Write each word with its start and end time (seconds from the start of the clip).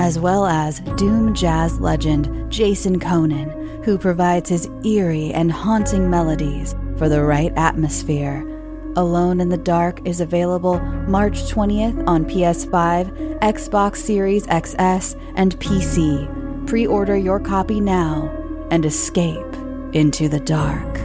as 0.00 0.18
well 0.18 0.46
as 0.46 0.80
Doom 0.96 1.34
jazz 1.34 1.78
legend 1.78 2.50
Jason 2.50 2.98
Köhnen, 2.98 3.84
who 3.84 3.98
provides 3.98 4.48
his 4.48 4.66
eerie 4.82 5.30
and 5.30 5.52
haunting 5.52 6.08
melodies 6.08 6.74
for 6.96 7.10
the 7.10 7.22
right 7.22 7.52
atmosphere. 7.54 8.40
Alone 8.96 9.40
in 9.40 9.50
the 9.50 9.58
Dark 9.58 10.00
is 10.08 10.22
available 10.22 10.80
March 11.06 11.42
20th 11.42 12.08
on 12.08 12.24
PS5, 12.24 13.40
Xbox 13.40 13.96
Series 13.96 14.46
XS, 14.46 15.20
and 15.34 15.54
PC. 15.60 16.66
Pre 16.66 16.86
order 16.86 17.16
your 17.16 17.38
copy 17.38 17.78
now 17.78 18.30
and 18.70 18.86
escape 18.86 19.54
into 19.92 20.30
the 20.30 20.40
dark. 20.40 20.98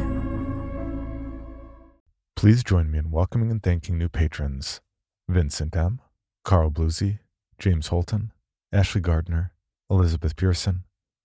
Please 2.38 2.64
join 2.64 2.90
me 2.90 3.00
in 3.00 3.12
welcoming 3.12 3.52
and 3.52 3.62
thanking 3.62 3.98
new 3.98 4.08
patrons 4.08 4.80
Vincent 5.28 5.76
M., 5.76 6.00
Carl 6.46 6.72
Bluesy, 6.72 7.20
James 7.60 7.88
Holton, 7.88 8.32
Ashley 8.76 9.00
Gardner, 9.00 9.54
Elizabeth 9.90 10.36
Pearson, 10.36 10.84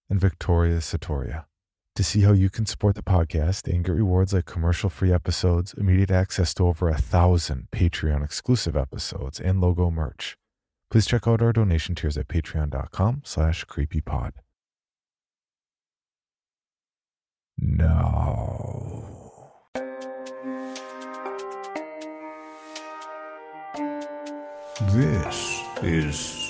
and 0.08 0.20
Victoria 0.20 0.78
Satoria. 0.78 1.46
To 1.96 2.04
see 2.04 2.20
how 2.20 2.30
you 2.30 2.48
can 2.48 2.64
support 2.64 2.94
the 2.94 3.02
podcast 3.02 3.66
and 3.66 3.84
get 3.84 3.92
rewards 3.92 4.32
like 4.32 4.46
commercial 4.46 4.88
free 4.88 5.12
episodes, 5.12 5.74
immediate 5.74 6.12
access 6.12 6.54
to 6.54 6.68
over 6.68 6.88
a 6.88 6.96
thousand 6.96 7.66
Patreon 7.72 8.24
exclusive 8.24 8.76
episodes, 8.76 9.40
and 9.40 9.60
logo 9.60 9.90
merch, 9.90 10.36
please 10.92 11.06
check 11.06 11.26
out 11.26 11.42
our 11.42 11.52
donation 11.52 11.96
tiers 11.96 12.16
at 12.16 12.28
patreon.com 12.28 13.22
slash 13.24 13.64
creepypod. 13.64 14.34
Now. 17.58 19.16
This 24.92 25.60
is 25.82 26.49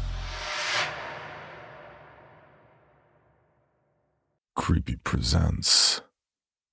Creepy 4.61 4.97
presents 4.97 6.01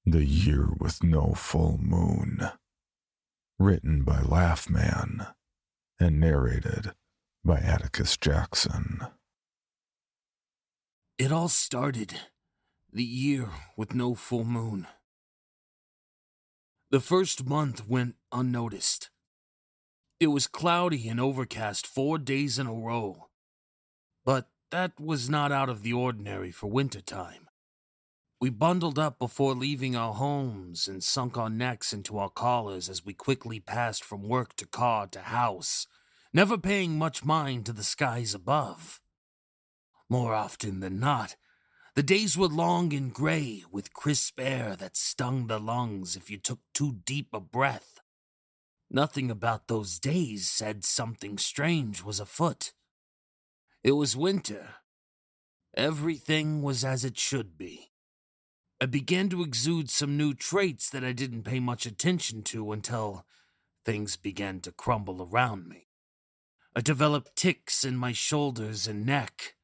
The 0.05 0.23
Year 0.23 0.69
with 0.79 1.03
No 1.03 1.33
Full 1.33 1.79
Moon. 1.79 2.51
Written 3.59 4.03
by 4.03 4.21
Laugh 4.21 4.69
Man 4.69 5.29
and 5.99 6.21
narrated 6.21 6.93
by 7.43 7.57
Atticus 7.57 8.19
Jackson. 8.19 9.01
It 11.17 11.33
all 11.33 11.49
started 11.49 12.21
the 12.93 13.03
year 13.03 13.49
with 13.75 13.95
no 13.95 14.15
full 14.15 14.45
moon. 14.45 14.87
The 16.91 17.01
first 17.01 17.47
month 17.47 17.89
went 17.89 18.17
unnoticed. 18.31 19.09
It 20.21 20.27
was 20.27 20.47
cloudy 20.47 21.09
and 21.09 21.19
overcast 21.19 21.87
four 21.87 22.19
days 22.19 22.59
in 22.59 22.67
a 22.67 22.75
row. 22.75 23.29
But 24.27 24.51
that 24.71 25.01
was 25.01 25.31
not 25.31 25.51
out 25.51 25.71
of 25.71 25.83
the 25.83 25.95
ordinary 25.95 26.51
for 26.51 26.67
winter 26.67 27.01
time. 27.01 27.48
We 28.41 28.51
bundled 28.51 29.01
up 29.01 29.19
before 29.19 29.55
leaving 29.55 29.97
our 29.97 30.15
homes 30.15 30.87
and 30.87 31.03
sunk 31.03 31.37
our 31.37 31.51
necks 31.51 31.93
into 31.93 32.19
our 32.19 32.31
collars 32.31 32.89
as 32.89 33.05
we 33.05 33.13
quickly 33.13 33.59
passed 33.59 34.05
from 34.05 34.29
work 34.29 34.55
to 34.57 34.67
car 34.67 35.09
to 35.09 35.23
house, 35.23 35.89
never 36.33 36.57
paying 36.57 36.97
much 36.97 37.25
mind 37.25 37.67
to 37.67 37.73
the 37.73 37.83
skies 37.83 38.35
above. 38.35 39.01
More 40.09 40.35
often 40.35 40.79
than 40.79 41.01
not, 41.01 41.35
the 41.97 42.03
days 42.05 42.39
were 42.39 42.47
long 42.47 42.95
and 42.95 43.13
gray 43.13 43.65
with 43.73 43.93
crisp 43.93 44.39
air 44.39 44.77
that 44.77 44.97
stung 44.97 45.49
the 45.49 45.59
lungs 45.59 46.15
if 46.15 46.31
you 46.31 46.39
took 46.39 46.61
too 46.73 47.01
deep 47.05 47.31
a 47.33 47.41
breath. 47.41 47.99
Nothing 48.89 49.33
about 49.33 49.67
those 49.67 49.99
days 49.99 50.49
said 50.49 50.85
something 50.85 51.39
strange 51.39 52.05
was 52.05 52.21
afoot. 52.21 52.73
It 53.83 53.93
was 53.93 54.17
winter. 54.17 54.77
Everything 55.77 56.63
was 56.63 56.85
as 56.85 57.05
it 57.05 57.19
should 57.19 57.59
be. 57.59 57.91
I 58.81 58.87
began 58.87 59.29
to 59.31 59.43
exude 59.43 59.91
some 59.91 60.17
new 60.17 60.35
traits 60.35 60.89
that 60.91 61.03
I 61.03 61.13
didn't 61.13 61.43
pay 61.43 61.59
much 61.59 61.85
attention 61.85 62.43
to 62.45 62.71
until 62.71 63.27
things 63.85 64.17
began 64.17 64.61
to 64.61 64.71
crumble 64.71 65.21
around 65.21 65.69
me. 65.69 65.89
I 66.77 66.81
developed 66.81 67.35
ticks 67.35 67.85
in 67.85 67.97
my 67.97 68.13
shoulders 68.13 68.87
and 68.87 69.05
neck. 69.05 69.57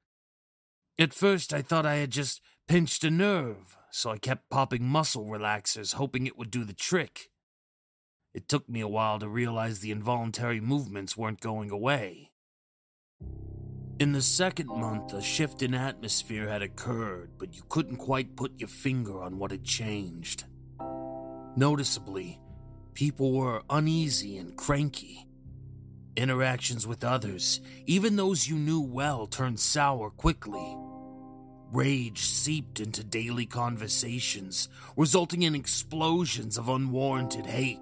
At 0.99 1.15
first, 1.15 1.53
I 1.53 1.63
thought 1.63 1.87
I 1.87 1.97
had 1.97 2.11
just 2.11 2.41
pinched 2.67 3.05
a 3.05 3.11
nerve, 3.11 3.77
so 3.91 4.11
I 4.11 4.19
kept 4.19 4.51
popping 4.51 4.85
muscle 4.85 5.27
relaxers, 5.27 5.95
hoping 5.95 6.27
it 6.27 6.37
would 6.37 6.51
do 6.51 6.65
the 6.65 6.73
trick. 6.73 7.31
It 8.33 8.49
took 8.49 8.69
me 8.69 8.81
a 8.81 8.89
while 8.89 9.21
to 9.21 9.29
realize 9.29 9.79
the 9.79 9.93
involuntary 9.93 10.61
movements 10.61 11.17
weren't 11.17 11.41
going 11.41 11.71
away. 11.71 12.33
In 14.01 14.11
the 14.11 14.23
second 14.23 14.67
month, 14.69 15.13
a 15.13 15.23
shift 15.23 15.63
in 15.63 15.73
atmosphere 15.73 16.49
had 16.49 16.63
occurred, 16.63 17.31
but 17.39 17.55
you 17.55 17.63
couldn't 17.69 17.99
quite 17.99 18.35
put 18.35 18.59
your 18.59 18.69
finger 18.69 19.23
on 19.23 19.39
what 19.39 19.53
had 19.53 19.63
changed. 19.63 20.45
Noticeably, 21.57 22.41
people 22.95 23.33
were 23.33 23.63
uneasy 23.71 24.37
and 24.39 24.57
cranky. 24.57 25.29
Interactions 26.17 26.89
with 26.89 27.05
others, 27.05 27.61
even 27.87 28.17
those 28.17 28.49
you 28.49 28.57
knew 28.57 28.81
well, 28.81 29.29
turned 29.29 29.61
sour 29.61 30.11
quickly. 30.11 30.77
Rage 31.71 32.21
seeped 32.21 32.81
into 32.81 33.05
daily 33.05 33.47
conversations, 33.47 34.69
resulting 34.97 35.43
in 35.43 35.55
explosions 35.55 36.59
of 36.59 36.69
unwarranted 36.69 37.47
hate. 37.47 37.81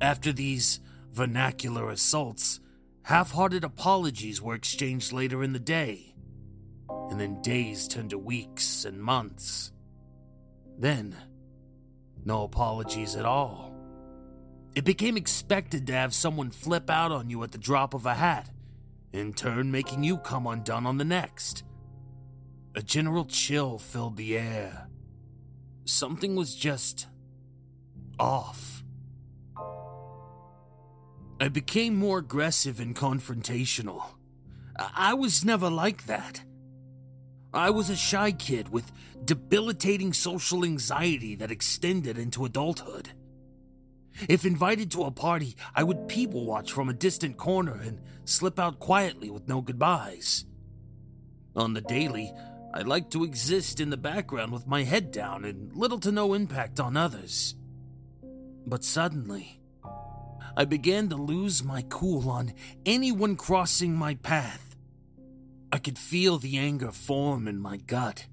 After 0.00 0.32
these 0.32 0.80
vernacular 1.12 1.90
assaults, 1.90 2.58
half 3.06 3.30
hearted 3.30 3.62
apologies 3.62 4.42
were 4.42 4.56
exchanged 4.56 5.12
later 5.12 5.44
in 5.44 5.52
the 5.52 5.60
day. 5.60 6.12
And 7.08 7.20
then 7.20 7.40
days 7.40 7.86
turned 7.86 8.10
to 8.10 8.18
weeks 8.18 8.84
and 8.84 9.00
months. 9.00 9.70
Then, 10.76 11.14
no 12.24 12.42
apologies 12.42 13.14
at 13.14 13.24
all. 13.24 13.72
It 14.74 14.84
became 14.84 15.16
expected 15.16 15.86
to 15.86 15.92
have 15.92 16.12
someone 16.14 16.50
flip 16.50 16.90
out 16.90 17.12
on 17.12 17.30
you 17.30 17.44
at 17.44 17.52
the 17.52 17.58
drop 17.58 17.94
of 17.94 18.06
a 18.06 18.14
hat, 18.14 18.50
in 19.12 19.32
turn, 19.32 19.70
making 19.70 20.02
you 20.02 20.18
come 20.18 20.48
undone 20.48 20.84
on 20.84 20.98
the 20.98 21.04
next. 21.04 21.62
A 22.74 22.82
general 22.82 23.24
chill 23.24 23.78
filled 23.78 24.16
the 24.16 24.36
air. 24.36 24.88
Something 25.84 26.34
was 26.34 26.56
just 26.56 27.06
off. 28.18 28.75
I 31.38 31.48
became 31.48 31.96
more 31.96 32.18
aggressive 32.18 32.80
and 32.80 32.96
confrontational. 32.96 34.02
I 34.78 35.14
was 35.14 35.44
never 35.44 35.68
like 35.70 36.06
that. 36.06 36.42
I 37.52 37.70
was 37.70 37.90
a 37.90 37.96
shy 37.96 38.32
kid 38.32 38.70
with 38.70 38.92
debilitating 39.24 40.12
social 40.12 40.64
anxiety 40.64 41.34
that 41.36 41.50
extended 41.50 42.18
into 42.18 42.44
adulthood. 42.44 43.10
If 44.28 44.46
invited 44.46 44.90
to 44.92 45.04
a 45.04 45.10
party, 45.10 45.56
I 45.74 45.82
would 45.82 46.08
people 46.08 46.46
watch 46.46 46.72
from 46.72 46.88
a 46.88 46.94
distant 46.94 47.36
corner 47.36 47.80
and 47.82 48.00
slip 48.24 48.58
out 48.58 48.78
quietly 48.78 49.30
with 49.30 49.46
no 49.46 49.60
goodbyes. 49.60 50.46
On 51.54 51.74
the 51.74 51.82
daily, 51.82 52.32
I 52.72 52.82
liked 52.82 53.10
to 53.12 53.24
exist 53.24 53.80
in 53.80 53.90
the 53.90 53.96
background 53.96 54.52
with 54.52 54.66
my 54.66 54.84
head 54.84 55.10
down 55.10 55.44
and 55.44 55.74
little 55.74 55.98
to 56.00 56.12
no 56.12 56.34
impact 56.34 56.80
on 56.80 56.96
others. 56.96 57.54
But 58.66 58.84
suddenly, 58.84 59.60
I 60.58 60.64
began 60.64 61.10
to 61.10 61.16
lose 61.16 61.62
my 61.62 61.84
cool 61.90 62.30
on 62.30 62.54
anyone 62.86 63.36
crossing 63.36 63.94
my 63.94 64.14
path. 64.14 64.74
I 65.70 65.76
could 65.78 65.98
feel 65.98 66.38
the 66.38 66.56
anger 66.56 66.92
form 66.92 67.46
in 67.46 67.58
my 67.58 67.76
gut 67.76 68.26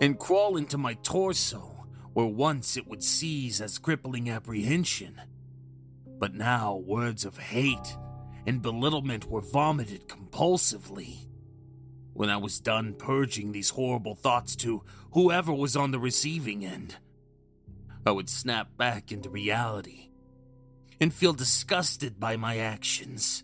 and 0.00 0.18
crawl 0.18 0.56
into 0.56 0.76
my 0.76 0.94
torso, 0.94 1.86
where 2.12 2.26
once 2.26 2.76
it 2.76 2.88
would 2.88 3.04
seize 3.04 3.60
as 3.60 3.78
crippling 3.78 4.28
apprehension. 4.28 5.20
But 6.18 6.34
now 6.34 6.74
words 6.74 7.24
of 7.24 7.38
hate 7.38 7.96
and 8.48 8.60
belittlement 8.60 9.26
were 9.30 9.40
vomited 9.40 10.08
compulsively. 10.08 11.28
When 12.14 12.30
I 12.30 12.36
was 12.36 12.58
done 12.58 12.94
purging 12.94 13.52
these 13.52 13.70
horrible 13.70 14.16
thoughts 14.16 14.56
to 14.56 14.82
whoever 15.12 15.52
was 15.52 15.76
on 15.76 15.92
the 15.92 16.00
receiving 16.00 16.64
end, 16.64 16.96
I 18.04 18.10
would 18.10 18.28
snap 18.28 18.76
back 18.76 19.12
into 19.12 19.30
reality 19.30 20.09
and 21.00 21.12
feel 21.12 21.32
disgusted 21.32 22.20
by 22.20 22.36
my 22.36 22.58
actions. 22.58 23.42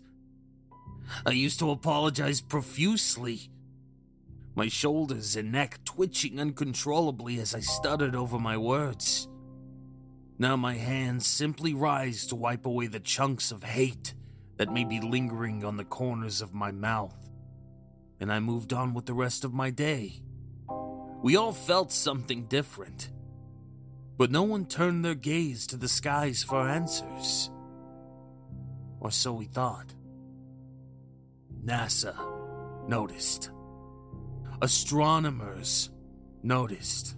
I 1.25 1.31
used 1.31 1.59
to 1.59 1.71
apologize 1.71 2.41
profusely, 2.41 3.49
my 4.55 4.67
shoulders 4.67 5.35
and 5.35 5.51
neck 5.51 5.79
twitching 5.85 6.39
uncontrollably 6.39 7.39
as 7.39 7.55
I 7.55 7.59
stuttered 7.59 8.15
over 8.15 8.37
my 8.37 8.57
words. 8.57 9.27
Now 10.37 10.55
my 10.55 10.75
hands 10.75 11.25
simply 11.25 11.73
rise 11.73 12.27
to 12.27 12.35
wipe 12.35 12.65
away 12.65 12.87
the 12.87 12.99
chunks 12.99 13.51
of 13.51 13.63
hate 13.63 14.13
that 14.57 14.71
may 14.71 14.83
be 14.83 14.99
lingering 14.99 15.63
on 15.63 15.77
the 15.77 15.85
corners 15.85 16.41
of 16.41 16.53
my 16.53 16.71
mouth, 16.71 17.15
and 18.19 18.31
I 18.31 18.39
moved 18.39 18.73
on 18.73 18.93
with 18.93 19.05
the 19.05 19.13
rest 19.13 19.43
of 19.43 19.53
my 19.53 19.69
day. 19.71 20.21
We 21.23 21.35
all 21.35 21.53
felt 21.53 21.91
something 21.91 22.45
different 22.45 23.09
but 24.17 24.31
no 24.31 24.43
one 24.43 24.65
turned 24.65 25.05
their 25.05 25.15
gaze 25.15 25.67
to 25.67 25.77
the 25.77 25.87
skies 25.87 26.43
for 26.43 26.67
answers. 26.67 27.51
Or 28.99 29.11
so 29.11 29.33
we 29.33 29.45
thought. 29.45 29.93
NASA 31.63 32.15
noticed. 32.87 33.51
Astronomers 34.61 35.91
noticed. 36.41 37.15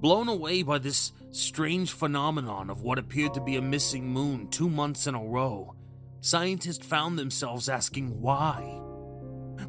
Blown 0.00 0.28
away 0.28 0.62
by 0.62 0.76
this 0.76 1.12
strange 1.30 1.92
phenomenon 1.92 2.68
of 2.68 2.82
what 2.82 2.98
appeared 2.98 3.32
to 3.34 3.40
be 3.40 3.56
a 3.56 3.62
missing 3.62 4.06
moon 4.06 4.48
two 4.48 4.68
months 4.68 5.06
in 5.06 5.14
a 5.14 5.24
row, 5.24 5.74
scientists 6.20 6.84
found 6.84 7.18
themselves 7.18 7.70
asking 7.70 8.20
why, 8.20 8.78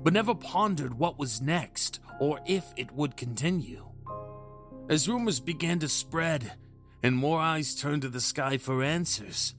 but 0.04 0.12
never 0.12 0.36
pondered 0.36 0.94
what 0.94 1.18
was 1.18 1.42
next 1.42 2.02
or 2.20 2.42
if 2.46 2.74
it 2.76 2.92
would 2.92 3.16
continue. 3.16 3.95
As 4.88 5.10
rumors 5.10 5.40
began 5.40 5.80
to 5.80 5.90
spread 5.90 6.54
and 7.02 7.16
more 7.16 7.40
eyes 7.40 7.74
turned 7.74 8.04
to 8.04 8.10
the 8.10 8.22
sky 8.22 8.60
for 8.60 8.84
answers, 8.84 9.56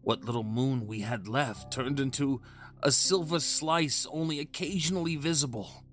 what 0.00 0.24
little 0.24 0.42
moon 0.42 0.86
we 0.86 1.00
had 1.00 1.28
left 1.28 1.70
turned 1.70 2.00
into 2.00 2.40
a 2.82 2.90
silver 2.90 3.40
slice 3.40 4.06
only 4.10 4.40
occasionally 4.40 5.16
visible, 5.16 5.84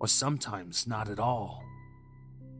or 0.00 0.08
sometimes 0.08 0.86
not 0.86 1.10
at 1.10 1.18
all. 1.18 1.62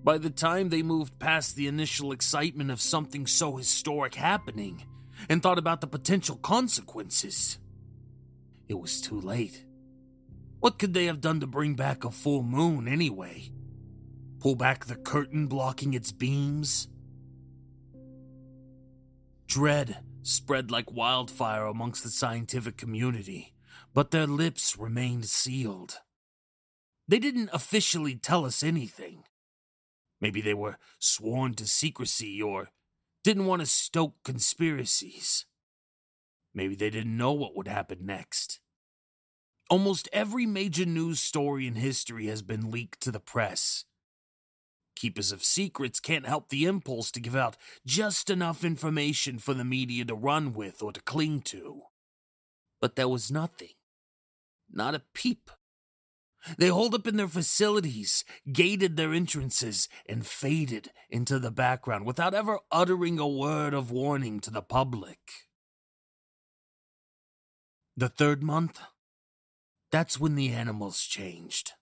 By 0.03 0.19
the 0.19 0.29
time 0.29 0.69
they 0.69 0.83
moved 0.83 1.19
past 1.19 1.57
the 1.57 1.69
initial 1.69 2.13
excitement 2.13 2.71
of 2.71 2.83
something 2.83 3.27
so 3.27 3.57
historic 3.57 4.17
happening 4.17 4.85
and 5.31 5.43
thought 5.43 5.59
about 5.59 5.81
the 5.81 5.87
potential 5.87 6.37
consequences, 6.37 7.59
it 8.69 8.79
was 8.79 9.01
too 9.01 9.23
late. 9.23 9.65
What 10.61 10.79
could 10.79 10.93
they 10.93 11.07
have 11.07 11.23
done 11.23 11.41
to 11.41 11.47
bring 11.47 11.77
back 11.77 12.05
a 12.05 12.11
full 12.11 12.43
moon 12.43 12.87
anyway? 12.87 13.51
Pull 14.45 14.55
back 14.55 14.85
the 14.85 14.95
curtain 14.95 15.47
blocking 15.47 15.95
its 15.95 16.13
beams. 16.13 16.87
Dread 19.47 20.01
spread 20.21 20.71
like 20.71 20.93
wildfire 20.93 21.65
amongst 21.65 22.03
the 22.03 22.11
scientific 22.11 22.77
community, 22.77 23.55
but 23.95 24.11
their 24.11 24.27
lips 24.27 24.77
remained 24.77 25.25
sealed. 25.25 26.01
They 27.09 27.19
didn't 27.19 27.49
officially 27.55 28.17
tell 28.17 28.45
us 28.45 28.63
anything. 28.63 29.25
Maybe 30.21 30.43
they 30.43 30.53
were 30.53 30.77
sworn 30.99 31.55
to 31.55 31.67
secrecy 31.67 32.43
or 32.43 32.69
didn't 33.23 33.47
want 33.47 33.61
to 33.61 33.67
stoke 33.67 34.17
conspiracies. 34.25 35.47
Maybe 36.53 36.75
they 36.75 36.91
didn't 36.91 37.17
know 37.17 37.33
what 37.33 37.57
would 37.57 37.69
happen 37.69 38.05
next. 38.05 38.61
Almost 39.71 40.07
every 40.13 40.45
major 40.45 40.85
news 40.85 41.19
story 41.19 41.67
in 41.67 41.77
history 41.77 42.27
has 42.27 42.43
been 42.43 42.71
leaked 42.71 43.01
to 43.01 43.11
the 43.11 43.19
press, 43.19 43.87
Keepers 44.95 45.33
of 45.33 45.45
secrets 45.45 46.01
can't 46.01 46.27
help 46.27 46.49
the 46.49 46.65
impulse 46.65 47.11
to 47.13 47.21
give 47.21 47.35
out 47.37 47.57
just 47.85 48.31
enough 48.31 48.65
information 48.65 49.39
for 49.39 49.55
the 49.55 49.65
media 49.65 50.05
to 50.05 50.15
run 50.15 50.53
with 50.53 50.83
or 50.83 50.93
to 50.93 51.01
cling 51.01 51.41
to. 51.43 51.83
But 52.81 52.97
there 52.97 53.09
was 53.09 53.31
nothing. 53.31 53.75
Not 54.71 54.95
a 54.95 55.03
peep. 55.13 55.51
They 56.59 56.69
holed 56.69 56.95
up 56.95 57.07
in 57.07 57.17
their 57.17 57.29
facilities, 57.29 58.25
gated 58.53 58.97
their 58.97 59.15
entrances, 59.15 59.89
and 60.07 60.27
faded 60.27 60.91
into 61.09 61.39
the 61.39 61.51
background 61.51 62.05
without 62.05 62.35
ever 62.35 62.59
uttering 62.71 63.19
a 63.19 63.27
word 63.27 63.73
of 63.73 63.91
warning 63.91 64.41
to 64.41 64.51
the 64.51 64.63
public. 64.63 65.19
The 67.97 68.09
third 68.09 68.43
month, 68.43 68.81
that's 69.91 70.21
when 70.21 70.35
the 70.35 70.51
animals 70.51 71.03
changed. 71.03 71.73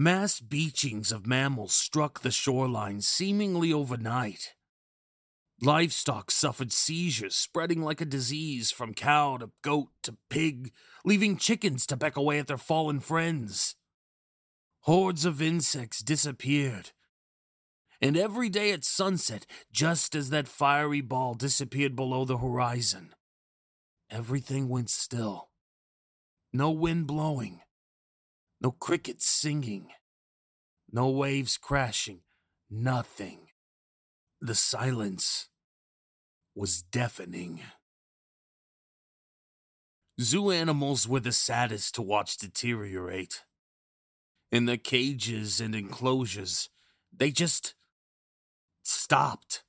Mass 0.00 0.38
beachings 0.38 1.10
of 1.10 1.26
mammals 1.26 1.74
struck 1.74 2.20
the 2.20 2.30
shoreline 2.30 3.00
seemingly 3.00 3.72
overnight. 3.72 4.54
Livestock 5.60 6.30
suffered 6.30 6.70
seizures, 6.70 7.34
spreading 7.34 7.82
like 7.82 8.00
a 8.00 8.04
disease 8.04 8.70
from 8.70 8.94
cow 8.94 9.38
to 9.38 9.50
goat 9.60 9.88
to 10.04 10.16
pig, 10.30 10.70
leaving 11.04 11.36
chickens 11.36 11.84
to 11.84 11.96
peck 11.96 12.16
away 12.16 12.38
at 12.38 12.46
their 12.46 12.56
fallen 12.56 13.00
friends. 13.00 13.74
Hordes 14.82 15.24
of 15.24 15.42
insects 15.42 16.00
disappeared. 16.00 16.92
And 18.00 18.16
every 18.16 18.48
day 18.48 18.70
at 18.70 18.84
sunset, 18.84 19.46
just 19.72 20.14
as 20.14 20.30
that 20.30 20.46
fiery 20.46 21.00
ball 21.00 21.34
disappeared 21.34 21.96
below 21.96 22.24
the 22.24 22.38
horizon, 22.38 23.16
everything 24.08 24.68
went 24.68 24.90
still. 24.90 25.48
No 26.52 26.70
wind 26.70 27.08
blowing, 27.08 27.62
no 28.60 28.72
crickets 28.72 29.26
singing, 29.26 29.88
no 30.90 31.08
waves 31.10 31.56
crashing, 31.56 32.20
nothing. 32.70 33.48
The 34.40 34.54
silence 34.54 35.48
was 36.54 36.82
deafening. 36.82 37.60
Zoo 40.20 40.50
animals 40.50 41.06
were 41.06 41.20
the 41.20 41.32
saddest 41.32 41.94
to 41.94 42.02
watch 42.02 42.36
deteriorate. 42.36 43.44
In 44.50 44.64
their 44.64 44.76
cages 44.76 45.60
and 45.60 45.74
enclosures, 45.74 46.70
they 47.16 47.30
just 47.30 47.74
stopped. 48.82 49.62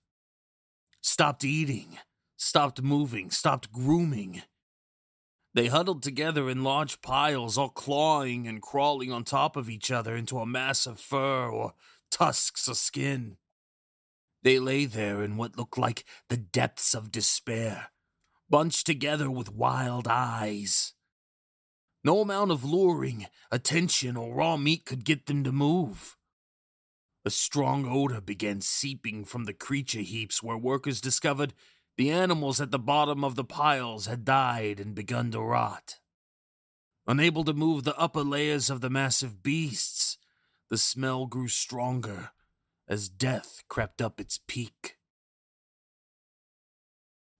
Stopped 1.01 1.43
eating, 1.43 1.97
stopped 2.37 2.81
moving, 2.81 3.29
stopped 3.29 3.71
grooming. 3.71 4.41
They 5.59 5.67
huddled 5.67 6.03
together 6.03 6.49
in 6.49 6.63
large 6.63 7.01
piles, 7.01 7.57
all 7.57 7.67
clawing 7.67 8.47
and 8.47 8.61
crawling 8.61 9.11
on 9.11 9.25
top 9.25 9.57
of 9.57 9.69
each 9.69 9.91
other 9.91 10.15
into 10.15 10.39
a 10.39 10.45
mass 10.45 10.87
of 10.87 11.01
fur 11.01 11.49
or 11.49 11.73
tusks 12.09 12.69
of 12.69 12.77
skin. 12.77 13.35
They 14.41 14.57
lay 14.57 14.85
there 14.85 15.21
in 15.21 15.35
what 15.35 15.57
looked 15.57 15.77
like 15.77 16.05
the 16.29 16.37
depths 16.37 16.93
of 16.93 17.11
despair, 17.11 17.91
bunched 18.49 18.85
together 18.85 19.29
with 19.29 19.51
wild 19.51 20.07
eyes. 20.07 20.93
No 22.05 22.21
amount 22.21 22.51
of 22.51 22.63
luring, 22.63 23.27
attention, 23.51 24.15
or 24.15 24.33
raw 24.33 24.55
meat 24.55 24.85
could 24.85 25.03
get 25.03 25.25
them 25.25 25.43
to 25.43 25.51
move. 25.51 26.15
A 27.25 27.29
strong 27.29 27.85
odor 27.85 28.21
began 28.21 28.61
seeping 28.61 29.25
from 29.25 29.43
the 29.43 29.53
creature 29.53 29.99
heaps 29.99 30.41
where 30.41 30.57
workers 30.57 31.01
discovered 31.01 31.53
the 31.99 32.11
animals 32.11 32.61
at 32.61 32.71
the 32.71 32.79
bottom 32.79 33.25
of 33.25 33.35
the 33.35 33.43
piles 33.43 34.05
had 34.05 34.23
died 34.23 34.79
and 34.79 34.95
begun 34.95 35.29
to 35.31 35.41
rot. 35.41 35.99
Unable 37.05 37.43
to 37.43 37.51
move 37.51 37.83
the 37.83 37.97
upper 37.97 38.23
layers 38.23 38.69
of 38.69 38.79
the 38.79 38.89
massive 38.89 39.43
beasts, 39.43 40.17
the 40.69 40.77
smell 40.77 41.25
grew 41.25 41.49
stronger 41.49 42.29
as 42.87 43.09
death 43.09 43.63
crept 43.67 44.01
up 44.01 44.21
its 44.21 44.39
peak. 44.47 44.95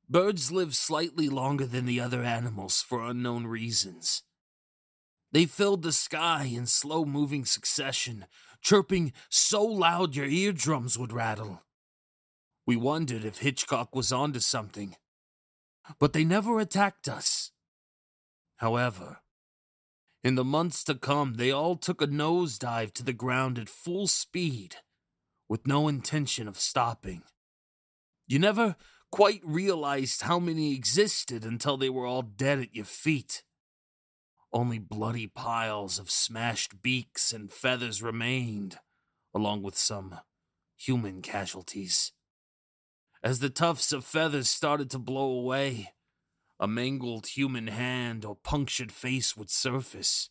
Birds 0.10 0.52
live 0.52 0.76
slightly 0.76 1.30
longer 1.30 1.66
than 1.66 1.86
the 1.86 2.02
other 2.02 2.22
animals 2.22 2.82
for 2.82 3.02
unknown 3.02 3.48
reasons. 3.48 4.24
They 5.32 5.46
filled 5.46 5.84
the 5.84 5.94
sky 5.94 6.52
in 6.54 6.66
slow 6.66 7.06
moving 7.06 7.46
succession, 7.46 8.26
chirping 8.62 9.14
so 9.30 9.64
loud 9.64 10.18
your 10.18 10.26
eardrums 10.26 11.00
would 11.00 11.14
rattle. 11.14 11.62
We 12.66 12.76
wondered 12.76 13.26
if 13.26 13.40
Hitchcock 13.40 13.96
was 13.96 14.12
onto 14.12 14.40
something, 14.40 14.96
but 16.00 16.14
they 16.14 16.24
never 16.24 16.60
attacked 16.60 17.08
us. 17.08 17.52
However, 18.58 19.22
in 20.24 20.36
the 20.36 20.44
months 20.44 20.84
to 20.84 20.96
come, 20.96 21.36
they 21.36 21.52
all 21.52 21.76
took 21.76 22.02
a 22.02 22.08
nosedive 22.08 22.94
to 22.94 23.04
the 23.04 23.14
ground 23.14 23.58
at 23.58 23.70
full 23.70 24.08
speed, 24.08 24.76
with 25.48 25.66
no 25.66 25.88
intention 25.88 26.48
of 26.48 26.60
stopping. 26.60 27.24
You 28.28 28.38
never 28.38 28.76
quite 29.12 29.42
realized 29.44 30.22
how 30.24 30.38
many 30.38 30.76
existed 30.76 31.46
until 31.46 31.78
they 31.78 31.90
were 31.90 32.06
all 32.06 32.22
dead 32.22 32.60
at 32.60 32.76
your 32.76 32.86
feet. 32.86 33.44
Only 34.52 34.78
bloody 34.78 35.28
piles 35.28 36.00
of 36.00 36.12
smashed 36.12 36.82
beaks 36.82 37.32
and 37.32 37.52
feathers 37.52 38.04
remained, 38.04 38.80
along 39.34 39.64
with 39.64 39.78
some 39.78 40.20
human 40.78 41.22
casualties. 41.22 42.12
As 43.22 43.40
the 43.40 43.50
tufts 43.50 43.92
of 43.92 44.06
feathers 44.06 44.50
started 44.50 44.90
to 44.92 45.00
blow 45.00 45.32
away, 45.32 45.94
a 46.58 46.68
mangled 46.68 47.28
human 47.28 47.68
hand 47.68 48.24
or 48.24 48.36
punctured 48.36 48.92
face 48.92 49.36
would 49.36 49.50
surface. 49.50 50.30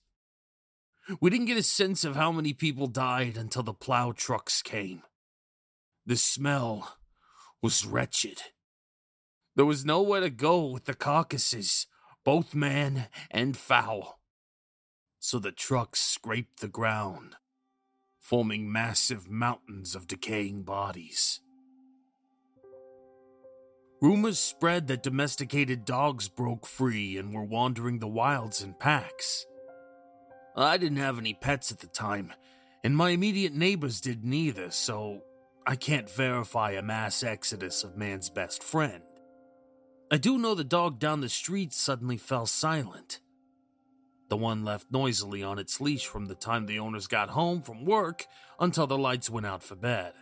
We 1.21 1.29
didn't 1.29 1.47
get 1.47 1.59
a 1.59 1.63
sense 1.63 2.05
of 2.05 2.17
how 2.17 2.33
many 2.33 2.55
people 2.55 2.87
died 2.87 3.37
until 3.37 3.63
the 3.63 3.75
plow 3.75 4.13
trucks 4.13 4.63
came. 4.63 5.03
The 6.07 6.17
smell 6.17 6.97
was 7.61 7.85
wretched. 7.85 8.41
There 9.55 9.67
was 9.67 9.85
nowhere 9.85 10.21
to 10.21 10.31
go 10.31 10.67
with 10.67 10.85
the 10.85 10.95
carcasses, 10.95 11.87
both 12.25 12.55
man 12.55 13.09
and 13.31 13.57
fowl. 13.57 14.21
So 15.19 15.39
the 15.39 15.53
trucks 15.53 16.01
scraped 16.01 16.61
the 16.61 16.69
ground, 16.69 17.37
forming 18.19 18.71
massive 18.71 19.29
mountains 19.29 19.95
of 19.95 20.07
decaying 20.07 20.63
bodies. 20.63 21.41
Rumors 24.01 24.39
spread 24.39 24.87
that 24.87 25.03
domesticated 25.03 25.85
dogs 25.85 26.29
broke 26.29 26.67
free 26.67 27.19
and 27.19 27.35
were 27.35 27.43
wandering 27.43 27.99
the 27.99 28.07
wilds 28.07 28.63
in 28.63 28.75
packs. 28.75 29.45
I 30.57 30.77
didn't 30.77 30.99
have 30.99 31.19
any 31.19 31.35
pets 31.35 31.73
at 31.73 31.81
the 31.81 31.89
time, 31.89 32.33
and 32.85 32.97
my 32.97 33.11
immediate 33.11 33.55
neighbors 33.55 34.01
didn't 34.01 34.33
either, 34.33 34.71
so 34.71 35.23
I 35.67 35.75
can't 35.75 36.09
verify 36.09 36.73
a 36.73 36.83
mass 36.83 37.25
exodus 37.25 37.83
of 37.83 37.97
man's 37.97 38.31
best 38.31 38.63
friend. 38.63 39.03
I 40.13 40.17
do 40.17 40.39
know 40.39 40.55
the 40.55 40.65
dog 40.65 41.01
down 41.01 41.21
the 41.21 41.29
street 41.29 41.73
suddenly 41.73 42.17
fell 42.17 42.47
silent. 42.47 43.19
The 44.29 44.37
one 44.37 44.65
left 44.65 44.93
noisily 44.93 45.43
on 45.43 45.59
its 45.59 45.81
leash 45.81 46.07
from 46.07 46.27
the 46.27 46.35
time 46.37 46.67
the 46.67 46.79
owners 46.79 47.09
got 47.09 47.31
home 47.31 47.63
from 47.63 47.85
work 47.85 48.27
until 48.61 48.87
the 48.87 48.97
lights 48.97 49.29
went 49.29 49.47
out 49.47 49.63
for 49.65 49.75
bed. 49.75 50.13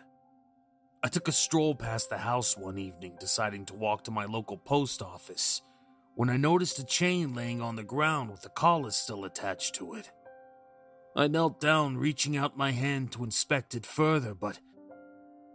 I 1.02 1.08
took 1.08 1.28
a 1.28 1.32
stroll 1.32 1.74
past 1.74 2.10
the 2.10 2.18
house 2.18 2.56
one 2.56 2.78
evening, 2.78 3.16
deciding 3.20 3.66
to 3.66 3.74
walk 3.74 4.04
to 4.04 4.10
my 4.10 4.24
local 4.24 4.56
post 4.56 5.02
office, 5.02 5.62
when 6.14 6.30
I 6.30 6.36
noticed 6.36 6.78
a 6.78 6.84
chain 6.84 7.34
laying 7.34 7.60
on 7.60 7.76
the 7.76 7.84
ground 7.84 8.30
with 8.30 8.44
a 8.44 8.50
collar 8.50 8.90
still 8.90 9.24
attached 9.24 9.74
to 9.76 9.94
it. 9.94 10.10
I 11.14 11.28
knelt 11.28 11.60
down, 11.60 11.96
reaching 11.96 12.36
out 12.36 12.56
my 12.56 12.72
hand 12.72 13.12
to 13.12 13.24
inspect 13.24 13.74
it 13.74 13.86
further, 13.86 14.34
but 14.34 14.58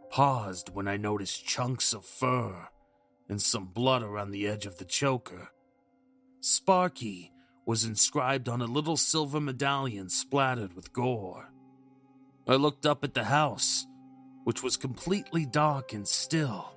paused 0.10 0.70
when 0.74 0.88
I 0.88 0.98
noticed 0.98 1.46
chunks 1.46 1.94
of 1.94 2.06
fur 2.06 2.68
and 3.30 3.42
some 3.42 3.66
blood 3.66 4.04
around 4.04 4.32
the 4.32 4.48
edge 4.48 4.66
of 4.66 4.78
the 4.78 4.86
choker. 4.86 5.52
Sparky 6.42 7.32
was 7.66 7.86
inscribed 7.86 8.50
on 8.50 8.62
a 8.62 8.66
little 8.66 8.98
silver 8.98 9.40
medallion 9.40 10.10
splattered 10.10 10.74
with 10.74 10.92
gore. 10.92 11.52
I 12.48 12.56
looked 12.56 12.86
up 12.86 13.04
at 13.04 13.14
the 13.14 13.26
house 13.26 13.86
which 14.44 14.64
was 14.64 14.78
completely 14.78 15.46
dark 15.46 15.94
and 15.94 16.08
still. 16.08 16.74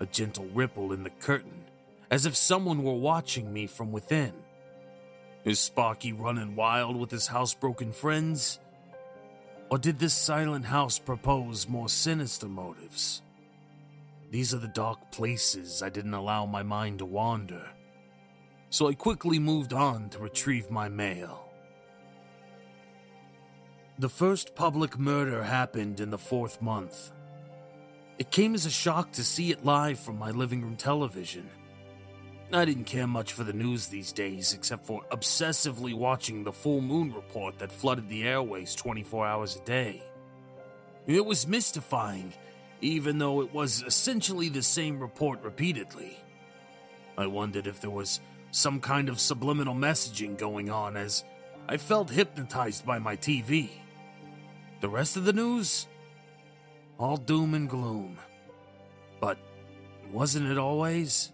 A 0.00 0.06
gentle 0.06 0.46
ripple 0.54 0.92
in 0.92 1.02
the 1.02 1.10
curtain, 1.10 1.64
as 2.10 2.26
if 2.26 2.36
someone 2.36 2.82
were 2.82 2.94
watching 2.94 3.52
me 3.52 3.66
from 3.66 3.92
within. 3.92 4.32
Is 5.44 5.60
Sparky 5.60 6.12
running 6.12 6.56
wild 6.56 6.96
with 6.96 7.10
his 7.10 7.28
housebroken 7.28 7.94
friends? 7.94 8.58
Or 9.70 9.78
did 9.78 9.98
this 9.98 10.14
silent 10.14 10.64
house 10.64 10.98
propose 10.98 11.68
more 11.68 11.88
sinister 11.88 12.48
motives? 12.48 13.22
These 14.30 14.54
are 14.54 14.58
the 14.58 14.68
dark 14.68 15.12
places 15.12 15.82
I 15.82 15.90
didn't 15.90 16.14
allow 16.14 16.46
my 16.46 16.62
mind 16.62 16.98
to 16.98 17.04
wander. 17.04 17.68
So 18.70 18.88
I 18.88 18.94
quickly 18.94 19.38
moved 19.38 19.72
on 19.72 20.08
to 20.10 20.18
retrieve 20.18 20.70
my 20.70 20.88
mail. 20.88 21.43
The 23.96 24.08
first 24.08 24.56
public 24.56 24.98
murder 24.98 25.44
happened 25.44 26.00
in 26.00 26.10
the 26.10 26.18
fourth 26.18 26.60
month. 26.60 27.12
It 28.18 28.32
came 28.32 28.56
as 28.56 28.66
a 28.66 28.70
shock 28.70 29.12
to 29.12 29.22
see 29.22 29.52
it 29.52 29.64
live 29.64 30.00
from 30.00 30.18
my 30.18 30.32
living 30.32 30.62
room 30.62 30.74
television. 30.74 31.48
I 32.52 32.64
didn't 32.64 32.84
care 32.84 33.06
much 33.06 33.32
for 33.32 33.44
the 33.44 33.52
news 33.52 33.86
these 33.86 34.10
days, 34.10 34.52
except 34.52 34.84
for 34.84 35.02
obsessively 35.12 35.94
watching 35.94 36.42
the 36.42 36.52
full 36.52 36.80
moon 36.80 37.12
report 37.12 37.60
that 37.60 37.70
flooded 37.70 38.08
the 38.08 38.24
airways 38.24 38.74
24 38.74 39.28
hours 39.28 39.54
a 39.54 39.60
day. 39.60 40.02
It 41.06 41.24
was 41.24 41.46
mystifying, 41.46 42.32
even 42.80 43.18
though 43.18 43.42
it 43.42 43.54
was 43.54 43.84
essentially 43.86 44.48
the 44.48 44.62
same 44.62 44.98
report 44.98 45.40
repeatedly. 45.44 46.18
I 47.16 47.28
wondered 47.28 47.68
if 47.68 47.80
there 47.80 47.90
was 47.90 48.20
some 48.50 48.80
kind 48.80 49.08
of 49.08 49.20
subliminal 49.20 49.74
messaging 49.76 50.36
going 50.36 50.68
on 50.68 50.96
as 50.96 51.22
I 51.68 51.76
felt 51.76 52.10
hypnotized 52.10 52.84
by 52.84 52.98
my 52.98 53.16
TV. 53.16 53.70
The 54.80 54.88
rest 54.88 55.16
of 55.16 55.24
the 55.24 55.32
news? 55.32 55.86
All 56.98 57.16
doom 57.16 57.54
and 57.54 57.68
gloom. 57.68 58.18
But 59.20 59.38
wasn't 60.12 60.50
it 60.50 60.58
always? 60.58 61.32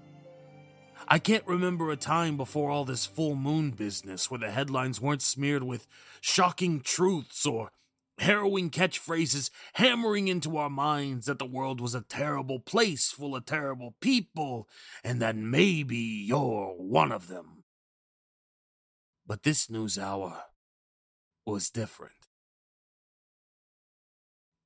I 1.08 1.18
can't 1.18 1.46
remember 1.46 1.90
a 1.90 1.96
time 1.96 2.36
before 2.36 2.70
all 2.70 2.84
this 2.84 3.06
full 3.06 3.34
moon 3.34 3.72
business 3.72 4.30
where 4.30 4.38
the 4.38 4.50
headlines 4.50 5.00
weren't 5.00 5.22
smeared 5.22 5.64
with 5.64 5.88
shocking 6.20 6.80
truths 6.80 7.44
or 7.44 7.72
harrowing 8.18 8.70
catchphrases 8.70 9.50
hammering 9.74 10.28
into 10.28 10.56
our 10.56 10.70
minds 10.70 11.26
that 11.26 11.38
the 11.38 11.46
world 11.46 11.80
was 11.80 11.94
a 11.94 12.02
terrible 12.02 12.60
place 12.60 13.10
full 13.10 13.34
of 13.34 13.46
terrible 13.46 13.96
people 14.00 14.68
and 15.02 15.20
that 15.20 15.34
maybe 15.34 15.96
you're 15.96 16.74
one 16.76 17.10
of 17.10 17.28
them. 17.28 17.64
But 19.26 19.42
this 19.42 19.70
news 19.70 19.98
hour 19.98 20.44
was 21.46 21.70
different. 21.70 22.19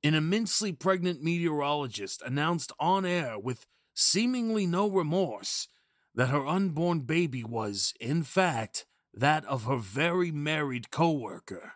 An 0.05 0.13
immensely 0.13 0.71
pregnant 0.71 1.23
meteorologist 1.23 2.21
announced 2.21 2.71
on 2.79 3.07
air 3.07 3.39
with 3.39 3.65
seemingly 3.95 4.67
no 4.67 4.87
remorse 4.87 5.67
that 6.13 6.29
her 6.29 6.45
unborn 6.45 6.99
baby 6.99 7.43
was, 7.43 7.91
in 7.99 8.21
fact, 8.21 8.85
that 9.15 9.43
of 9.45 9.63
her 9.63 9.77
very 9.77 10.29
married 10.29 10.91
coworker, 10.91 11.73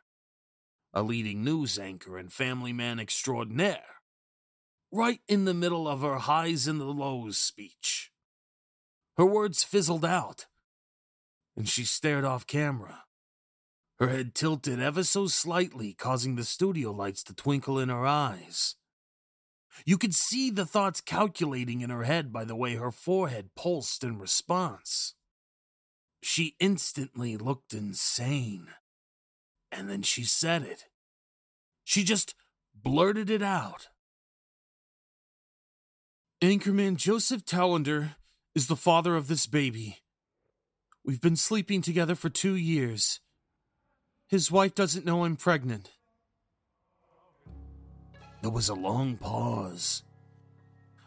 a 0.93 1.01
leading 1.01 1.43
news 1.43 1.79
anchor 1.79 2.19
and 2.19 2.31
family 2.31 2.71
man 2.71 3.00
extraordinaire, 3.00 3.95
right 4.91 5.21
in 5.27 5.45
the 5.45 5.55
middle 5.55 5.88
of 5.88 6.01
her 6.01 6.19
highs 6.19 6.67
and 6.67 6.79
the 6.79 6.86
lows 6.86 7.39
speech. 7.39 8.12
Her 9.17 9.25
words 9.25 9.63
fizzled 9.63 10.05
out, 10.05 10.45
and 11.57 11.67
she 11.67 11.83
stared 11.83 12.25
off 12.25 12.45
camera 12.45 13.05
her 14.00 14.08
head 14.08 14.34
tilted 14.34 14.79
ever 14.79 15.03
so 15.03 15.27
slightly, 15.27 15.94
causing 15.94 16.36
the 16.36 16.44
studio 16.44 16.91
lights 16.91 17.22
to 17.24 17.34
twinkle 17.34 17.77
in 17.77 17.89
her 17.89 18.06
eyes. 18.06 18.75
You 19.86 19.98
could 19.98 20.15
see 20.15 20.50
the 20.50 20.65
thoughts 20.65 21.01
calculating 21.01 21.82
in 21.82 21.89
her 21.89 22.03
head 22.03 22.32
by 22.32 22.46
the 22.46 22.56
way 22.56 22.75
her 22.75 22.91
forehead 22.91 23.50
pulsed 23.56 24.03
in 24.03 24.18
response. 24.18 25.15
She 26.22 26.56
instantly 26.60 27.38
looked 27.38 27.74
insane. 27.74 28.68
And 29.72 29.89
then 29.89 30.01
she 30.01 30.24
said 30.24 30.63
it. 30.63 30.86
She 31.84 32.03
just 32.03 32.36
blurted 32.74 33.29
it 33.29 33.41
out. 33.41 33.88
Anchorman 36.41 36.96
Joseph 36.96 37.46
Tallender 37.46 38.15
is 38.56 38.68
the 38.68 38.75
father 38.75 39.15
of 39.15 39.27
this 39.27 39.46
baby. 39.46 39.98
We've 41.03 41.22
been 41.22 41.36
sleeping 41.36 41.82
together 41.82 42.15
for 42.15 42.29
two 42.29 42.56
years. 42.56 43.20
His 44.29 44.51
wife 44.51 44.75
doesn't 44.75 45.07
know 45.07 45.25
I'm 45.25 45.36
pregnant. 45.36 45.89
There 48.43 48.51
was 48.51 48.69
a 48.69 48.75
long 48.75 49.17
pause. 49.17 50.03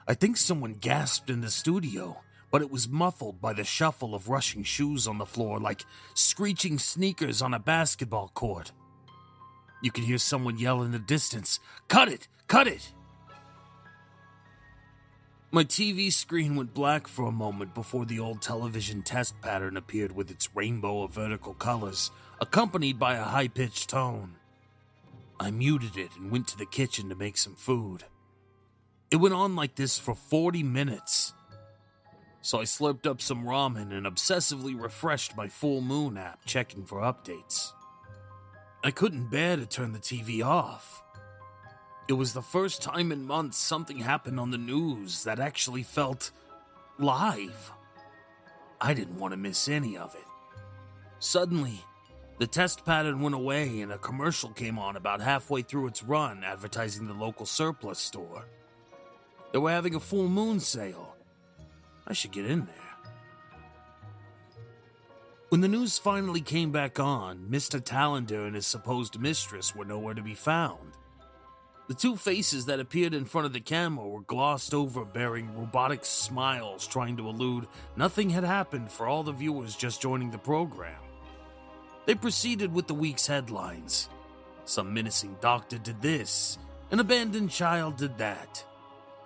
I 0.08 0.14
think 0.14 0.36
someone 0.36 0.72
gasped 0.72 1.30
in 1.30 1.40
the 1.40 1.48
studio, 1.48 2.16
but 2.50 2.62
it 2.62 2.70
was 2.72 2.88
muffled 2.88 3.40
by 3.40 3.52
the 3.52 3.62
shuffle 3.62 4.16
of 4.16 4.28
rushing 4.28 4.64
shoes 4.64 5.06
on 5.06 5.18
the 5.18 5.24
floor 5.24 5.60
like 5.60 5.84
screeching 6.14 6.80
sneakers 6.80 7.40
on 7.40 7.54
a 7.54 7.60
basketball 7.60 8.32
court. 8.34 8.72
You 9.84 9.92
could 9.92 10.02
hear 10.02 10.18
someone 10.18 10.58
yell 10.58 10.82
in 10.82 10.90
the 10.90 10.98
distance, 10.98 11.60
Cut 11.86 12.08
it! 12.08 12.26
Cut 12.48 12.66
it! 12.66 12.92
My 15.54 15.64
TV 15.64 16.10
screen 16.12 16.56
went 16.56 16.74
black 16.74 17.06
for 17.06 17.26
a 17.26 17.30
moment 17.30 17.74
before 17.74 18.04
the 18.04 18.18
old 18.18 18.40
television 18.42 19.02
test 19.02 19.40
pattern 19.42 19.76
appeared 19.76 20.10
with 20.10 20.30
its 20.30 20.48
rainbow 20.56 21.02
of 21.02 21.12
vertical 21.12 21.54
colors 21.54 22.10
accompanied 22.42 22.98
by 22.98 23.14
a 23.14 23.22
high 23.22 23.46
pitched 23.46 23.88
tone. 23.88 24.34
I 25.38 25.52
muted 25.52 25.96
it 25.96 26.10
and 26.16 26.28
went 26.28 26.48
to 26.48 26.58
the 26.58 26.66
kitchen 26.66 27.08
to 27.08 27.14
make 27.14 27.36
some 27.38 27.54
food. 27.54 28.02
It 29.12 29.16
went 29.16 29.32
on 29.32 29.54
like 29.54 29.76
this 29.76 29.96
for 29.96 30.16
40 30.16 30.64
minutes. 30.64 31.34
So 32.40 32.58
I 32.58 32.64
slurped 32.64 33.06
up 33.06 33.20
some 33.20 33.44
ramen 33.44 33.92
and 33.92 34.06
obsessively 34.06 34.78
refreshed 34.78 35.36
my 35.36 35.46
Full 35.46 35.82
Moon 35.82 36.18
app, 36.18 36.44
checking 36.44 36.84
for 36.84 36.98
updates. 36.98 37.70
I 38.82 38.90
couldn't 38.90 39.30
bear 39.30 39.56
to 39.56 39.64
turn 39.64 39.92
the 39.92 40.00
TV 40.00 40.44
off. 40.44 41.00
It 42.08 42.14
was 42.14 42.32
the 42.32 42.42
first 42.42 42.82
time 42.82 43.12
in 43.12 43.24
months 43.24 43.56
something 43.56 43.98
happened 43.98 44.40
on 44.40 44.50
the 44.50 44.58
news 44.58 45.22
that 45.22 45.38
actually 45.38 45.84
felt 45.84 46.32
live. 46.98 47.70
I 48.80 48.94
didn't 48.94 49.20
want 49.20 49.30
to 49.30 49.36
miss 49.36 49.68
any 49.68 49.96
of 49.96 50.16
it. 50.16 50.26
Suddenly, 51.20 51.84
the 52.42 52.48
test 52.48 52.84
pattern 52.84 53.20
went 53.20 53.36
away 53.36 53.82
and 53.82 53.92
a 53.92 53.98
commercial 53.98 54.50
came 54.50 54.76
on 54.76 54.96
about 54.96 55.20
halfway 55.20 55.62
through 55.62 55.86
its 55.86 56.02
run 56.02 56.42
advertising 56.42 57.06
the 57.06 57.14
local 57.14 57.46
surplus 57.46 58.00
store. 58.00 58.46
They 59.52 59.60
were 59.60 59.70
having 59.70 59.94
a 59.94 60.00
full 60.00 60.28
moon 60.28 60.58
sale. 60.58 61.14
I 62.04 62.14
should 62.14 62.32
get 62.32 62.46
in 62.46 62.66
there. 62.66 62.74
When 65.50 65.60
the 65.60 65.68
news 65.68 65.98
finally 65.98 66.40
came 66.40 66.72
back 66.72 66.98
on, 66.98 67.46
Mr. 67.48 67.80
Tallender 67.80 68.44
and 68.44 68.56
his 68.56 68.66
supposed 68.66 69.20
mistress 69.20 69.76
were 69.76 69.84
nowhere 69.84 70.14
to 70.14 70.22
be 70.22 70.34
found. 70.34 70.96
The 71.86 71.94
two 71.94 72.16
faces 72.16 72.66
that 72.66 72.80
appeared 72.80 73.14
in 73.14 73.24
front 73.24 73.46
of 73.46 73.52
the 73.52 73.60
camera 73.60 74.08
were 74.08 74.22
glossed 74.22 74.74
over, 74.74 75.04
bearing 75.04 75.56
robotic 75.56 76.04
smiles, 76.04 76.88
trying 76.88 77.16
to 77.18 77.28
elude 77.28 77.68
nothing 77.94 78.30
had 78.30 78.42
happened 78.42 78.90
for 78.90 79.06
all 79.06 79.22
the 79.22 79.30
viewers 79.30 79.76
just 79.76 80.02
joining 80.02 80.32
the 80.32 80.38
program. 80.38 81.01
They 82.06 82.14
proceeded 82.14 82.72
with 82.72 82.86
the 82.86 82.94
week's 82.94 83.26
headlines. 83.26 84.08
Some 84.64 84.92
menacing 84.92 85.36
doctor 85.40 85.78
did 85.78 86.00
this, 86.02 86.58
an 86.92 87.00
abandoned 87.00 87.50
child 87.50 87.96
did 87.96 88.18
that. 88.18 88.62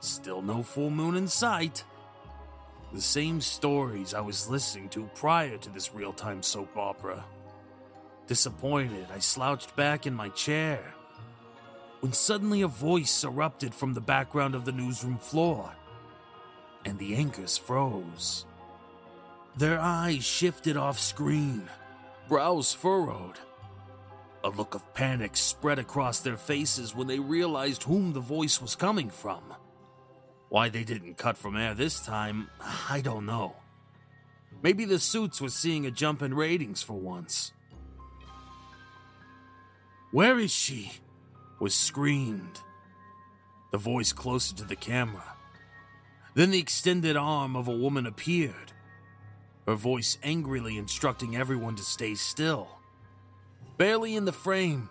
Still 0.01 0.41
no 0.41 0.63
full 0.63 0.91
moon 0.91 1.17
in 1.17 1.27
sight. 1.27 1.83
The 2.93 3.01
same 3.01 3.41
stories 3.41 4.15
I 4.15 4.21
was 4.21 4.49
listening 4.49 4.89
to 4.91 5.11
prior 5.15 5.59
to 5.59 5.71
this 5.71 5.93
real 5.93 6.13
time 6.13 6.45
soap 6.45 6.77
opera. 6.77 7.25
Disappointed, 8.29 9.09
I 9.13 9.19
slouched 9.19 9.75
back 9.75 10.07
in 10.07 10.15
my 10.15 10.29
chair 10.31 10.95
when 12.01 12.13
suddenly 12.13 12.63
a 12.63 12.69
voice 12.69 13.25
erupted 13.25 13.75
from 13.75 13.95
the 13.95 14.01
background 14.01 14.55
of 14.55 14.65
the 14.65 14.71
newsroom 14.71 15.19
floor, 15.19 15.73
and 16.85 16.97
the 16.99 17.17
anchors 17.17 17.57
froze. 17.57 18.45
Their 19.57 19.81
eyes 19.81 20.25
shifted 20.25 20.77
off 20.77 21.01
screen, 21.01 21.69
brows 22.29 22.73
furrowed. 22.73 23.39
A 24.45 24.49
look 24.51 24.75
of 24.75 24.95
panic 24.95 25.37
spread 25.37 25.79
across 25.79 26.21
their 26.21 26.37
faces 26.37 26.95
when 26.95 27.07
they 27.07 27.19
realized 27.19 27.83
whom 27.83 28.13
the 28.13 28.21
voice 28.21 28.61
was 28.61 28.77
coming 28.77 29.11
from. 29.11 29.43
Why 30.49 30.69
they 30.69 30.85
didn't 30.85 31.19
cut 31.19 31.37
from 31.37 31.57
air 31.57 31.75
this 31.75 32.01
time, 32.01 32.49
I 32.89 33.01
don't 33.01 33.27
know. 33.27 33.57
Maybe 34.63 34.85
the 34.85 34.99
suits 34.99 35.41
were 35.41 35.49
seeing 35.49 35.87
a 35.87 35.91
jump 35.91 36.23
in 36.23 36.35
ratings 36.35 36.83
for 36.83 36.95
once. 36.95 37.53
Where 40.13 40.39
is 40.39 40.51
she? 40.51 40.93
was 41.59 41.75
screamed. 41.75 42.61
The 43.73 43.79
voice 43.79 44.13
closer 44.13 44.55
to 44.57 44.65
the 44.65 44.77
camera. 44.77 45.37
Then 46.35 46.51
the 46.51 46.59
extended 46.59 47.17
arm 47.17 47.57
of 47.57 47.67
a 47.67 47.77
woman 47.77 48.07
appeared, 48.07 48.73
her 49.67 49.75
voice 49.75 50.19
angrily 50.23 50.79
instructing 50.79 51.37
everyone 51.37 51.75
to 51.77 51.83
stay 51.83 52.15
still. 52.15 52.69
Barely 53.77 54.17
in 54.17 54.25
the 54.25 54.33
frame, 54.33 54.89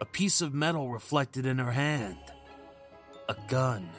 a 0.00 0.04
piece 0.04 0.40
of 0.40 0.54
metal 0.54 0.90
reflected 0.90 1.46
in 1.46 1.58
her 1.58 1.72
hand 1.72 2.18
a 3.28 3.36
gun. 3.48 3.90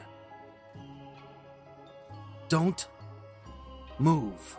Don't 2.48 2.88
move. 3.98 4.56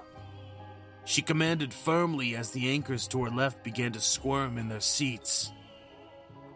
She 1.04 1.22
commanded 1.22 1.74
firmly 1.74 2.36
as 2.36 2.52
the 2.52 2.70
anchors 2.70 3.08
to 3.10 3.26
her 3.26 3.30
left 3.30 3.64
began 3.64 3.92
to 3.94 4.00
squirm 4.00 4.58
in 4.58 4.70
their 4.70 4.80
seats. 4.80 5.52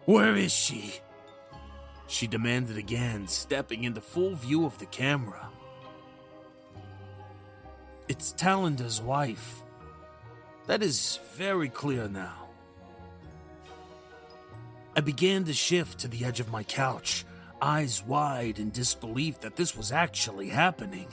Where 0.05 0.35
is 0.35 0.53
she? 0.53 0.93
She 2.07 2.27
demanded 2.27 2.77
again, 2.77 3.27
stepping 3.27 3.83
into 3.83 3.99
full 3.99 4.35
view 4.35 4.65
of 4.65 4.77
the 4.77 4.85
camera. 4.85 5.49
It's 8.07 8.33
Tallender's 8.33 9.01
wife. 9.01 9.63
That 10.67 10.83
is 10.83 11.19
very 11.33 11.69
clear 11.69 12.07
now. 12.07 12.49
I 14.95 15.01
began 15.01 15.43
to 15.45 15.53
shift 15.53 15.99
to 15.99 16.07
the 16.07 16.23
edge 16.23 16.39
of 16.39 16.51
my 16.51 16.63
couch, 16.63 17.25
eyes 17.59 18.03
wide 18.03 18.59
in 18.59 18.69
disbelief 18.69 19.39
that 19.39 19.55
this 19.55 19.75
was 19.75 19.91
actually 19.91 20.49
happening. 20.49 21.07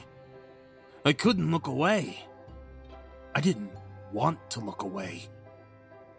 I 1.03 1.15
couldn't 1.15 1.51
look 1.51 1.67
away. 1.67 2.27
I 3.35 3.41
didn't 3.41 3.71
want 4.13 4.39
to 4.51 4.61
look 4.61 4.83
away. 4.83 5.31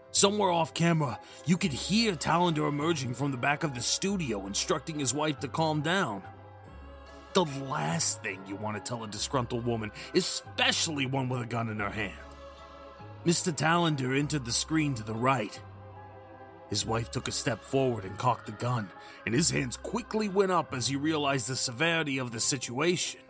Somewhere 0.10 0.50
off 0.50 0.74
camera, 0.74 1.20
you 1.46 1.56
could 1.56 1.74
hear 1.74 2.16
Tallender 2.16 2.68
emerging 2.68 3.14
from 3.14 3.30
the 3.30 3.38
back 3.38 3.64
of 3.64 3.76
the 3.76 3.82
studio, 3.82 4.48
instructing 4.48 4.98
his 4.98 5.14
wife 5.14 5.40
to 5.42 5.48
calm 5.48 5.82
down. 5.82 6.24
The 7.34 7.46
last 7.68 8.22
thing 8.22 8.40
you 8.48 8.56
want 8.56 8.78
to 8.78 8.90
tell 8.90 9.04
a 9.04 9.08
disgruntled 9.08 9.66
woman, 9.66 9.92
especially 10.14 11.08
one 11.08 11.30
with 11.30 11.42
a 11.42 11.46
gun 11.46 11.70
in 11.70 11.80
her 11.80 11.90
hand. 11.90 12.14
Mr. 13.26 13.56
Tallender 13.56 14.14
entered 14.14 14.46
the 14.46 14.52
screen 14.52 14.94
to 14.96 15.04
the 15.04 15.16
right. 15.16 15.60
His 16.70 16.86
wife 16.86 17.10
took 17.10 17.28
a 17.28 17.32
step 17.32 17.64
forward 17.64 18.04
and 18.06 18.18
cocked 18.18 18.46
the 18.46 18.52
gun, 18.52 18.90
and 19.26 19.34
his 19.34 19.50
hands 19.50 19.78
quickly 19.78 20.30
went 20.30 20.52
up 20.52 20.74
as 20.74 20.88
he 20.88 20.96
realized 20.96 21.48
the 21.48 21.56
severity 21.56 22.20
of 22.20 22.32
the 22.32 22.40
situation. 22.40 23.22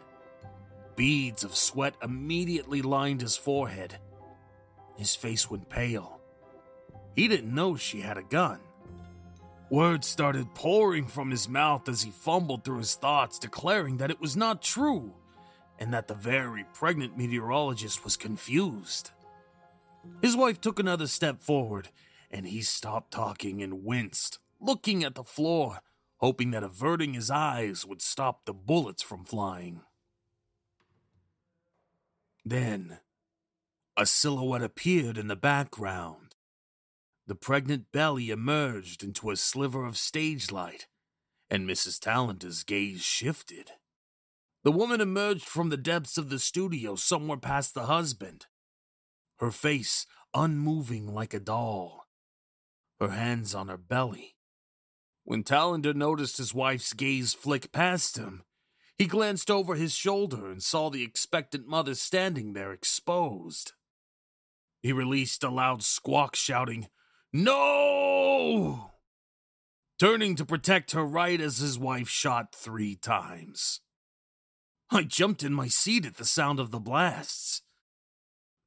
Beads 0.95 1.43
of 1.43 1.55
sweat 1.55 1.95
immediately 2.03 2.81
lined 2.81 3.21
his 3.21 3.37
forehead. 3.37 3.97
His 4.97 5.15
face 5.15 5.49
went 5.49 5.69
pale. 5.69 6.19
He 7.15 7.27
didn't 7.27 7.53
know 7.53 7.75
she 7.75 8.01
had 8.01 8.17
a 8.17 8.23
gun. 8.23 8.59
Words 9.73 10.05
started 10.05 10.53
pouring 10.53 11.07
from 11.07 11.31
his 11.31 11.49
mouth 11.49 11.89
as 11.89 12.03
he 12.03 12.11
fumbled 12.11 12.63
through 12.63 12.77
his 12.77 12.93
thoughts, 12.93 13.39
declaring 13.39 13.97
that 13.97 14.11
it 14.11 14.21
was 14.21 14.37
not 14.37 14.61
true 14.61 15.15
and 15.79 15.91
that 15.91 16.07
the 16.07 16.13
very 16.13 16.63
pregnant 16.75 17.17
meteorologist 17.17 18.03
was 18.03 18.15
confused. 18.15 19.09
His 20.21 20.37
wife 20.37 20.61
took 20.61 20.77
another 20.77 21.07
step 21.07 21.41
forward, 21.41 21.89
and 22.29 22.45
he 22.45 22.61
stopped 22.61 23.09
talking 23.09 23.63
and 23.63 23.83
winced, 23.83 24.37
looking 24.61 25.03
at 25.03 25.15
the 25.15 25.23
floor, 25.23 25.79
hoping 26.17 26.51
that 26.51 26.61
averting 26.61 27.15
his 27.15 27.31
eyes 27.31 27.83
would 27.83 28.03
stop 28.03 28.45
the 28.45 28.53
bullets 28.53 29.01
from 29.01 29.25
flying. 29.25 29.81
Then, 32.45 32.99
a 33.97 34.05
silhouette 34.05 34.61
appeared 34.61 35.17
in 35.17 35.29
the 35.29 35.35
background. 35.35 36.22
The 37.25 37.35
pregnant 37.35 37.91
belly 37.91 38.31
emerged 38.31 39.03
into 39.03 39.29
a 39.31 39.37
sliver 39.37 39.85
of 39.85 39.97
stage 39.97 40.51
light, 40.51 40.87
and 41.49 41.67
Mrs. 41.67 41.99
Tallender's 41.99 42.63
gaze 42.63 43.01
shifted. 43.01 43.71
The 44.63 44.71
woman 44.71 44.99
emerged 44.99 45.45
from 45.45 45.69
the 45.69 45.77
depths 45.77 46.17
of 46.17 46.29
the 46.29 46.39
studio 46.39 46.95
somewhere 46.95 47.37
past 47.37 47.73
the 47.73 47.85
husband, 47.85 48.47
her 49.39 49.51
face 49.51 50.05
unmoving 50.33 51.13
like 51.13 51.33
a 51.33 51.39
doll, 51.39 52.07
her 52.99 53.09
hands 53.09 53.55
on 53.55 53.67
her 53.69 53.77
belly. 53.77 54.35
When 55.23 55.43
Tallender 55.43 55.93
noticed 55.93 56.37
his 56.37 56.53
wife's 56.53 56.91
gaze 56.93 57.33
flick 57.33 57.71
past 57.71 58.17
him, 58.17 58.43
he 58.97 59.05
glanced 59.05 59.49
over 59.49 59.75
his 59.75 59.95
shoulder 59.95 60.51
and 60.51 60.61
saw 60.61 60.89
the 60.89 61.03
expectant 61.03 61.67
mother 61.67 61.95
standing 61.95 62.53
there 62.53 62.73
exposed. 62.73 63.73
He 64.81 64.91
released 64.91 65.43
a 65.43 65.49
loud 65.49 65.83
squawk, 65.83 66.35
shouting, 66.35 66.87
No! 67.33 68.91
Turning 69.99 70.35
to 70.35 70.45
protect 70.45 70.91
her 70.91 71.03
right 71.03 71.41
as 71.41 71.57
his 71.57 71.79
wife 71.79 72.07
shot 72.07 72.53
three 72.53 72.95
times. 72.95 73.81
I 74.91 75.01
jumped 75.03 75.41
in 75.41 75.53
my 75.53 75.67
seat 75.67 76.05
at 76.05 76.17
the 76.17 76.25
sound 76.25 76.59
of 76.59 76.69
the 76.69 76.79
blasts. 76.79 77.63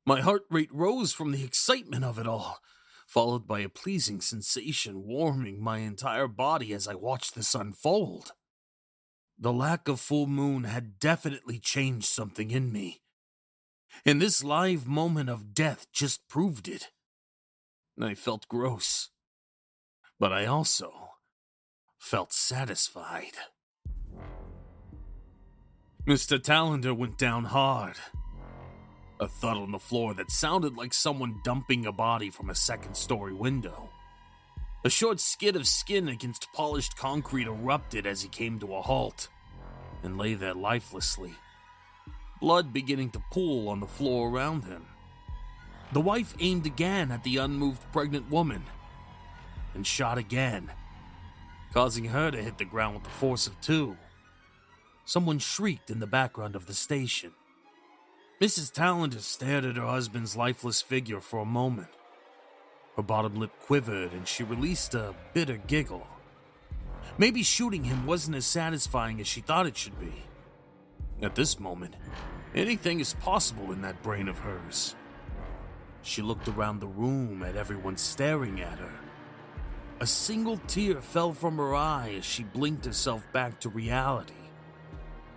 My 0.04 0.20
heart 0.20 0.42
rate 0.50 0.72
rose 0.72 1.12
from 1.12 1.30
the 1.30 1.44
excitement 1.44 2.04
of 2.04 2.18
it 2.18 2.26
all, 2.26 2.58
followed 3.06 3.46
by 3.46 3.60
a 3.60 3.68
pleasing 3.68 4.20
sensation 4.20 5.04
warming 5.04 5.62
my 5.62 5.78
entire 5.78 6.26
body 6.26 6.72
as 6.72 6.88
I 6.88 6.94
watched 6.94 7.36
this 7.36 7.54
unfold. 7.54 8.32
The 9.38 9.52
lack 9.52 9.86
of 9.86 10.00
full 10.00 10.26
moon 10.26 10.64
had 10.64 10.98
definitely 10.98 11.60
changed 11.60 12.06
something 12.06 12.50
in 12.50 12.72
me. 12.72 13.02
And 14.04 14.20
this 14.20 14.42
live 14.42 14.86
moment 14.88 15.30
of 15.30 15.54
death 15.54 15.86
just 15.92 16.26
proved 16.28 16.66
it. 16.66 16.90
I 18.00 18.14
felt 18.14 18.48
gross. 18.48 19.10
But 20.18 20.32
I 20.32 20.46
also 20.46 20.92
felt 21.98 22.32
satisfied. 22.32 23.32
Mr. 26.06 26.40
Tallender 26.42 26.94
went 26.94 27.18
down 27.18 27.44
hard. 27.44 27.96
a 29.18 29.26
thud 29.26 29.56
on 29.56 29.72
the 29.72 29.78
floor 29.78 30.14
that 30.14 30.30
sounded 30.30 30.76
like 30.76 30.92
someone 30.92 31.40
dumping 31.42 31.86
a 31.86 31.92
body 31.92 32.30
from 32.30 32.50
a 32.50 32.54
second 32.54 32.94
story 32.94 33.32
window. 33.32 33.88
A 34.84 34.90
short 34.90 35.20
skid 35.20 35.56
of 35.56 35.66
skin 35.66 36.08
against 36.08 36.52
polished 36.52 36.96
concrete 36.96 37.46
erupted 37.46 38.06
as 38.06 38.22
he 38.22 38.28
came 38.28 38.58
to 38.60 38.74
a 38.74 38.82
halt 38.82 39.28
and 40.02 40.18
lay 40.18 40.34
there 40.34 40.54
lifelessly, 40.54 41.34
blood 42.40 42.72
beginning 42.72 43.10
to 43.10 43.22
pool 43.32 43.68
on 43.68 43.80
the 43.80 43.86
floor 43.86 44.28
around 44.28 44.64
him. 44.64 44.86
The 45.92 46.00
wife 46.00 46.34
aimed 46.40 46.66
again 46.66 47.12
at 47.12 47.22
the 47.22 47.36
unmoved 47.36 47.82
pregnant 47.92 48.30
woman 48.30 48.64
and 49.74 49.86
shot 49.86 50.18
again, 50.18 50.70
causing 51.72 52.06
her 52.06 52.30
to 52.30 52.42
hit 52.42 52.58
the 52.58 52.64
ground 52.64 52.94
with 52.94 53.04
the 53.04 53.10
force 53.10 53.46
of 53.46 53.60
two. 53.60 53.96
Someone 55.04 55.38
shrieked 55.38 55.90
in 55.90 56.00
the 56.00 56.06
background 56.06 56.56
of 56.56 56.66
the 56.66 56.74
station. 56.74 57.32
Mrs. 58.40 58.72
Tallender 58.72 59.20
stared 59.20 59.64
at 59.64 59.76
her 59.76 59.86
husband's 59.86 60.36
lifeless 60.36 60.82
figure 60.82 61.20
for 61.20 61.38
a 61.38 61.46
moment. 61.46 61.88
Her 62.96 63.02
bottom 63.02 63.36
lip 63.36 63.52
quivered 63.60 64.12
and 64.12 64.26
she 64.26 64.42
released 64.42 64.94
a 64.94 65.14
bitter 65.32 65.58
giggle. 65.66 66.06
Maybe 67.18 67.42
shooting 67.42 67.84
him 67.84 68.06
wasn't 68.06 68.36
as 68.36 68.46
satisfying 68.46 69.20
as 69.20 69.26
she 69.26 69.40
thought 69.40 69.66
it 69.66 69.76
should 69.76 69.98
be. 70.00 70.12
At 71.22 71.34
this 71.34 71.58
moment, 71.58 71.94
anything 72.54 73.00
is 73.00 73.14
possible 73.14 73.72
in 73.72 73.80
that 73.82 74.02
brain 74.02 74.28
of 74.28 74.38
hers. 74.38 74.94
She 76.06 76.22
looked 76.22 76.46
around 76.46 76.78
the 76.78 76.86
room 76.86 77.42
at 77.42 77.56
everyone 77.56 77.96
staring 77.96 78.60
at 78.60 78.78
her. 78.78 78.92
A 79.98 80.06
single 80.06 80.56
tear 80.68 81.02
fell 81.02 81.32
from 81.32 81.56
her 81.56 81.74
eye 81.74 82.14
as 82.18 82.24
she 82.24 82.44
blinked 82.44 82.84
herself 82.84 83.26
back 83.32 83.58
to 83.60 83.68
reality. 83.68 84.34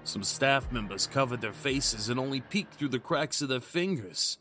Some 0.03 0.21
staff 0.21 0.71
members 0.71 1.08
covered 1.08 1.41
their 1.41 1.53
faces 1.53 2.08
and 2.08 2.19
only 2.19 2.41
peeked 2.41 2.75
through 2.75 2.89
the 2.89 2.99
cracks 2.99 3.41
of 3.41 3.49
their 3.49 3.60
fingers. 3.60 4.38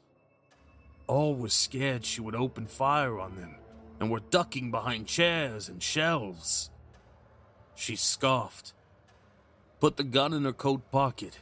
All 1.07 1.35
were 1.35 1.49
scared 1.49 2.05
she 2.05 2.21
would 2.21 2.35
open 2.35 2.67
fire 2.67 3.19
on 3.19 3.37
them 3.37 3.57
and 3.99 4.11
were 4.11 4.21
ducking 4.21 4.71
behind 4.71 5.07
chairs 5.07 5.67
and 5.67 5.83
shelves. 5.83 6.71
She 7.75 7.97
scoffed, 7.97 8.75
put 9.81 9.97
the 9.97 10.05
gun 10.05 10.35
in 10.35 10.45
her 10.45 10.53
coat 10.53 10.91
pocket, 10.91 11.41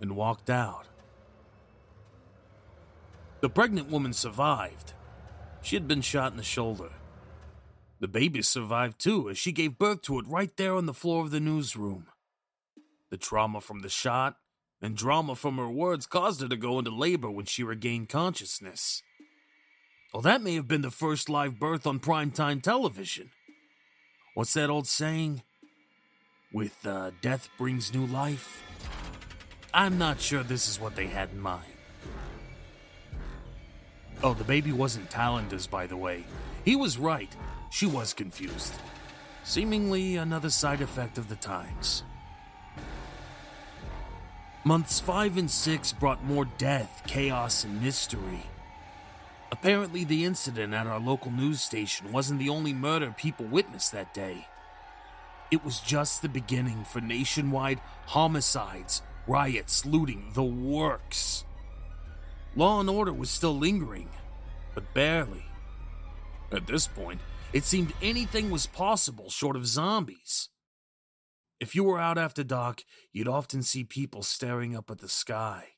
and 0.00 0.14
walked 0.14 0.48
out. 0.48 0.86
The 3.40 3.48
pregnant 3.48 3.88
woman 3.88 4.12
survived. 4.12 4.92
She 5.62 5.76
had 5.76 5.88
been 5.88 6.02
shot 6.02 6.32
in 6.32 6.36
the 6.36 6.42
shoulder. 6.42 6.90
The 7.98 8.08
baby 8.08 8.42
survived 8.42 8.98
too, 8.98 9.30
as 9.30 9.38
she 9.38 9.52
gave 9.52 9.78
birth 9.78 10.02
to 10.02 10.18
it 10.18 10.26
right 10.28 10.54
there 10.56 10.74
on 10.74 10.86
the 10.86 10.94
floor 10.94 11.22
of 11.22 11.30
the 11.30 11.40
newsroom. 11.40 12.06
The 13.10 13.16
trauma 13.16 13.60
from 13.60 13.80
the 13.80 13.88
shot 13.88 14.36
and 14.82 14.96
drama 14.96 15.34
from 15.34 15.56
her 15.58 15.70
words 15.70 16.06
caused 16.06 16.40
her 16.40 16.48
to 16.48 16.56
go 16.56 16.78
into 16.78 16.90
labor 16.90 17.30
when 17.30 17.46
she 17.46 17.62
regained 17.62 18.08
consciousness. 18.08 19.02
Well, 20.12 20.22
that 20.22 20.42
may 20.42 20.54
have 20.54 20.68
been 20.68 20.82
the 20.82 20.90
first 20.90 21.28
live 21.28 21.58
birth 21.58 21.86
on 21.86 22.00
primetime 22.00 22.62
television. 22.62 23.30
What's 24.34 24.54
that 24.54 24.70
old 24.70 24.86
saying? 24.86 25.42
With 26.52 26.86
uh, 26.86 27.12
death 27.20 27.48
brings 27.58 27.94
new 27.94 28.06
life? 28.06 28.62
I'm 29.72 29.98
not 29.98 30.20
sure 30.20 30.42
this 30.42 30.68
is 30.68 30.80
what 30.80 30.96
they 30.96 31.06
had 31.06 31.30
in 31.30 31.40
mind. 31.40 31.69
Oh, 34.22 34.34
the 34.34 34.44
baby 34.44 34.72
wasn't 34.72 35.10
Tallender's, 35.10 35.66
by 35.66 35.86
the 35.86 35.96
way. 35.96 36.24
He 36.64 36.76
was 36.76 36.98
right. 36.98 37.34
She 37.70 37.86
was 37.86 38.12
confused. 38.12 38.74
Seemingly 39.44 40.16
another 40.16 40.50
side 40.50 40.82
effect 40.82 41.16
of 41.16 41.28
the 41.28 41.36
times. 41.36 42.02
Months 44.62 45.00
5 45.00 45.38
and 45.38 45.50
6 45.50 45.92
brought 45.94 46.22
more 46.22 46.44
death, 46.58 47.02
chaos, 47.06 47.64
and 47.64 47.82
mystery. 47.82 48.42
Apparently, 49.50 50.04
the 50.04 50.26
incident 50.26 50.74
at 50.74 50.86
our 50.86 51.00
local 51.00 51.30
news 51.30 51.62
station 51.62 52.12
wasn't 52.12 52.38
the 52.38 52.50
only 52.50 52.74
murder 52.74 53.14
people 53.16 53.46
witnessed 53.46 53.92
that 53.92 54.12
day. 54.12 54.46
It 55.50 55.64
was 55.64 55.80
just 55.80 56.20
the 56.20 56.28
beginning 56.28 56.84
for 56.84 57.00
nationwide 57.00 57.80
homicides, 58.06 59.00
riots, 59.26 59.86
looting, 59.86 60.30
the 60.34 60.44
works. 60.44 61.46
Law 62.56 62.80
and 62.80 62.90
order 62.90 63.12
was 63.12 63.30
still 63.30 63.56
lingering, 63.56 64.08
but 64.74 64.92
barely. 64.92 65.44
At 66.52 66.66
this 66.66 66.88
point, 66.88 67.20
it 67.52 67.64
seemed 67.64 67.92
anything 68.02 68.50
was 68.50 68.66
possible 68.66 69.30
short 69.30 69.56
of 69.56 69.66
zombies. 69.66 70.48
If 71.60 71.74
you 71.74 71.84
were 71.84 72.00
out 72.00 72.18
after 72.18 72.42
dark, 72.42 72.82
you'd 73.12 73.28
often 73.28 73.62
see 73.62 73.84
people 73.84 74.22
staring 74.22 74.74
up 74.74 74.90
at 74.90 74.98
the 74.98 75.08
sky. 75.08 75.68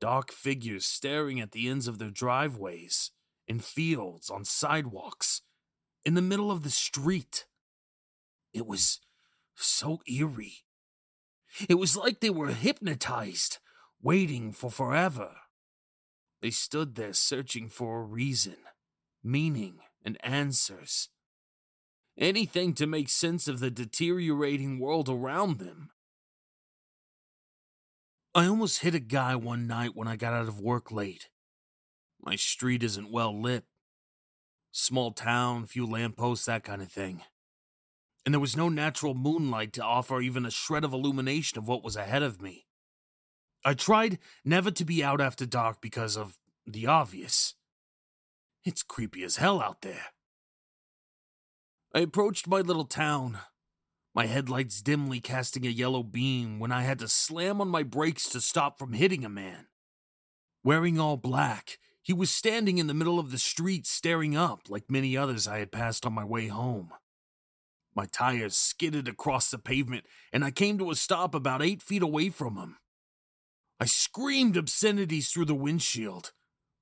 Dark 0.00 0.32
figures 0.32 0.86
staring 0.86 1.40
at 1.40 1.52
the 1.52 1.68
ends 1.68 1.86
of 1.86 1.98
their 1.98 2.10
driveways, 2.10 3.10
in 3.46 3.60
fields, 3.60 4.30
on 4.30 4.44
sidewalks, 4.44 5.42
in 6.04 6.14
the 6.14 6.22
middle 6.22 6.50
of 6.50 6.62
the 6.62 6.70
street. 6.70 7.46
It 8.52 8.66
was 8.66 9.00
so 9.54 10.00
eerie. 10.08 10.64
It 11.68 11.74
was 11.74 11.96
like 11.96 12.20
they 12.20 12.30
were 12.30 12.48
hypnotized, 12.48 13.58
waiting 14.00 14.52
for 14.52 14.70
forever. 14.70 15.36
They 16.40 16.50
stood 16.50 16.94
there 16.94 17.12
searching 17.12 17.68
for 17.68 18.00
a 18.00 18.04
reason, 18.04 18.56
meaning, 19.22 19.80
and 20.04 20.16
answers 20.24 21.08
anything 22.16 22.74
to 22.74 22.86
make 22.86 23.08
sense 23.08 23.48
of 23.48 23.60
the 23.60 23.70
deteriorating 23.70 24.78
world 24.78 25.08
around 25.08 25.58
them. 25.58 25.90
I 28.34 28.46
almost 28.46 28.80
hit 28.80 28.94
a 28.94 29.00
guy 29.00 29.34
one 29.34 29.66
night 29.66 29.92
when 29.94 30.08
I 30.08 30.16
got 30.16 30.34
out 30.34 30.48
of 30.48 30.60
work 30.60 30.92
late. 30.92 31.28
My 32.20 32.36
street 32.36 32.82
isn't 32.82 33.10
well 33.10 33.40
lit. 33.40 33.64
Small 34.70 35.12
town, 35.12 35.66
few 35.66 35.86
lampposts, 35.86 36.46
that 36.46 36.64
kind 36.64 36.82
of 36.82 36.92
thing. 36.92 37.22
And 38.24 38.34
there 38.34 38.40
was 38.40 38.56
no 38.56 38.68
natural 38.68 39.14
moonlight 39.14 39.72
to 39.74 39.84
offer 39.84 40.20
even 40.20 40.44
a 40.44 40.50
shred 40.50 40.84
of 40.84 40.92
illumination 40.92 41.58
of 41.58 41.66
what 41.66 41.82
was 41.82 41.96
ahead 41.96 42.22
of 42.22 42.42
me. 42.42 42.67
I 43.68 43.74
tried 43.74 44.18
never 44.46 44.70
to 44.70 44.84
be 44.86 45.04
out 45.04 45.20
after 45.20 45.44
dark 45.44 45.82
because 45.82 46.16
of 46.16 46.38
the 46.66 46.86
obvious. 46.86 47.52
It's 48.64 48.82
creepy 48.82 49.22
as 49.24 49.36
hell 49.36 49.60
out 49.60 49.82
there. 49.82 50.06
I 51.94 51.98
approached 51.98 52.48
my 52.48 52.62
little 52.62 52.86
town, 52.86 53.40
my 54.14 54.24
headlights 54.24 54.80
dimly 54.80 55.20
casting 55.20 55.66
a 55.66 55.68
yellow 55.68 56.02
beam 56.02 56.58
when 56.58 56.72
I 56.72 56.80
had 56.80 56.98
to 57.00 57.08
slam 57.08 57.60
on 57.60 57.68
my 57.68 57.82
brakes 57.82 58.26
to 58.30 58.40
stop 58.40 58.78
from 58.78 58.94
hitting 58.94 59.22
a 59.22 59.28
man. 59.28 59.66
Wearing 60.64 60.98
all 60.98 61.18
black, 61.18 61.76
he 62.00 62.14
was 62.14 62.30
standing 62.30 62.78
in 62.78 62.86
the 62.86 62.94
middle 62.94 63.18
of 63.18 63.30
the 63.30 63.36
street 63.36 63.86
staring 63.86 64.34
up 64.34 64.70
like 64.70 64.90
many 64.90 65.14
others 65.14 65.46
I 65.46 65.58
had 65.58 65.72
passed 65.72 66.06
on 66.06 66.14
my 66.14 66.24
way 66.24 66.46
home. 66.46 66.94
My 67.94 68.06
tires 68.06 68.56
skidded 68.56 69.08
across 69.08 69.50
the 69.50 69.58
pavement, 69.58 70.06
and 70.32 70.42
I 70.42 70.52
came 70.52 70.78
to 70.78 70.90
a 70.90 70.94
stop 70.94 71.34
about 71.34 71.60
eight 71.60 71.82
feet 71.82 72.02
away 72.02 72.30
from 72.30 72.56
him. 72.56 72.78
I 73.80 73.84
screamed 73.84 74.56
obscenities 74.56 75.30
through 75.30 75.46
the 75.46 75.54
windshield, 75.54 76.32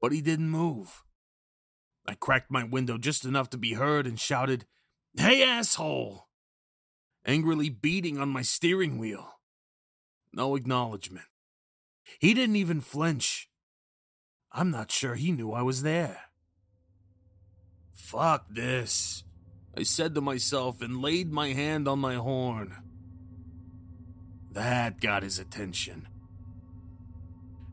but 0.00 0.12
he 0.12 0.20
didn't 0.22 0.50
move. 0.50 1.02
I 2.06 2.14
cracked 2.14 2.50
my 2.50 2.64
window 2.64 2.98
just 2.98 3.24
enough 3.24 3.50
to 3.50 3.58
be 3.58 3.74
heard 3.74 4.06
and 4.06 4.18
shouted, 4.18 4.64
Hey, 5.14 5.42
asshole! 5.42 6.28
Angrily 7.24 7.68
beating 7.68 8.18
on 8.18 8.28
my 8.28 8.42
steering 8.42 8.98
wheel. 8.98 9.40
No 10.32 10.54
acknowledgement. 10.54 11.26
He 12.18 12.34
didn't 12.34 12.56
even 12.56 12.80
flinch. 12.80 13.50
I'm 14.52 14.70
not 14.70 14.92
sure 14.92 15.16
he 15.16 15.32
knew 15.32 15.52
I 15.52 15.62
was 15.62 15.82
there. 15.82 16.20
Fuck 17.92 18.46
this, 18.48 19.24
I 19.76 19.82
said 19.82 20.14
to 20.14 20.20
myself 20.20 20.80
and 20.80 21.02
laid 21.02 21.32
my 21.32 21.48
hand 21.48 21.88
on 21.88 21.98
my 21.98 22.14
horn. 22.14 22.76
That 24.52 25.00
got 25.00 25.22
his 25.22 25.38
attention. 25.38 26.08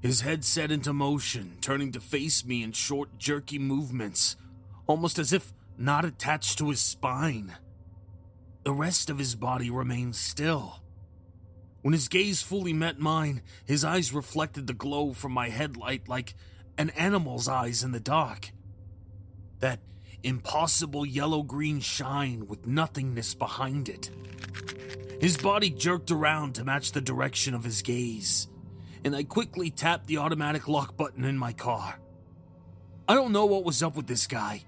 His 0.04 0.20
head 0.20 0.44
set 0.44 0.70
into 0.70 0.92
motion, 0.92 1.56
turning 1.62 1.94
to 1.94 2.02
face 2.02 2.44
me 2.44 2.62
in 2.62 2.74
short, 2.74 3.18
jerky 3.18 3.58
movements, 3.58 4.36
almost 4.86 5.18
as 5.18 5.32
if 5.32 5.54
not 5.78 6.04
attached 6.04 6.58
to 6.58 6.72
his 6.72 6.82
spine. 6.82 7.56
The 8.66 8.74
rest 8.74 9.10
of 9.10 9.18
his 9.18 9.36
body 9.36 9.70
remained 9.70 10.18
still. 10.18 10.82
When 11.84 11.94
his 11.94 12.10
gaze 12.10 12.42
fully 12.42 12.74
met 12.74 13.00
mine, 13.00 13.44
his 13.64 13.86
eyes 13.86 14.14
reflected 14.14 14.68
the 14.68 14.74
glow 14.74 15.14
from 15.14 15.32
my 15.32 15.48
headlight 15.48 16.10
like 16.10 16.36
an 16.78 16.90
animal's 16.92 17.48
eyes 17.48 17.82
in 17.82 17.94
the 17.94 18.02
dark. 18.02 18.52
That 19.60 19.80
impossible 20.22 21.06
yellow 21.06 21.44
green 21.44 21.80
shine 21.80 22.46
with 22.48 22.68
nothingness 22.68 23.36
behind 23.36 23.88
it. 23.88 24.10
His 25.22 25.38
body 25.38 25.70
jerked 25.70 26.12
around 26.12 26.56
to 26.56 26.66
match 26.66 26.92
the 26.92 27.00
direction 27.00 27.54
of 27.54 27.64
his 27.64 27.82
gaze, 27.82 28.50
and 29.04 29.16
I 29.16 29.24
quickly 29.24 29.70
tapped 29.70 30.08
the 30.08 30.18
automatic 30.18 30.68
lock 30.68 30.96
button 30.96 31.26
in 31.26 31.38
my 31.38 31.54
car. 31.54 32.00
I 33.08 33.16
don't 33.16 33.34
know 33.34 33.46
what 33.46 33.66
was 33.66 33.84
up 33.84 33.96
with 33.96 34.08
this 34.08 34.28
guy, 34.28 34.64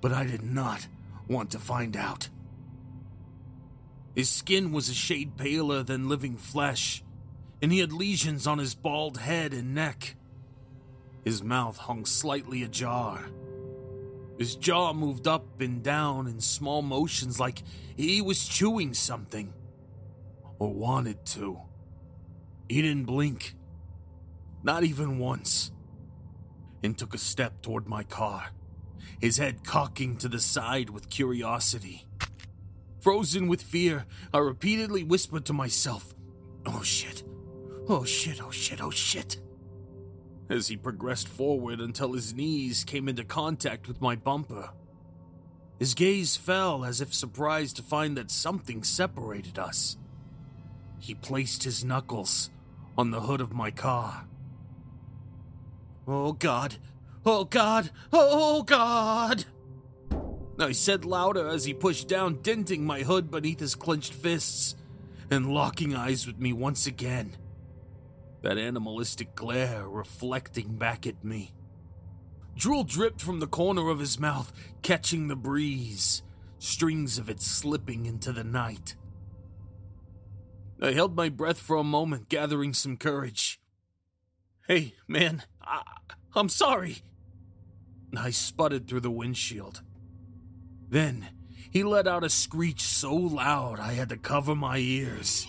but 0.00 0.12
I 0.12 0.24
did 0.24 0.42
not 0.42 0.86
want 1.28 1.50
to 1.52 1.58
find 1.58 1.96
out. 1.96 2.28
His 4.14 4.28
skin 4.28 4.72
was 4.72 4.88
a 4.88 4.94
shade 4.94 5.36
paler 5.36 5.82
than 5.82 6.08
living 6.08 6.36
flesh, 6.36 7.04
and 7.62 7.70
he 7.70 7.78
had 7.78 7.92
lesions 7.92 8.46
on 8.46 8.58
his 8.58 8.74
bald 8.74 9.18
head 9.18 9.52
and 9.52 9.74
neck. 9.74 10.16
His 11.24 11.42
mouth 11.42 11.76
hung 11.76 12.06
slightly 12.06 12.62
ajar. 12.62 13.24
His 14.38 14.56
jaw 14.56 14.92
moved 14.92 15.26
up 15.26 15.60
and 15.60 15.82
down 15.82 16.26
in 16.26 16.40
small 16.40 16.82
motions 16.82 17.40
like 17.40 17.62
he 17.96 18.20
was 18.20 18.46
chewing 18.46 18.94
something. 18.94 19.52
Or 20.58 20.72
wanted 20.72 21.24
to. 21.26 21.58
He 22.68 22.82
didn't 22.82 23.04
blink. 23.04 23.54
Not 24.66 24.82
even 24.82 25.20
once. 25.20 25.70
And 26.82 26.98
took 26.98 27.14
a 27.14 27.18
step 27.18 27.62
toward 27.62 27.86
my 27.86 28.02
car, 28.02 28.48
his 29.20 29.38
head 29.38 29.62
cocking 29.62 30.16
to 30.16 30.28
the 30.28 30.40
side 30.40 30.90
with 30.90 31.08
curiosity. 31.08 32.08
Frozen 33.00 33.46
with 33.46 33.62
fear, 33.62 34.06
I 34.34 34.38
repeatedly 34.38 35.04
whispered 35.04 35.44
to 35.44 35.52
myself, 35.52 36.16
Oh 36.66 36.82
shit, 36.82 37.22
oh 37.88 38.02
shit, 38.02 38.42
oh 38.42 38.50
shit, 38.50 38.82
oh 38.82 38.90
shit. 38.90 39.38
As 40.50 40.66
he 40.66 40.76
progressed 40.76 41.28
forward 41.28 41.80
until 41.80 42.14
his 42.14 42.34
knees 42.34 42.82
came 42.82 43.08
into 43.08 43.22
contact 43.22 43.86
with 43.86 44.00
my 44.00 44.16
bumper. 44.16 44.70
His 45.78 45.94
gaze 45.94 46.34
fell 46.34 46.84
as 46.84 47.00
if 47.00 47.14
surprised 47.14 47.76
to 47.76 47.84
find 47.84 48.16
that 48.16 48.32
something 48.32 48.82
separated 48.82 49.60
us. 49.60 49.96
He 50.98 51.14
placed 51.14 51.62
his 51.62 51.84
knuckles 51.84 52.50
on 52.98 53.12
the 53.12 53.20
hood 53.20 53.40
of 53.40 53.52
my 53.52 53.70
car. 53.70 54.26
Oh 56.06 56.32
God! 56.32 56.76
Oh 57.24 57.44
God! 57.44 57.90
Oh 58.12 58.62
God! 58.62 59.44
I 60.58 60.72
said 60.72 61.04
louder 61.04 61.48
as 61.48 61.64
he 61.64 61.74
pushed 61.74 62.08
down, 62.08 62.40
denting 62.42 62.84
my 62.84 63.00
hood 63.00 63.30
beneath 63.30 63.60
his 63.60 63.74
clenched 63.74 64.14
fists 64.14 64.74
and 65.30 65.52
locking 65.52 65.94
eyes 65.94 66.26
with 66.26 66.38
me 66.38 66.52
once 66.52 66.86
again. 66.86 67.36
That 68.42 68.58
animalistic 68.58 69.34
glare 69.34 69.88
reflecting 69.88 70.76
back 70.76 71.06
at 71.06 71.24
me. 71.24 71.52
Drool 72.56 72.84
dripped 72.84 73.20
from 73.20 73.40
the 73.40 73.46
corner 73.46 73.90
of 73.90 73.98
his 73.98 74.18
mouth, 74.18 74.52
catching 74.82 75.28
the 75.28 75.36
breeze, 75.36 76.22
strings 76.58 77.18
of 77.18 77.28
it 77.28 77.42
slipping 77.42 78.06
into 78.06 78.32
the 78.32 78.44
night. 78.44 78.96
I 80.80 80.92
held 80.92 81.16
my 81.16 81.28
breath 81.28 81.58
for 81.58 81.76
a 81.76 81.84
moment, 81.84 82.28
gathering 82.28 82.72
some 82.72 82.96
courage. 82.96 83.60
Hey, 84.68 84.94
man, 85.06 85.42
I, 85.66 85.82
I'm 86.34 86.48
sorry. 86.48 86.98
I 88.16 88.30
sputtered 88.30 88.88
through 88.88 89.00
the 89.00 89.10
windshield. 89.10 89.82
Then 90.88 91.28
he 91.70 91.82
let 91.82 92.06
out 92.06 92.24
a 92.24 92.30
screech 92.30 92.82
so 92.82 93.14
loud 93.14 93.80
I 93.80 93.92
had 93.92 94.08
to 94.10 94.16
cover 94.16 94.54
my 94.54 94.78
ears. 94.78 95.46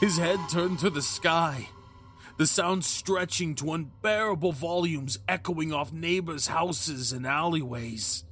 His 0.00 0.18
head 0.18 0.38
turned 0.50 0.78
to 0.80 0.90
the 0.90 1.02
sky, 1.02 1.68
the 2.36 2.46
sound 2.46 2.84
stretching 2.84 3.56
to 3.56 3.72
unbearable 3.72 4.52
volumes 4.52 5.18
echoing 5.26 5.72
off 5.72 5.92
neighbors' 5.92 6.46
houses 6.46 7.12
and 7.12 7.26
alleyways. 7.26 8.24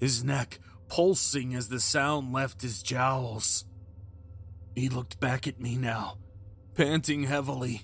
His 0.00 0.24
neck 0.24 0.58
pulsing 0.88 1.54
as 1.54 1.68
the 1.68 1.80
sound 1.80 2.32
left 2.32 2.62
his 2.62 2.82
jowls. 2.82 3.64
He 4.74 4.88
looked 4.88 5.20
back 5.20 5.46
at 5.46 5.60
me 5.60 5.76
now, 5.76 6.18
panting 6.74 7.24
heavily. 7.24 7.82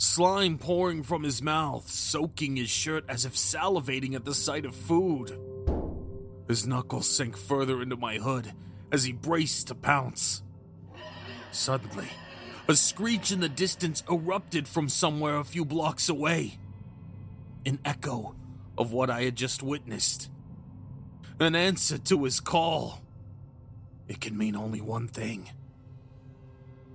Slime 0.00 0.56
pouring 0.56 1.02
from 1.02 1.24
his 1.24 1.42
mouth, 1.42 1.90
soaking 1.90 2.56
his 2.56 2.70
shirt 2.70 3.04
as 3.06 3.26
if 3.26 3.34
salivating 3.34 4.14
at 4.14 4.24
the 4.24 4.34
sight 4.34 4.64
of 4.64 4.74
food. 4.74 5.38
His 6.48 6.66
knuckles 6.66 7.06
sank 7.06 7.36
further 7.36 7.82
into 7.82 7.98
my 7.98 8.16
hood 8.16 8.50
as 8.90 9.04
he 9.04 9.12
braced 9.12 9.66
to 9.66 9.74
pounce. 9.74 10.42
Suddenly, 11.52 12.08
a 12.66 12.74
screech 12.74 13.30
in 13.30 13.40
the 13.40 13.48
distance 13.50 14.02
erupted 14.10 14.66
from 14.66 14.88
somewhere 14.88 15.36
a 15.36 15.44
few 15.44 15.66
blocks 15.66 16.08
away. 16.08 16.58
An 17.66 17.78
echo 17.84 18.34
of 18.78 18.92
what 18.92 19.10
I 19.10 19.24
had 19.24 19.36
just 19.36 19.62
witnessed. 19.62 20.30
An 21.38 21.54
answer 21.54 21.98
to 21.98 22.24
his 22.24 22.40
call. 22.40 23.02
It 24.08 24.22
can 24.22 24.38
mean 24.38 24.56
only 24.56 24.80
one 24.80 25.08
thing. 25.08 25.50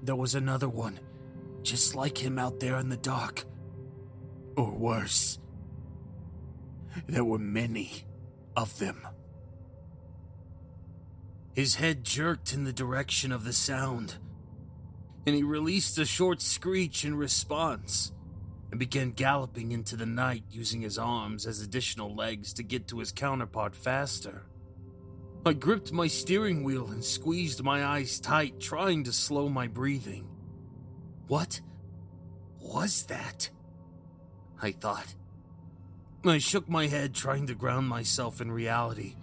There 0.01 0.15
was 0.15 0.33
another 0.33 0.67
one, 0.67 0.99
just 1.65 1.95
like 1.95 2.17
him 2.17 2.39
out 2.39 2.59
there 2.59 2.77
in 2.77 2.89
the 2.89 2.97
dark. 2.97 3.43
Or 4.55 4.71
worse. 4.71 5.39
There 7.07 7.25
were 7.25 7.39
many 7.39 8.05
of 8.55 8.77
them. 8.79 9.05
His 11.53 11.75
head 11.75 12.03
jerked 12.03 12.53
in 12.53 12.63
the 12.63 12.73
direction 12.73 13.31
of 13.31 13.43
the 13.43 13.53
sound, 13.53 14.15
and 15.25 15.35
he 15.35 15.43
released 15.43 15.97
a 15.97 16.05
short 16.05 16.41
screech 16.41 17.03
in 17.03 17.15
response 17.15 18.11
and 18.71 18.79
began 18.79 19.11
galloping 19.11 19.71
into 19.71 19.95
the 19.95 20.05
night 20.05 20.43
using 20.49 20.81
his 20.81 20.97
arms 20.97 21.45
as 21.45 21.61
additional 21.61 22.13
legs 22.13 22.53
to 22.53 22.63
get 22.63 22.87
to 22.89 22.99
his 22.99 23.11
counterpart 23.11 23.75
faster. 23.75 24.43
I 25.45 25.53
gripped 25.53 25.91
my 25.91 26.07
steering 26.07 26.63
wheel 26.63 26.87
and 26.87 27.03
squeezed 27.03 27.63
my 27.63 27.85
eyes 27.85 28.19
tight, 28.19 28.59
trying 28.59 29.03
to 29.05 29.13
slow 29.13 29.47
my 29.47 29.67
breathing. 29.67 30.27
What 31.27 31.61
was 32.59 33.03
that? 33.03 33.49
I 34.61 34.71
thought. 34.71 35.15
I 36.25 36.37
shook 36.39 36.67
my 36.67 36.87
head, 36.87 37.13
trying 37.13 37.47
to 37.47 37.55
ground 37.55 37.87
myself 37.87 38.41
in 38.41 38.51
reality 38.51 39.15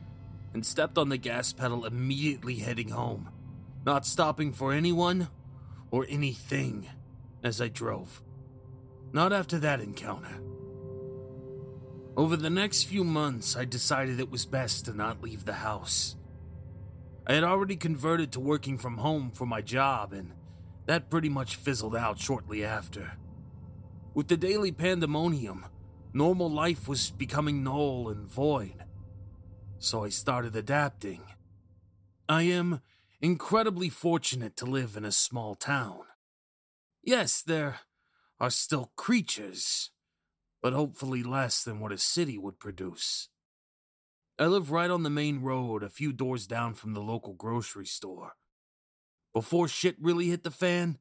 and 0.55 0.65
stepped 0.65 0.99
on 0.99 1.09
the 1.09 1.17
gas 1.17 1.53
pedal, 1.53 1.85
immediately 1.85 2.57
heading 2.57 2.91
home, 2.91 3.29
not 3.85 4.07
stopping 4.07 4.53
for 4.53 4.73
anyone 4.73 5.29
or 5.91 6.07
anything 6.09 6.89
as 7.43 7.61
I 7.61 7.69
drove. 7.69 8.23
Not 9.13 9.33
after 9.33 9.59
that 9.59 9.81
encounter. 9.81 10.41
Over 12.17 12.37
the 12.37 12.51
next 12.51 12.85
few 12.85 13.05
months, 13.05 13.57
I 13.57 13.65
decided 13.65 14.21
it 14.21 14.31
was 14.31 14.47
best 14.47 14.85
to 14.85 14.93
not 14.93 15.23
leave 15.23 15.45
the 15.45 15.55
house. 15.55 16.17
I 17.27 17.35
had 17.35 17.45
already 17.45 17.77
converted 17.77 18.33
to 18.33 18.41
working 18.41 18.79
from 18.79 18.99
home 18.99 19.31
for 19.31 19.47
my 19.47 19.63
job, 19.63 20.13
and 20.13 20.33
that 20.87 21.11
pretty 21.11 21.29
much 21.29 21.57
fizzled 21.57 21.97
out 21.97 22.19
shortly 22.19 22.65
after. 22.65 23.13
With 24.15 24.29
the 24.29 24.37
daily 24.37 24.73
pandemonium, 24.73 25.67
normal 26.13 26.51
life 26.51 26.89
was 26.89 27.11
becoming 27.11 27.63
null 27.63 28.09
and 28.09 28.29
void 28.29 28.85
so 29.83 30.05
I 30.05 30.11
started 30.11 30.55
adapting. 30.55 31.23
I 32.29 32.43
am 32.43 32.83
incredibly 33.21 33.89
fortunate 33.89 34.57
to 34.59 34.65
live 34.65 34.97
in 34.97 35.05
a 35.05 35.11
small 35.11 35.57
town. 35.57 36.03
Yes, 37.03 37.43
there 37.43 37.81
are 38.39 38.51
still 38.51 38.93
creatures, 38.97 39.91
but 40.63 40.73
hopefully 40.73 41.25
less 41.25 41.65
than 41.65 41.81
what 41.81 41.91
a 41.91 41.99
city 41.99 42.39
would 42.39 42.61
produce. 42.61 43.29
I 44.39 44.47
live 44.47 44.71
right 44.71 44.91
on 44.91 45.03
the 45.03 45.11
main 45.11 45.41
road, 45.41 45.83
a 45.83 45.89
few 45.89 46.13
doors 46.13 46.47
down 46.47 46.75
from 46.75 46.95
the 46.95 47.03
local 47.03 47.35
grocery 47.35 47.87
store. 47.87 48.35
Before 49.33 49.69
shit 49.69 49.97
really 50.01 50.29
hit 50.29 50.45
the 50.45 50.51
fan, 50.51 50.99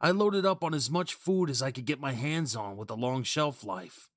I 0.00 0.10
loaded 0.10 0.46
up 0.46 0.62
on 0.64 0.74
as 0.74 0.90
much 0.90 1.14
food 1.14 1.50
as 1.50 1.62
I 1.62 1.70
could 1.70 1.84
get 1.84 2.00
my 2.00 2.12
hands 2.12 2.56
on 2.56 2.76
with 2.76 2.90
a 2.90 2.94
long 2.94 3.22
shelf 3.22 3.64
life. 3.64 4.08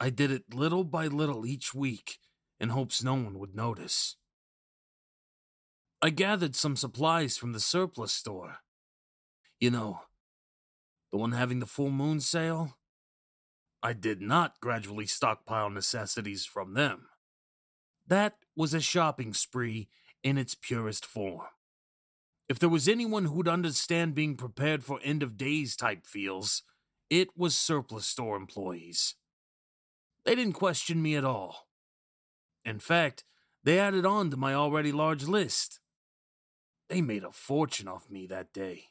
I 0.00 0.10
did 0.10 0.30
it 0.30 0.54
little 0.54 0.84
by 0.84 1.06
little 1.06 1.44
each 1.44 1.74
week 1.74 2.18
in 2.60 2.70
hopes 2.70 3.02
no 3.02 3.14
one 3.14 3.38
would 3.38 3.54
notice. 3.54 4.16
I 6.00 6.10
gathered 6.10 6.54
some 6.54 6.76
supplies 6.76 7.36
from 7.36 7.52
the 7.52 7.60
surplus 7.60 8.12
store. 8.12 8.58
You 9.58 9.70
know, 9.70 10.02
the 11.10 11.18
one 11.18 11.32
having 11.32 11.58
the 11.58 11.66
full 11.66 11.90
moon 11.90 12.20
sale? 12.20 12.78
I 13.82 13.92
did 13.92 14.20
not 14.20 14.60
gradually 14.60 15.06
stockpile 15.06 15.70
necessities 15.70 16.44
from 16.44 16.74
them. 16.74 17.08
That 18.06 18.36
was 18.56 18.74
a 18.74 18.80
shopping 18.80 19.34
spree 19.34 19.88
in 20.22 20.38
its 20.38 20.54
purest 20.54 21.04
form. 21.04 21.46
If 22.48 22.58
there 22.58 22.68
was 22.68 22.88
anyone 22.88 23.26
who'd 23.26 23.46
understand 23.46 24.14
being 24.14 24.34
prepared 24.34 24.82
for 24.82 25.00
end 25.02 25.22
of 25.22 25.36
days 25.36 25.76
type 25.76 26.06
feels, 26.06 26.62
it 27.10 27.28
was 27.36 27.56
surplus 27.56 28.06
store 28.06 28.36
employees. 28.36 29.14
They 30.24 30.34
didn't 30.34 30.54
question 30.54 31.02
me 31.02 31.14
at 31.14 31.24
all. 31.24 31.68
In 32.64 32.78
fact, 32.78 33.24
they 33.64 33.78
added 33.78 34.06
on 34.06 34.30
to 34.30 34.36
my 34.36 34.54
already 34.54 34.92
large 34.92 35.24
list. 35.24 35.80
They 36.88 37.02
made 37.02 37.24
a 37.24 37.32
fortune 37.32 37.86
off 37.86 38.10
me 38.10 38.26
that 38.26 38.52
day. 38.52 38.84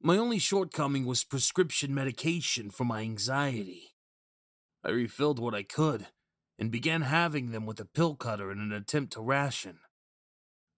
My 0.00 0.16
only 0.16 0.38
shortcoming 0.38 1.06
was 1.06 1.24
prescription 1.24 1.92
medication 1.92 2.70
for 2.70 2.84
my 2.84 3.00
anxiety. 3.00 3.94
I 4.84 4.90
refilled 4.90 5.38
what 5.38 5.54
I 5.54 5.64
could 5.64 6.06
and 6.58 6.70
began 6.70 7.02
having 7.02 7.50
them 7.50 7.66
with 7.66 7.80
a 7.80 7.84
pill 7.84 8.14
cutter 8.14 8.50
in 8.50 8.60
an 8.60 8.72
attempt 8.72 9.12
to 9.14 9.20
ration. 9.20 9.80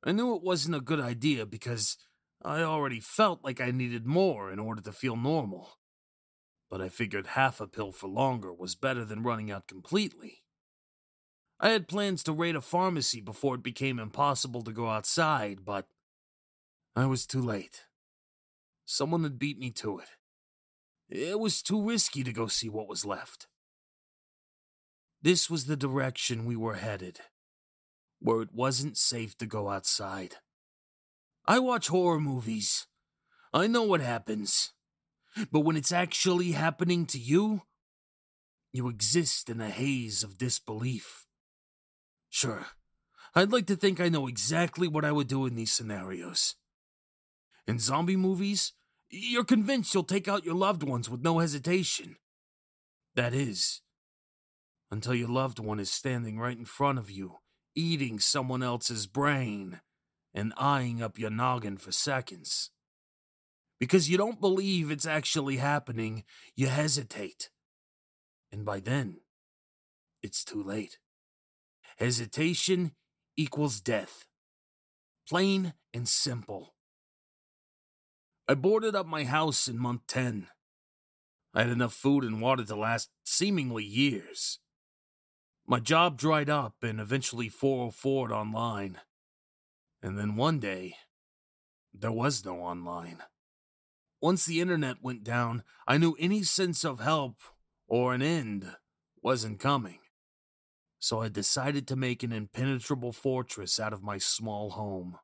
I 0.04 0.12
knew 0.12 0.34
it 0.34 0.42
wasn't 0.42 0.74
a 0.74 0.80
good 0.80 1.00
idea 1.00 1.46
because 1.46 1.96
I 2.42 2.62
already 2.62 3.00
felt 3.00 3.44
like 3.44 3.60
I 3.60 3.70
needed 3.70 4.06
more 4.06 4.50
in 4.50 4.58
order 4.58 4.82
to 4.82 4.92
feel 4.92 5.16
normal. 5.16 5.78
But 6.68 6.80
I 6.80 6.88
figured 6.88 7.28
half 7.28 7.60
a 7.60 7.66
pill 7.66 7.92
for 7.92 8.08
longer 8.08 8.52
was 8.52 8.74
better 8.74 9.04
than 9.04 9.22
running 9.22 9.50
out 9.50 9.68
completely. 9.68 10.42
I 11.60 11.68
had 11.68 11.86
plans 11.86 12.24
to 12.24 12.32
raid 12.32 12.56
a 12.56 12.60
pharmacy 12.60 13.20
before 13.20 13.54
it 13.54 13.62
became 13.62 14.00
impossible 14.00 14.62
to 14.62 14.72
go 14.72 14.88
outside, 14.88 15.64
but 15.64 15.86
I 16.96 17.06
was 17.06 17.24
too 17.24 17.40
late. 17.40 17.84
Someone 18.84 19.22
had 19.22 19.38
beat 19.38 19.58
me 19.58 19.70
to 19.70 20.00
it, 20.00 20.08
it 21.08 21.38
was 21.38 21.62
too 21.62 21.80
risky 21.80 22.24
to 22.24 22.32
go 22.32 22.46
see 22.46 22.68
what 22.68 22.88
was 22.88 23.04
left. 23.04 23.46
This 25.20 25.48
was 25.48 25.66
the 25.66 25.76
direction 25.76 26.46
we 26.46 26.56
were 26.56 26.74
headed, 26.74 27.20
where 28.22 28.42
it 28.42 28.54
wasn't 28.54 28.96
safe 28.96 29.36
to 29.38 29.46
go 29.46 29.68
outside. 29.68 30.36
I 31.46 31.58
watch 31.58 31.88
horror 31.88 32.20
movies. 32.20 32.86
I 33.52 33.66
know 33.66 33.82
what 33.82 34.00
happens. 34.00 34.72
But 35.50 35.60
when 35.60 35.76
it's 35.76 35.92
actually 35.92 36.52
happening 36.52 37.06
to 37.06 37.18
you, 37.18 37.62
you 38.72 38.88
exist 38.88 39.50
in 39.50 39.60
a 39.60 39.70
haze 39.70 40.22
of 40.22 40.38
disbelief. 40.38 41.26
Sure, 42.28 42.66
I'd 43.34 43.52
like 43.52 43.66
to 43.66 43.76
think 43.76 44.00
I 44.00 44.08
know 44.08 44.26
exactly 44.26 44.88
what 44.88 45.04
I 45.04 45.12
would 45.12 45.28
do 45.28 45.46
in 45.46 45.54
these 45.54 45.72
scenarios. 45.72 46.54
In 47.66 47.78
zombie 47.78 48.16
movies, 48.16 48.72
you're 49.10 49.44
convinced 49.44 49.92
you'll 49.92 50.04
take 50.04 50.28
out 50.28 50.44
your 50.44 50.54
loved 50.54 50.82
ones 50.82 51.10
with 51.10 51.22
no 51.22 51.38
hesitation. 51.38 52.16
That 53.14 53.34
is, 53.34 53.82
until 54.90 55.14
your 55.14 55.28
loved 55.28 55.58
one 55.58 55.78
is 55.78 55.90
standing 55.90 56.38
right 56.38 56.56
in 56.56 56.64
front 56.64 56.98
of 56.98 57.10
you, 57.10 57.36
eating 57.74 58.18
someone 58.18 58.62
else's 58.62 59.06
brain 59.06 59.80
and 60.34 60.52
eyeing 60.56 61.02
up 61.02 61.18
your 61.18 61.30
noggin 61.30 61.76
for 61.76 61.92
seconds. 61.92 62.70
Because 63.78 64.08
you 64.08 64.16
don't 64.16 64.40
believe 64.40 64.90
it's 64.90 65.06
actually 65.06 65.56
happening, 65.56 66.24
you 66.54 66.68
hesitate. 66.68 67.50
And 68.50 68.64
by 68.64 68.80
then, 68.80 69.18
it's 70.22 70.44
too 70.44 70.62
late. 70.62 70.98
Hesitation 71.98 72.92
equals 73.36 73.80
death. 73.80 74.26
Plain 75.28 75.74
and 75.92 76.08
simple. 76.08 76.74
I 78.48 78.54
boarded 78.54 78.94
up 78.94 79.06
my 79.06 79.24
house 79.24 79.68
in 79.68 79.78
month 79.78 80.02
10. 80.08 80.48
I 81.54 81.62
had 81.62 81.70
enough 81.70 81.94
food 81.94 82.24
and 82.24 82.40
water 82.40 82.64
to 82.64 82.74
last 82.74 83.10
seemingly 83.24 83.84
years. 83.84 84.58
My 85.66 85.78
job 85.78 86.18
dried 86.18 86.50
up 86.50 86.82
and 86.82 87.00
eventually 87.00 87.48
404'd 87.48 88.32
online. 88.32 89.00
And 90.02 90.18
then 90.18 90.36
one 90.36 90.58
day, 90.58 90.96
there 91.94 92.12
was 92.12 92.44
no 92.44 92.60
online. 92.60 93.22
Once 94.20 94.44
the 94.44 94.60
internet 94.60 95.02
went 95.02 95.24
down, 95.24 95.62
I 95.86 95.98
knew 95.98 96.16
any 96.18 96.42
sense 96.42 96.84
of 96.84 97.00
help 97.00 97.36
or 97.86 98.14
an 98.14 98.22
end 98.22 98.76
wasn't 99.22 99.60
coming. 99.60 99.98
So 100.98 101.20
I 101.20 101.28
decided 101.28 101.86
to 101.88 101.96
make 101.96 102.22
an 102.22 102.32
impenetrable 102.32 103.12
fortress 103.12 103.80
out 103.80 103.92
of 103.92 104.02
my 104.02 104.18
small 104.18 104.70
home. 104.70 105.18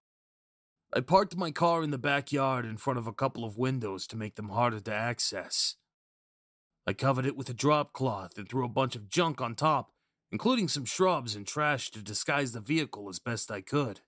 I 0.92 1.00
parked 1.00 1.36
my 1.36 1.50
car 1.50 1.82
in 1.82 1.90
the 1.90 1.98
backyard 1.98 2.64
in 2.64 2.76
front 2.76 2.98
of 2.98 3.06
a 3.06 3.12
couple 3.12 3.44
of 3.44 3.58
windows 3.58 4.06
to 4.08 4.16
make 4.16 4.36
them 4.36 4.48
harder 4.48 4.80
to 4.80 4.94
access. 4.94 5.76
I 6.86 6.94
covered 6.94 7.26
it 7.26 7.36
with 7.36 7.48
a 7.50 7.54
drop 7.54 7.92
cloth 7.92 8.38
and 8.38 8.48
threw 8.48 8.64
a 8.64 8.68
bunch 8.68 8.96
of 8.96 9.10
junk 9.10 9.40
on 9.40 9.54
top, 9.54 9.92
including 10.30 10.68
some 10.68 10.84
shrubs 10.84 11.34
and 11.34 11.46
trash 11.46 11.90
to 11.90 12.02
disguise 12.02 12.52
the 12.52 12.60
vehicle 12.60 13.08
as 13.08 13.18
best 13.18 13.50
I 13.50 13.60
could. 13.60 14.00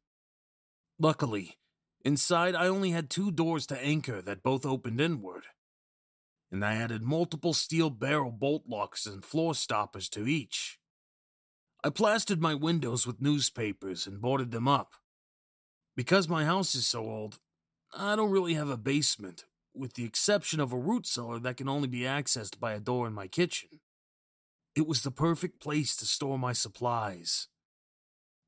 Luckily, 0.99 1.59
inside 2.05 2.55
I 2.55 2.69
only 2.69 2.91
had 2.91 3.09
two 3.09 3.31
doors 3.31 3.67
to 3.69 3.83
anchor 3.83 4.21
that 4.23 4.43
both 4.43 4.67
opened 4.67 5.01
inward, 5.01 5.45
and 6.53 6.65
I 6.65 6.75
added 6.75 7.03
multiple 7.03 7.55
steel 7.55 7.91
barrel 7.91 8.33
bolt 8.33 8.65
locks 8.69 9.07
and 9.07 9.25
floor 9.25 9.55
stoppers 9.55 10.09
to 10.11 10.27
each. 10.27 10.79
I 11.83 11.89
plastered 11.89 12.43
my 12.43 12.55
windows 12.55 13.07
with 13.07 13.23
newspapers 13.23 14.07
and 14.07 14.21
boarded 14.21 14.51
them 14.51 14.69
up. 14.69 14.95
Because 15.97 16.29
my 16.29 16.45
house 16.45 16.75
is 16.75 16.87
so 16.87 17.05
old, 17.05 17.39
I 17.97 18.17
don't 18.17 18.31
really 18.31 18.55
have 18.55 18.69
a 18.69 18.77
basement, 18.77 19.45
with 19.75 19.95
the 19.95 20.05
exception 20.05 20.61
of 20.61 20.73
a 20.73 20.79
root 20.79 21.07
cellar 21.07 21.39
that 21.39 21.57
can 21.57 21.69
only 21.69 21.89
be 21.89 22.01
accessed 22.01 22.61
by 22.61 22.73
a 22.73 22.81
door 22.81 23.07
in 23.07 23.13
my 23.15 23.27
kitchen. 23.27 23.81
It 24.77 24.87
was 24.87 25.03
the 25.03 25.11
perfect 25.11 25.61
place 25.61 25.97
to 25.97 26.07
store 26.07 26.39
my 26.39 26.53
supplies. 26.53 27.49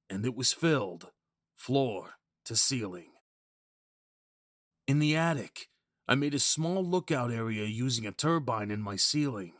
And 0.08 0.24
it 0.24 0.34
was 0.34 0.52
filled, 0.52 1.10
floor 1.56 2.14
to 2.44 2.54
ceiling. 2.54 3.10
In 4.86 4.98
the 4.98 5.16
attic, 5.16 5.68
I 6.06 6.14
made 6.14 6.34
a 6.34 6.38
small 6.38 6.84
lookout 6.84 7.32
area 7.32 7.64
using 7.64 8.06
a 8.06 8.12
turbine 8.12 8.70
in 8.70 8.80
my 8.80 8.96
ceiling. 8.96 9.54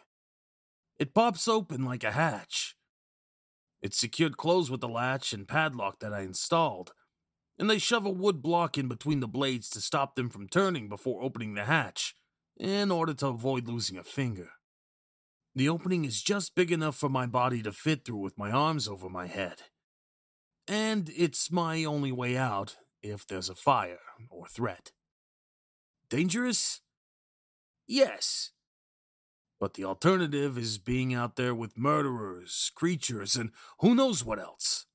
It 0.99 1.15
pops 1.15 1.49
open 1.49 1.85
like 1.85 2.05
a 2.05 2.13
hatch. 2.13 2.77
It's 3.81 3.99
secured 3.99 4.37
closed 4.37 4.71
with 4.71 4.81
the 4.81 4.89
latch 4.89 5.33
and 5.33 5.49
padlock 5.49 5.99
that 6.01 6.13
I 6.13 6.21
installed, 6.21 6.93
and 7.59 7.69
they 7.69 7.79
shove 7.79 8.07
a 8.07 8.11
wood 8.11 8.43
block 8.43 8.79
in 8.79 8.87
between 8.87 9.21
the 9.21 9.29
blades 9.29 9.69
to 9.71 9.81
stop 9.81 10.15
them 10.15 10.31
from 10.31 10.49
turning 10.49 10.89
before 10.89 11.23
opening 11.23 11.55
the 11.55 11.65
hatch, 11.65 12.15
in 12.57 12.91
order 12.91 13.15
to 13.15 13.29
avoid 13.29 13.67
losing 13.67 13.97
a 13.97 14.05
finger. 14.05 14.51
The 15.55 15.69
opening 15.69 16.05
is 16.05 16.23
just 16.23 16.55
big 16.55 16.73
enough 16.73 16.97
for 16.97 17.09
my 17.09 17.27
body 17.27 17.63
to 17.63 17.73
fit 17.73 18.05
through 18.05 18.19
with 18.19 18.39
my 18.39 18.51
arms 18.51 18.89
over 18.89 19.09
my 19.09 19.27
head. 19.27 19.63
And 20.67 21.11
it's 21.17 21.51
my 21.51 21.85
only 21.85 22.13
way 22.13 22.37
out 22.37 22.77
if 23.03 23.27
there's 23.27 23.51
a 23.51 23.55
fire 23.55 23.99
or 24.31 24.47
threat. 24.47 24.93
Dangerous? 26.09 26.81
Yes. 27.87 28.53
But 29.61 29.75
the 29.75 29.85
alternative 29.85 30.57
is 30.57 30.79
being 30.79 31.13
out 31.13 31.37
there 31.37 31.55
with 31.55 31.79
murderers, 31.79 32.71
creatures, 32.75 33.37
and 33.37 33.51
who 33.81 33.95
knows 33.95 34.25
what 34.25 34.39
else. 34.39 34.87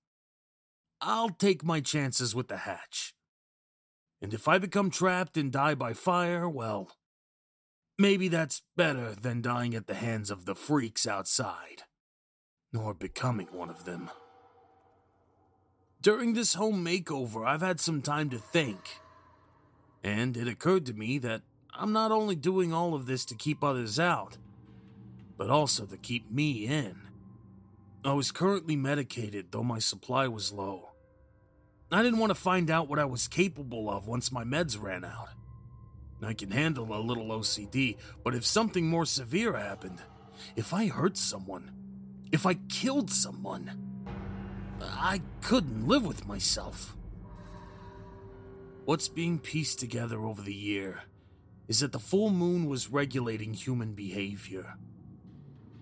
I'll 1.00 1.30
take 1.30 1.64
my 1.64 1.80
chances 1.80 2.34
with 2.34 2.48
the 2.48 2.58
hatch. 2.58 3.14
And 4.22 4.34
if 4.34 4.48
I 4.48 4.58
become 4.58 4.90
trapped 4.90 5.38
and 5.38 5.52
die 5.52 5.76
by 5.76 5.94
fire, 5.94 6.50
well, 6.50 6.92
maybe 7.98 8.28
that's 8.28 8.62
better 8.76 9.14
than 9.14 9.42
dying 9.42 9.74
at 9.76 9.88
the 9.88 9.96
hands 9.96 10.30
of 10.30 10.46
the 10.46 10.56
freaks 10.56 11.08
outside, 11.08 11.84
nor 12.72 12.94
becoming 12.94 13.48
one 13.52 13.70
of 13.70 13.86
them. 13.86 14.10
During 16.02 16.34
this 16.34 16.54
home 16.54 16.86
makeover, 16.86 17.46
I've 17.46 17.62
had 17.62 17.80
some 17.80 18.02
time 18.02 18.30
to 18.30 18.38
think. 18.38 19.00
And 20.04 20.38
it 20.38 20.48
occurred 20.48 20.86
to 20.86 20.94
me 20.94 21.18
that 21.20 21.42
I'm 21.74 21.92
not 21.92 22.12
only 22.12 22.36
doing 22.36 22.72
all 22.72 22.94
of 22.94 23.08
this 23.08 23.26
to 23.26 23.36
keep 23.36 23.64
others 23.64 24.00
out, 24.00 24.38
but 25.38 25.50
also 25.50 25.86
to 25.86 25.98
keep 25.98 26.32
me 26.32 26.66
in. 26.66 26.96
I 28.06 28.14
was 28.14 28.32
currently 28.32 28.76
medicated, 28.76 29.48
though 29.52 29.64
my 29.64 29.80
supply 29.80 30.28
was 30.28 30.54
low. 30.54 30.92
I 31.92 32.04
didn't 32.04 32.20
want 32.20 32.30
to 32.32 32.36
find 32.36 32.70
out 32.70 32.88
what 32.88 33.00
I 33.00 33.06
was 33.06 33.28
capable 33.28 33.90
of 33.90 34.08
once 34.08 34.32
my 34.32 34.44
meds 34.44 34.82
ran 34.82 35.04
out. 35.04 35.30
I 36.22 36.34
can 36.34 36.52
handle 36.52 36.94
a 36.94 37.00
little 37.00 37.28
OCD, 37.28 37.98
but 38.24 38.34
if 38.34 38.46
something 38.46 38.88
more 38.88 39.06
severe 39.06 39.56
happened, 39.56 40.02
if 40.56 40.74
I 40.74 40.88
hurt 40.88 41.18
someone, 41.18 41.72
if 42.32 42.46
I 42.46 42.56
killed 42.70 43.10
someone, 43.10 43.72
I 44.82 45.22
couldn't 45.42 45.88
live 45.88 46.06
with 46.06 46.28
myself. 46.28 46.96
What's 48.86 49.08
being 49.08 49.40
pieced 49.40 49.80
together 49.80 50.22
over 50.22 50.42
the 50.42 50.54
year 50.54 51.04
is 51.68 51.82
that 51.82 51.92
the 51.92 52.00
full 52.00 52.30
moon 52.30 52.68
was 52.68 52.90
regulating 52.90 53.54
human 53.54 53.94
behavior. 53.94 54.76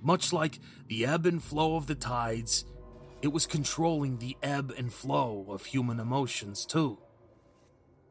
Much 0.01 0.33
like 0.33 0.59
the 0.87 1.05
ebb 1.05 1.25
and 1.25 1.43
flow 1.43 1.75
of 1.75 1.87
the 1.87 1.95
tides, 1.95 2.65
it 3.21 3.31
was 3.31 3.45
controlling 3.45 4.17
the 4.17 4.35
ebb 4.43 4.73
and 4.77 4.91
flow 4.91 5.45
of 5.49 5.65
human 5.65 5.99
emotions, 5.99 6.65
too. 6.65 6.99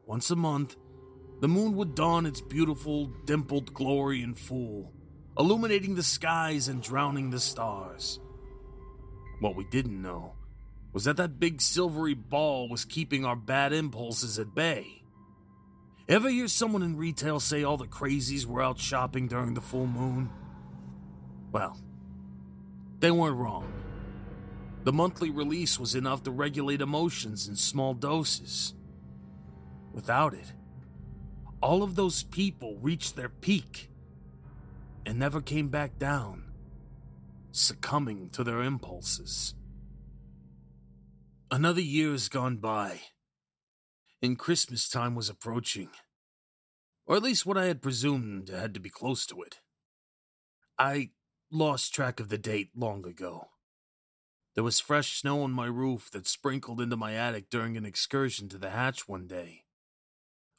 Once 0.05 0.29
a 0.31 0.35
month, 0.35 0.75
the 1.41 1.47
moon 1.47 1.75
would 1.75 1.95
dawn 1.95 2.25
its 2.25 2.41
beautiful, 2.41 3.07
dimpled 3.25 3.73
glory 3.73 4.21
in 4.21 4.33
full, 4.33 4.91
illuminating 5.37 5.95
the 5.95 6.03
skies 6.03 6.67
and 6.67 6.81
drowning 6.81 7.29
the 7.29 7.39
stars. 7.39 8.19
What 9.39 9.55
we 9.55 9.65
didn't 9.65 10.01
know 10.01 10.33
was 10.93 11.03
that 11.03 11.17
that 11.17 11.39
big 11.39 11.61
silvery 11.61 12.13
ball 12.13 12.69
was 12.69 12.85
keeping 12.85 13.25
our 13.25 13.35
bad 13.35 13.73
impulses 13.73 14.39
at 14.39 14.55
bay. 14.55 15.03
Ever 16.07 16.29
hear 16.29 16.47
someone 16.47 16.83
in 16.83 16.95
retail 16.95 17.39
say 17.39 17.63
all 17.63 17.77
the 17.77 17.85
crazies 17.85 18.45
were 18.45 18.61
out 18.61 18.79
shopping 18.79 19.27
during 19.27 19.55
the 19.55 19.61
full 19.61 19.87
moon? 19.87 20.29
Well, 21.51 21.77
they 22.99 23.11
weren't 23.11 23.37
wrong. 23.37 23.71
The 24.85 24.93
monthly 24.93 25.31
release 25.31 25.79
was 25.79 25.95
enough 25.95 26.23
to 26.23 26.31
regulate 26.31 26.79
emotions 26.79 27.47
in 27.47 27.55
small 27.55 27.93
doses. 27.93 28.73
Without 29.93 30.33
it, 30.33 30.53
all 31.61 31.83
of 31.83 31.95
those 31.95 32.23
people 32.23 32.77
reached 32.81 33.15
their 33.15 33.29
peak 33.29 33.89
and 35.05 35.19
never 35.19 35.41
came 35.41 35.69
back 35.69 35.97
down, 35.97 36.51
succumbing 37.51 38.29
to 38.29 38.43
their 38.43 38.61
impulses. 38.61 39.53
Another 41.51 41.81
year 41.81 42.11
has 42.11 42.27
gone 42.27 42.57
by, 42.57 43.01
and 44.21 44.39
Christmas 44.39 44.89
time 44.89 45.15
was 45.15 45.29
approaching. 45.29 45.89
Or 47.05 47.15
at 47.15 47.23
least 47.23 47.45
what 47.45 47.57
I 47.57 47.65
had 47.65 47.83
presumed 47.83 48.49
had 48.49 48.73
to 48.73 48.79
be 48.79 48.89
close 48.89 49.25
to 49.27 49.41
it. 49.43 49.59
I 50.79 51.11
lost 51.51 51.93
track 51.93 52.19
of 52.19 52.29
the 52.29 52.37
date 52.37 52.71
long 52.75 53.05
ago. 53.05 53.49
There 54.55 54.63
was 54.63 54.79
fresh 54.79 55.19
snow 55.19 55.43
on 55.43 55.51
my 55.51 55.67
roof 55.67 56.09
that 56.11 56.27
sprinkled 56.27 56.81
into 56.81 56.97
my 56.97 57.13
attic 57.13 57.49
during 57.49 57.77
an 57.77 57.85
excursion 57.85 58.49
to 58.49 58.57
the 58.57 58.71
hatch 58.71 59.07
one 59.07 59.27
day. 59.27 59.64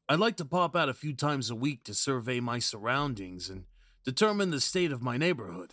I 0.09 0.15
like 0.15 0.37
to 0.37 0.45
pop 0.45 0.77
out 0.77 0.89
a 0.89 0.95
few 0.95 1.15
times 1.15 1.51
a 1.51 1.57
week 1.57 1.83
to 1.85 1.95
survey 1.95 2.39
my 2.39 2.61
surroundings 2.61 3.51
and 3.51 3.65
determine 4.05 4.51
the 4.51 4.61
state 4.61 4.93
of 4.93 5.03
my 5.03 5.17
neighborhood. 5.17 5.73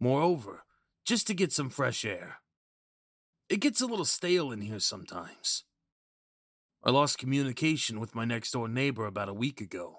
Moreover, 0.00 0.64
just 1.04 1.26
to 1.26 1.34
get 1.34 1.52
some 1.52 1.68
fresh 1.68 2.06
air. 2.06 2.38
It 3.50 3.60
gets 3.60 3.82
a 3.82 3.86
little 3.86 4.06
stale 4.06 4.50
in 4.50 4.62
here 4.62 4.80
sometimes. 4.80 5.64
I 6.82 6.90
lost 6.90 7.18
communication 7.18 8.00
with 8.00 8.14
my 8.14 8.24
next 8.24 8.52
door 8.52 8.68
neighbor 8.68 9.04
about 9.04 9.28
a 9.28 9.34
week 9.34 9.60
ago. 9.60 9.96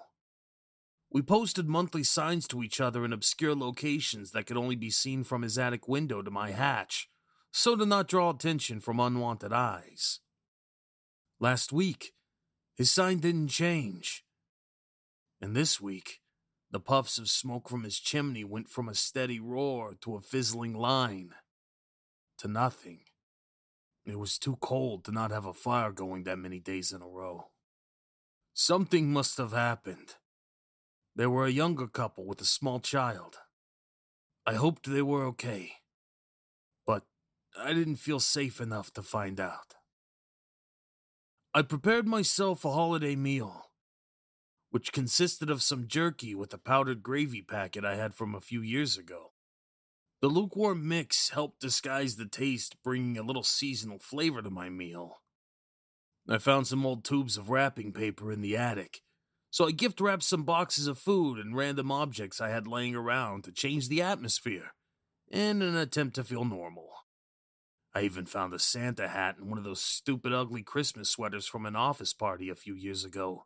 We 1.12 1.22
posted 1.22 1.68
monthly 1.68 2.02
signs 2.02 2.48
to 2.48 2.62
each 2.64 2.80
other 2.80 3.04
in 3.04 3.12
obscure 3.12 3.54
locations 3.54 4.32
that 4.32 4.46
could 4.46 4.56
only 4.56 4.74
be 4.74 4.90
seen 4.90 5.22
from 5.22 5.42
his 5.42 5.58
attic 5.58 5.86
window 5.86 6.22
to 6.22 6.30
my 6.30 6.50
hatch, 6.50 7.08
so 7.52 7.76
to 7.76 7.86
not 7.86 8.08
draw 8.08 8.30
attention 8.30 8.80
from 8.80 8.98
unwanted 8.98 9.52
eyes. 9.52 10.18
Last 11.38 11.72
week, 11.72 12.14
his 12.76 12.90
sign 12.90 13.18
didn't 13.18 13.48
change. 13.48 14.24
And 15.40 15.54
this 15.54 15.80
week, 15.80 16.20
the 16.70 16.80
puffs 16.80 17.18
of 17.18 17.28
smoke 17.28 17.68
from 17.68 17.84
his 17.84 17.98
chimney 17.98 18.44
went 18.44 18.68
from 18.68 18.88
a 18.88 18.94
steady 18.94 19.38
roar 19.38 19.94
to 20.00 20.16
a 20.16 20.20
fizzling 20.20 20.74
line 20.74 21.34
to 22.38 22.48
nothing. 22.48 23.00
It 24.04 24.18
was 24.18 24.38
too 24.38 24.56
cold 24.60 25.04
to 25.04 25.12
not 25.12 25.30
have 25.30 25.44
a 25.44 25.52
fire 25.52 25.92
going 25.92 26.24
that 26.24 26.38
many 26.38 26.58
days 26.58 26.92
in 26.92 27.02
a 27.02 27.06
row. 27.06 27.48
Something 28.54 29.12
must 29.12 29.38
have 29.38 29.52
happened. 29.52 30.16
They 31.14 31.26
were 31.26 31.46
a 31.46 31.50
younger 31.50 31.86
couple 31.86 32.24
with 32.26 32.40
a 32.40 32.46
small 32.46 32.80
child. 32.80 33.36
I 34.46 34.54
hoped 34.54 34.90
they 34.90 35.02
were 35.02 35.24
okay, 35.26 35.72
but 36.86 37.04
I 37.56 37.74
didn't 37.74 37.96
feel 37.96 38.18
safe 38.18 38.60
enough 38.60 38.92
to 38.94 39.02
find 39.02 39.38
out. 39.38 39.74
I 41.54 41.60
prepared 41.60 42.08
myself 42.08 42.64
a 42.64 42.72
holiday 42.72 43.14
meal, 43.14 43.70
which 44.70 44.90
consisted 44.90 45.50
of 45.50 45.62
some 45.62 45.86
jerky 45.86 46.34
with 46.34 46.54
a 46.54 46.58
powdered 46.58 47.02
gravy 47.02 47.42
packet 47.42 47.84
I 47.84 47.96
had 47.96 48.14
from 48.14 48.34
a 48.34 48.40
few 48.40 48.62
years 48.62 48.96
ago. 48.96 49.32
The 50.22 50.28
lukewarm 50.28 50.88
mix 50.88 51.28
helped 51.28 51.60
disguise 51.60 52.16
the 52.16 52.24
taste, 52.24 52.76
bringing 52.82 53.18
a 53.18 53.22
little 53.22 53.42
seasonal 53.42 53.98
flavor 53.98 54.40
to 54.40 54.48
my 54.48 54.70
meal. 54.70 55.20
I 56.26 56.38
found 56.38 56.68
some 56.68 56.86
old 56.86 57.04
tubes 57.04 57.36
of 57.36 57.50
wrapping 57.50 57.92
paper 57.92 58.32
in 58.32 58.40
the 58.40 58.56
attic, 58.56 59.02
so 59.50 59.66
I 59.66 59.72
gift 59.72 60.00
wrapped 60.00 60.22
some 60.22 60.44
boxes 60.44 60.86
of 60.86 60.96
food 60.96 61.38
and 61.38 61.54
random 61.54 61.92
objects 61.92 62.40
I 62.40 62.48
had 62.48 62.66
laying 62.66 62.94
around 62.94 63.44
to 63.44 63.52
change 63.52 63.90
the 63.90 64.00
atmosphere, 64.00 64.72
in 65.30 65.60
an 65.60 65.76
attempt 65.76 66.14
to 66.14 66.24
feel 66.24 66.46
normal. 66.46 66.88
I 67.94 68.02
even 68.02 68.24
found 68.24 68.54
a 68.54 68.58
Santa 68.58 69.08
hat 69.08 69.36
and 69.38 69.48
one 69.48 69.58
of 69.58 69.64
those 69.64 69.82
stupid 69.82 70.32
ugly 70.32 70.62
Christmas 70.62 71.10
sweaters 71.10 71.46
from 71.46 71.66
an 71.66 71.76
office 71.76 72.14
party 72.14 72.48
a 72.48 72.54
few 72.54 72.74
years 72.74 73.04
ago. 73.04 73.44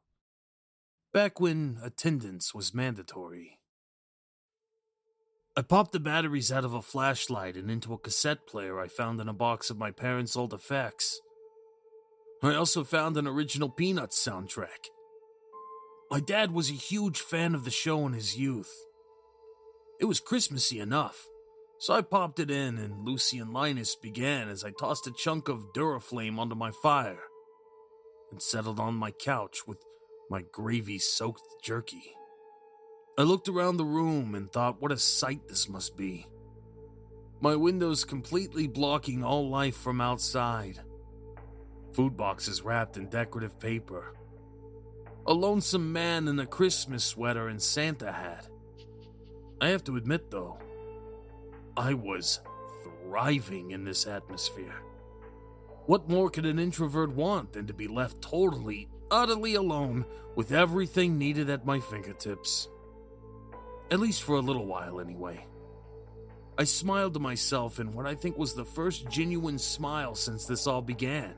Back 1.12 1.40
when 1.40 1.78
attendance 1.82 2.54
was 2.54 2.74
mandatory. 2.74 3.58
I 5.56 5.62
popped 5.62 5.92
the 5.92 6.00
batteries 6.00 6.52
out 6.52 6.64
of 6.64 6.74
a 6.74 6.82
flashlight 6.82 7.56
and 7.56 7.70
into 7.70 7.94
a 7.94 7.98
cassette 7.98 8.46
player 8.46 8.78
I 8.78 8.88
found 8.88 9.20
in 9.20 9.28
a 9.28 9.32
box 9.32 9.70
of 9.70 9.78
my 9.78 9.90
parents' 9.90 10.36
old 10.36 10.52
effects. 10.52 11.18
I 12.42 12.54
also 12.54 12.84
found 12.84 13.16
an 13.16 13.26
original 13.26 13.70
Peanuts 13.70 14.22
soundtrack. 14.22 14.90
My 16.10 16.20
dad 16.20 16.52
was 16.52 16.70
a 16.70 16.74
huge 16.74 17.20
fan 17.20 17.54
of 17.54 17.64
the 17.64 17.70
show 17.70 18.06
in 18.06 18.12
his 18.12 18.36
youth. 18.36 18.72
It 19.98 20.04
was 20.04 20.20
Christmassy 20.20 20.78
enough, 20.78 21.26
so 21.78 21.94
I 21.94 22.02
popped 22.02 22.40
it 22.40 22.50
in 22.50 22.78
and 22.78 23.04
Lucy 23.06 23.38
and 23.38 23.52
Linus 23.52 23.96
began 23.96 24.48
as 24.48 24.64
I 24.64 24.70
tossed 24.70 25.06
a 25.06 25.12
chunk 25.12 25.48
of 25.48 25.72
Duraflame 25.74 26.38
onto 26.38 26.54
my 26.54 26.70
fire 26.82 27.24
and 28.30 28.40
settled 28.40 28.80
on 28.80 28.94
my 28.94 29.10
couch 29.10 29.66
with 29.66 29.78
my 30.30 30.42
gravy 30.52 30.98
soaked 30.98 31.62
jerky. 31.62 32.14
I 33.18 33.22
looked 33.22 33.48
around 33.48 33.76
the 33.76 33.84
room 33.84 34.34
and 34.34 34.50
thought 34.50 34.80
what 34.80 34.92
a 34.92 34.98
sight 34.98 35.48
this 35.48 35.68
must 35.68 35.96
be. 35.96 36.26
My 37.40 37.54
windows 37.54 38.04
completely 38.04 38.66
blocking 38.66 39.22
all 39.22 39.48
life 39.48 39.76
from 39.76 40.00
outside. 40.00 40.80
Food 41.92 42.16
boxes 42.16 42.62
wrapped 42.62 42.96
in 42.96 43.08
decorative 43.08 43.58
paper. 43.58 44.14
A 45.26 45.32
lonesome 45.32 45.92
man 45.92 46.28
in 46.28 46.38
a 46.38 46.46
Christmas 46.46 47.04
sweater 47.04 47.48
and 47.48 47.60
Santa 47.60 48.12
hat. 48.12 48.48
I 49.60 49.68
have 49.68 49.84
to 49.84 49.96
admit, 49.96 50.30
though, 50.30 50.58
I 51.76 51.94
was 51.94 52.40
thriving 52.82 53.70
in 53.70 53.84
this 53.84 54.06
atmosphere. 54.06 54.74
What 55.86 56.08
more 56.08 56.30
could 56.30 56.46
an 56.46 56.58
introvert 56.58 57.12
want 57.12 57.52
than 57.52 57.66
to 57.68 57.74
be 57.74 57.86
left 57.86 58.20
totally, 58.20 58.88
utterly 59.10 59.54
alone 59.54 60.04
with 60.34 60.52
everything 60.52 61.16
needed 61.16 61.48
at 61.48 61.64
my 61.64 61.78
fingertips? 61.78 62.68
At 63.90 64.00
least 64.00 64.24
for 64.24 64.36
a 64.36 64.40
little 64.40 64.66
while, 64.66 65.00
anyway. 65.00 65.46
I 66.58 66.64
smiled 66.64 67.14
to 67.14 67.20
myself 67.20 67.78
in 67.78 67.92
what 67.92 68.06
I 68.06 68.14
think 68.16 68.36
was 68.36 68.54
the 68.54 68.64
first 68.64 69.08
genuine 69.08 69.58
smile 69.58 70.16
since 70.16 70.44
this 70.44 70.66
all 70.66 70.82
began. 70.82 71.34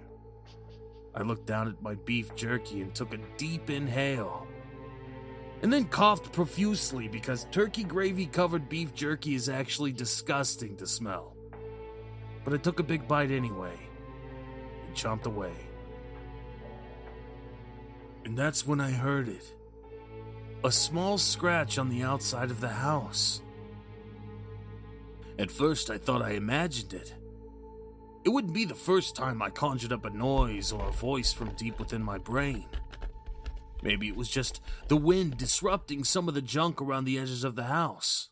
I 1.15 1.23
looked 1.23 1.47
down 1.47 1.69
at 1.69 1.83
my 1.83 1.97
beef 1.97 2.35
jerky 2.37 2.81
and 2.81 2.95
took 2.95 3.13
a 3.13 3.19
deep 3.37 3.69
inhale. 3.69 4.47
And 5.63 5.73
then 5.73 5.87
coughed 5.87 6.33
profusely 6.33 7.09
because 7.09 7.47
turkey 7.51 7.85
gravy 7.85 8.27
covered 8.27 8.69
beef 8.69 8.95
jerky 8.95 9.35
is 9.35 9.49
actually 9.49 9.93
disgusting 9.93 10.77
to 10.77 10.87
smell. 10.87 11.35
But 12.45 12.55
I 12.55 12.59
took 12.59 12.79
a 12.79 12.85
big 12.85 13.09
bite 13.09 13.31
anyway 13.31 13.75
and 14.87 14.95
chomped 14.95 15.27
away. 15.27 15.53
And 18.25 18.37
that's 18.37 18.67
when 18.67 18.81
I 18.81 18.91
heard 18.91 19.29
it 19.29 19.55
a 20.65 20.73
small 20.73 21.19
scratch 21.19 21.79
on 21.79 21.89
the 21.89 22.03
outside 22.03 22.51
of 22.51 22.61
the 22.61 22.69
house. 22.69 23.43
At 25.39 25.53
first, 25.53 25.89
I 25.89 25.99
thought 25.99 26.21
I 26.21 26.33
imagined 26.33 26.95
it. 26.95 27.15
It 28.25 28.31
wouldn't 28.31 28.53
be 28.53 28.65
the 28.65 28.75
first 28.75 29.15
time 29.15 29.41
I 29.41 29.51
conjured 29.51 29.93
up 29.93 30.05
a 30.05 30.11
noise 30.11 30.73
or 30.73 30.89
a 30.89 30.93
voice 30.93 31.33
from 31.33 31.51
deep 31.51 31.79
within 31.79 32.03
my 32.03 32.19
brain. 32.19 32.67
Maybe 33.83 34.09
it 34.09 34.17
was 34.17 34.29
just 34.29 34.61
the 34.89 34.97
wind 34.97 35.37
disrupting 35.37 36.05
some 36.05 36.29
of 36.29 36.35
the 36.35 36.43
junk 36.43 36.81
around 36.81 37.05
the 37.05 37.19
edges 37.19 37.45
of 37.45 37.55
the 37.55 37.65
house. 37.65 38.31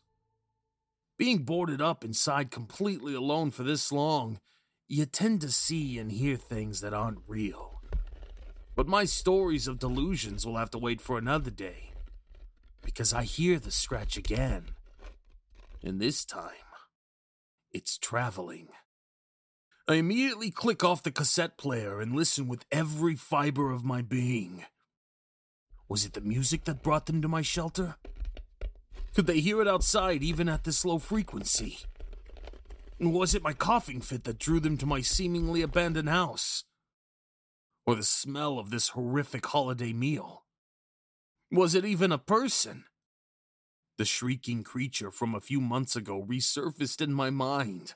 Being 1.17 1.39
boarded 1.39 1.81
up 1.81 2.03
inside 2.03 2.51
completely 2.51 3.15
alone 3.15 3.51
for 3.51 3.63
this 3.63 3.91
long, 3.91 4.39
you 4.87 5.05
tend 5.05 5.41
to 5.41 5.51
see 5.51 5.97
and 5.97 6.11
hear 6.11 6.35
things 6.35 6.81
that 6.81 6.93
aren't 6.93 7.19
real. 7.27 7.81
But 8.75 8.87
my 8.87 9.05
stories 9.05 9.67
of 9.67 9.79
delusions 9.79 10.45
will 10.45 10.57
have 10.57 10.69
to 10.71 10.77
wait 10.77 11.01
for 11.01 11.17
another 11.17 11.49
day 11.49 11.93
because 12.83 13.13
I 13.13 13.23
hear 13.23 13.59
the 13.59 13.71
scratch 13.71 14.15
again. 14.17 14.67
And 15.83 15.99
this 15.99 16.23
time, 16.23 16.51
it's 17.71 17.97
traveling. 17.97 18.67
I 19.87 19.95
immediately 19.95 20.51
click 20.51 20.83
off 20.83 21.03
the 21.03 21.11
cassette 21.11 21.57
player 21.57 21.99
and 21.99 22.15
listen 22.15 22.47
with 22.47 22.65
every 22.71 23.15
fiber 23.15 23.71
of 23.71 23.83
my 23.83 24.01
being. 24.01 24.65
Was 25.89 26.05
it 26.05 26.13
the 26.13 26.21
music 26.21 26.65
that 26.65 26.83
brought 26.83 27.05
them 27.05 27.21
to 27.21 27.27
my 27.27 27.41
shelter? 27.41 27.95
Could 29.15 29.25
they 29.25 29.39
hear 29.39 29.61
it 29.61 29.67
outside 29.67 30.21
even 30.21 30.49
at 30.49 30.63
this 30.63 30.83
low 30.83 30.99
frequency? 30.99 31.79
Was 32.99 33.33
it 33.33 33.43
my 33.43 33.53
coughing 33.53 34.01
fit 34.01 34.23
that 34.25 34.39
drew 34.39 34.59
them 34.59 34.77
to 34.77 34.85
my 34.85 35.01
seemingly 35.01 35.61
abandoned 35.61 36.09
house? 36.09 36.65
Or 37.85 37.95
the 37.95 38.03
smell 38.03 38.59
of 38.59 38.69
this 38.69 38.89
horrific 38.89 39.45
holiday 39.45 39.93
meal? 39.93 40.43
Was 41.51 41.73
it 41.73 41.85
even 41.85 42.11
a 42.11 42.17
person? 42.17 42.83
The 43.97 44.05
shrieking 44.05 44.63
creature 44.63 45.09
from 45.09 45.33
a 45.33 45.39
few 45.39 45.61
months 45.61 45.95
ago 45.95 46.23
resurfaced 46.27 47.01
in 47.01 47.13
my 47.13 47.29
mind, 47.29 47.95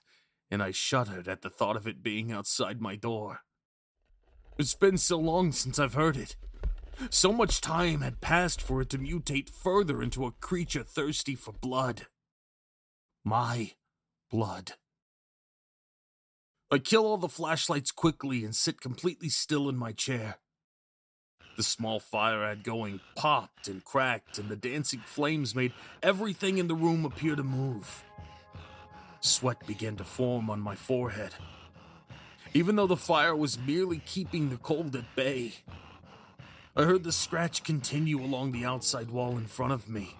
and 0.49 0.63
I 0.63 0.71
shuddered 0.71 1.27
at 1.27 1.41
the 1.41 1.49
thought 1.49 1.75
of 1.75 1.87
it 1.87 2.01
being 2.01 2.31
outside 2.31 2.79
my 2.79 2.95
door. 2.95 3.41
It's 4.57 4.75
been 4.75 4.97
so 4.97 5.17
long 5.19 5.51
since 5.51 5.77
I've 5.77 5.93
heard 5.93 6.15
it. 6.15 6.35
So 7.09 7.31
much 7.31 7.61
time 7.61 8.01
had 8.01 8.21
passed 8.21 8.61
for 8.61 8.81
it 8.81 8.89
to 8.89 8.97
mutate 8.97 9.49
further 9.49 10.01
into 10.01 10.25
a 10.25 10.31
creature 10.31 10.83
thirsty 10.83 11.35
for 11.35 11.51
blood. 11.51 12.07
My 13.23 13.71
blood. 14.29 14.73
I 16.71 16.77
kill 16.77 17.05
all 17.05 17.17
the 17.17 17.27
flashlights 17.27 17.91
quickly 17.91 18.45
and 18.45 18.55
sit 18.55 18.79
completely 18.79 19.29
still 19.29 19.67
in 19.67 19.75
my 19.75 19.91
chair. 19.91 20.37
The 21.57 21.63
small 21.63 21.99
fire 21.99 22.43
I 22.43 22.49
had 22.49 22.63
going 22.63 23.01
popped 23.15 23.67
and 23.67 23.83
cracked, 23.83 24.37
and 24.37 24.47
the 24.47 24.55
dancing 24.55 25.01
flames 25.01 25.53
made 25.53 25.73
everything 26.01 26.57
in 26.59 26.67
the 26.67 26.75
room 26.75 27.03
appear 27.03 27.35
to 27.35 27.43
move. 27.43 28.03
Sweat 29.19 29.67
began 29.67 29.97
to 29.97 30.05
form 30.05 30.49
on 30.49 30.61
my 30.61 30.75
forehead, 30.75 31.35
even 32.53 32.77
though 32.77 32.87
the 32.87 32.95
fire 32.95 33.35
was 33.35 33.59
merely 33.59 33.99
keeping 34.05 34.49
the 34.49 34.57
cold 34.57 34.95
at 34.95 35.15
bay. 35.15 35.53
I 36.73 36.83
heard 36.83 37.03
the 37.03 37.11
scratch 37.11 37.63
continue 37.63 38.21
along 38.21 38.53
the 38.53 38.63
outside 38.63 39.11
wall 39.11 39.37
in 39.37 39.45
front 39.45 39.73
of 39.73 39.89
me. 39.89 40.15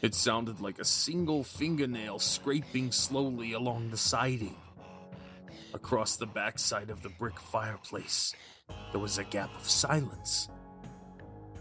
It 0.00 0.14
sounded 0.14 0.60
like 0.60 0.78
a 0.78 0.84
single 0.84 1.44
fingernail 1.44 2.18
scraping 2.18 2.90
slowly 2.92 3.52
along 3.52 3.90
the 3.90 3.96
siding. 3.96 4.56
Across 5.74 6.16
the 6.16 6.26
backside 6.26 6.88
of 6.88 7.02
the 7.02 7.10
brick 7.10 7.38
fireplace, 7.38 8.34
there 8.92 9.00
was 9.00 9.18
a 9.18 9.24
gap 9.24 9.54
of 9.54 9.68
silence. 9.68 10.48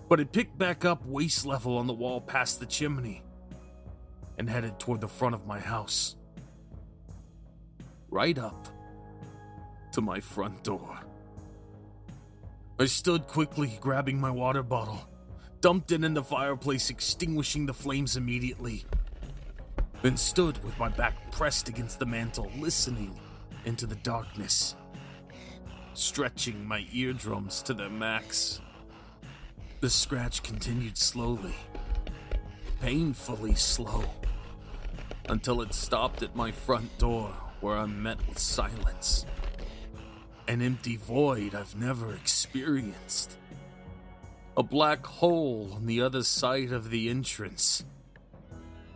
but 0.10 0.20
it 0.20 0.32
picked 0.32 0.58
back 0.58 0.86
up 0.86 1.06
waist 1.06 1.46
level 1.46 1.78
on 1.78 1.88
the 1.88 1.94
wall 1.94 2.22
past 2.22 2.60
the 2.60 2.66
chimney 2.66 3.24
and 4.38 4.50
headed 4.50 4.80
toward 4.80 5.02
the 5.02 5.08
front 5.08 5.34
of 5.34 5.48
my 5.48 5.60
house. 5.60 6.16
Right 8.10 8.38
up 8.38 8.68
to 9.94 10.02
my 10.02 10.20
front 10.20 10.64
door. 10.64 11.03
I 12.80 12.86
stood 12.86 13.28
quickly, 13.28 13.78
grabbing 13.80 14.20
my 14.20 14.32
water 14.32 14.64
bottle, 14.64 15.08
dumped 15.62 15.92
it 15.92 16.04
in 16.04 16.16
the 16.16 16.24
fireplace, 16.24 16.90
extinguishing 16.90 17.68
the 17.68 17.74
flames 17.74 18.18
immediately, 18.18 18.84
then 20.02 20.18
stood 20.18 20.62
with 20.64 20.78
my 20.80 20.90
back 20.90 21.32
pressed 21.32 21.70
against 21.70 22.00
the 22.00 22.08
mantel, 22.08 22.52
listening 22.58 23.16
into 23.66 23.86
the 23.86 23.96
darkness, 23.98 24.74
stretching 25.94 26.66
my 26.66 26.88
eardrums 26.92 27.62
to 27.62 27.76
their 27.76 27.92
max. 27.92 28.60
The 29.82 29.90
scratch 29.90 30.42
continued 30.42 30.98
slowly, 30.98 31.54
painfully 32.82 33.54
slow, 33.54 34.04
until 35.30 35.62
it 35.62 35.76
stopped 35.76 36.24
at 36.24 36.36
my 36.36 36.52
front 36.52 36.98
door, 36.98 37.28
where 37.62 37.78
I'm 37.78 38.02
met 38.02 38.18
with 38.28 38.40
silence 38.40 39.28
an 40.48 40.62
empty 40.62 40.98
void 40.98 41.56
I've 41.56 41.76
never 41.76 42.14
experienced. 42.14 42.43
A 44.58 44.64
black 44.64 45.06
hole 45.06 45.72
on 45.74 45.86
the 45.86 46.02
other 46.02 46.24
side 46.24 46.72
of 46.72 46.90
the 46.90 47.10
entrance. 47.10 47.84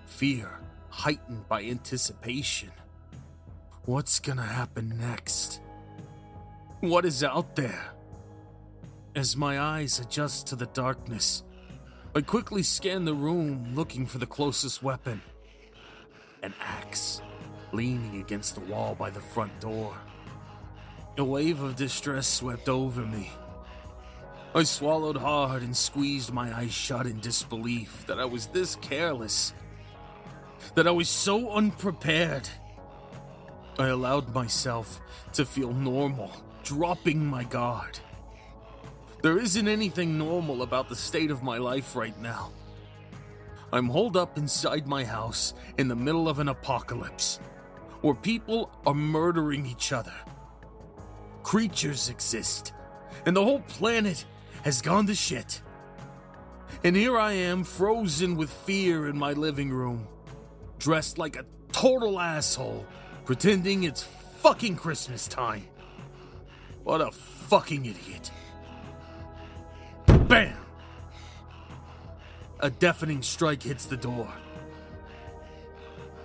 Fear 0.06 0.60
heightened 0.90 1.48
by 1.48 1.64
anticipation. 1.64 2.72
What's 3.86 4.20
gonna 4.20 4.44
happen 4.44 4.98
next? 5.00 5.62
What 6.82 7.06
is 7.06 7.24
out 7.24 7.56
there? 7.56 7.94
As 9.16 9.36
my 9.36 9.60
eyes 9.60 10.00
adjust 10.00 10.48
to 10.48 10.56
the 10.56 10.68
darkness, 10.68 11.44
I 12.16 12.22
quickly 12.22 12.64
scan 12.64 13.06
the 13.06 13.14
room 13.14 13.74
looking 13.74 14.06
for 14.06 14.20
the 14.20 14.26
closest 14.28 14.84
weapon 14.84 15.22
an 16.44 16.54
axe 16.62 17.22
leaning 17.74 18.22
against 18.22 18.56
the 18.56 18.62
wall 18.62 18.96
by 18.96 19.10
the 19.10 19.20
front 19.20 19.60
door. 19.60 19.96
A 21.18 21.24
wave 21.24 21.62
of 21.62 21.76
distress 21.76 22.28
swept 22.28 22.70
over 22.70 23.02
me. 23.02 23.32
I 24.56 24.64
swallowed 24.64 25.18
hard 25.18 25.62
and 25.62 25.76
squeezed 25.76 26.34
my 26.34 26.56
eyes 26.56 26.74
shut 26.74 27.06
in 27.06 27.20
disbelief 27.20 28.06
that 28.08 28.20
I 28.20 28.26
was 28.26 28.48
this 28.48 28.76
careless, 28.78 29.54
that 30.76 30.88
I 30.88 30.92
was 30.92 31.10
so 31.10 31.52
unprepared. 31.52 32.50
I 33.78 33.88
allowed 33.88 34.34
myself 34.34 35.00
to 35.34 35.46
feel 35.46 35.74
normal, 35.74 36.32
dropping 36.64 37.26
my 37.26 37.44
guard. 37.44 38.00
There 39.22 39.38
isn't 39.38 39.68
anything 39.68 40.18
normal 40.18 40.64
about 40.64 40.90
the 40.90 40.96
state 40.96 41.30
of 41.30 41.44
my 41.44 41.58
life 41.58 41.96
right 41.96 42.20
now. 42.20 42.52
I'm 43.72 43.90
holed 43.90 44.16
up 44.16 44.38
inside 44.38 44.88
my 44.88 45.04
house 45.04 45.54
in 45.78 45.88
the 45.88 45.96
middle 45.96 46.30
of 46.30 46.40
an 46.40 46.48
apocalypse, 46.48 47.40
where 48.02 48.16
people 48.16 48.72
are 48.86 48.94
murdering 48.94 49.66
each 49.66 49.92
other 49.92 50.14
creatures 51.48 52.10
exist, 52.10 52.74
and 53.26 53.34
the 53.34 53.42
whole 53.42 53.62
planet 53.62 54.26
has 54.68 54.82
gone 54.82 55.08
to 55.08 55.16
shit. 55.16 55.62
And 56.84 56.94
here 56.94 57.18
I 57.18 57.32
am, 57.32 57.64
frozen 57.64 58.36
with 58.36 58.50
fear 58.50 59.08
in 59.08 59.18
my 59.18 59.32
living 59.32 59.70
room, 59.70 60.06
dressed 60.78 61.18
like 61.18 61.38
a 61.38 61.46
total 61.72 62.20
asshole, 62.20 62.86
pretending 63.24 63.84
it's 63.84 64.04
fucking 64.04 64.76
Christmas 64.76 65.26
time. 65.26 65.64
What 66.84 67.00
a 67.00 67.12
fucking 67.12 67.86
idiot. 67.86 68.30
Bam! 70.28 70.58
A 72.60 72.70
deafening 72.70 73.22
strike 73.22 73.64
hits 73.64 73.86
the 73.86 73.96
door. 73.96 74.30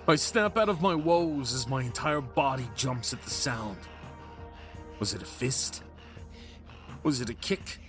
I 0.05 0.15
snap 0.15 0.57
out 0.57 0.67
of 0.67 0.81
my 0.81 0.95
woes 0.95 1.53
as 1.53 1.69
my 1.69 1.81
entire 1.81 2.19
body 2.19 2.69
jumps 2.75 3.13
at 3.13 3.21
the 3.21 3.29
sound. 3.29 3.77
Was 4.99 5.13
it 5.13 5.21
a 5.21 5.25
fist? 5.25 5.81
Was 7.03 7.21
it 7.21 7.29
a 7.29 7.35
kick? 7.35 7.79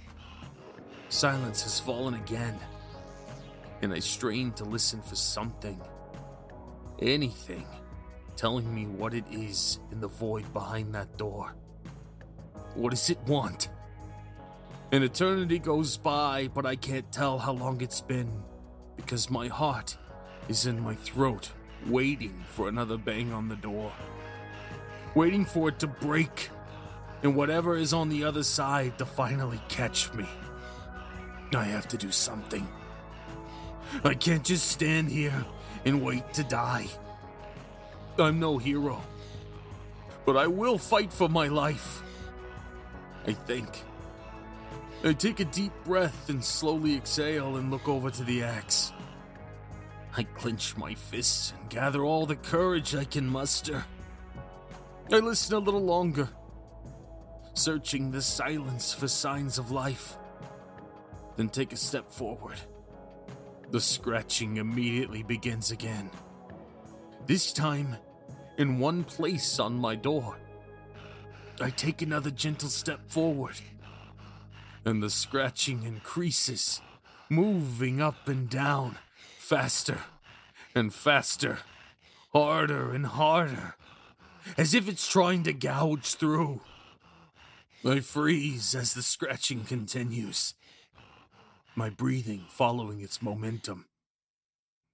Silence 1.14 1.62
has 1.62 1.78
fallen 1.78 2.14
again, 2.14 2.58
and 3.82 3.92
I 3.94 4.00
strain 4.00 4.50
to 4.54 4.64
listen 4.64 5.00
for 5.00 5.14
something, 5.14 5.80
anything, 6.98 7.68
telling 8.34 8.74
me 8.74 8.86
what 8.86 9.14
it 9.14 9.24
is 9.30 9.78
in 9.92 10.00
the 10.00 10.08
void 10.08 10.52
behind 10.52 10.92
that 10.96 11.16
door. 11.16 11.54
What 12.74 12.90
does 12.90 13.10
it 13.10 13.20
want? 13.28 13.68
An 14.90 15.04
eternity 15.04 15.60
goes 15.60 15.96
by, 15.96 16.48
but 16.52 16.66
I 16.66 16.74
can't 16.74 17.10
tell 17.12 17.38
how 17.38 17.52
long 17.52 17.80
it's 17.80 18.00
been 18.00 18.42
because 18.96 19.30
my 19.30 19.46
heart 19.46 19.96
is 20.48 20.66
in 20.66 20.80
my 20.80 20.96
throat, 20.96 21.52
waiting 21.86 22.42
for 22.48 22.66
another 22.66 22.98
bang 22.98 23.32
on 23.32 23.48
the 23.48 23.56
door. 23.56 23.92
Waiting 25.14 25.44
for 25.44 25.68
it 25.68 25.78
to 25.78 25.86
break 25.86 26.50
and 27.22 27.36
whatever 27.36 27.76
is 27.76 27.92
on 27.92 28.08
the 28.08 28.24
other 28.24 28.42
side 28.42 28.98
to 28.98 29.06
finally 29.06 29.60
catch 29.68 30.12
me. 30.14 30.26
I 31.52 31.64
have 31.64 31.88
to 31.88 31.96
do 31.96 32.10
something. 32.10 32.66
I 34.02 34.14
can't 34.14 34.44
just 34.44 34.68
stand 34.68 35.10
here 35.10 35.44
and 35.84 36.02
wait 36.02 36.32
to 36.34 36.44
die. 36.44 36.86
I'm 38.18 38.38
no 38.40 38.58
hero, 38.58 39.02
but 40.24 40.36
I 40.36 40.46
will 40.46 40.78
fight 40.78 41.12
for 41.12 41.28
my 41.28 41.48
life. 41.48 42.02
I 43.26 43.32
think. 43.32 43.84
I 45.04 45.12
take 45.12 45.40
a 45.40 45.44
deep 45.44 45.72
breath 45.84 46.28
and 46.28 46.42
slowly 46.42 46.96
exhale 46.96 47.56
and 47.56 47.70
look 47.70 47.88
over 47.88 48.10
to 48.10 48.24
the 48.24 48.42
axe. 48.42 48.92
I 50.16 50.22
clench 50.22 50.76
my 50.76 50.94
fists 50.94 51.52
and 51.58 51.68
gather 51.68 52.04
all 52.04 52.24
the 52.24 52.36
courage 52.36 52.94
I 52.94 53.04
can 53.04 53.26
muster. 53.26 53.84
I 55.12 55.18
listen 55.18 55.54
a 55.56 55.58
little 55.58 55.84
longer 55.84 56.28
searching 57.54 58.10
the 58.10 58.22
silence 58.22 58.92
for 58.92 59.08
signs 59.08 59.58
of 59.58 59.70
life. 59.70 60.16
Then 61.36 61.48
take 61.48 61.72
a 61.72 61.76
step 61.76 62.12
forward. 62.12 62.58
The 63.70 63.80
scratching 63.80 64.58
immediately 64.58 65.22
begins 65.22 65.70
again. 65.70 66.10
This 67.26 67.52
time, 67.52 67.96
in 68.58 68.78
one 68.78 69.04
place 69.04 69.58
on 69.58 69.74
my 69.74 69.94
door. 69.94 70.36
I 71.60 71.70
take 71.70 72.02
another 72.02 72.30
gentle 72.30 72.68
step 72.68 73.00
forward, 73.08 73.60
and 74.84 75.02
the 75.02 75.10
scratching 75.10 75.84
increases, 75.84 76.80
moving 77.28 78.00
up 78.00 78.28
and 78.28 78.48
down, 78.48 78.98
faster 79.38 79.98
and 80.74 80.92
faster, 80.92 81.58
harder 82.32 82.92
and 82.92 83.06
harder, 83.06 83.76
as 84.58 84.74
if 84.74 84.88
it's 84.88 85.08
trying 85.08 85.44
to 85.44 85.52
gouge 85.52 86.14
through. 86.16 86.60
I 87.86 88.00
freeze 88.00 88.74
as 88.74 88.94
the 88.94 89.02
scratching 89.02 89.64
continues, 89.64 90.54
my 91.76 91.90
breathing 91.90 92.44
following 92.48 93.00
its 93.00 93.22
momentum. 93.22 93.86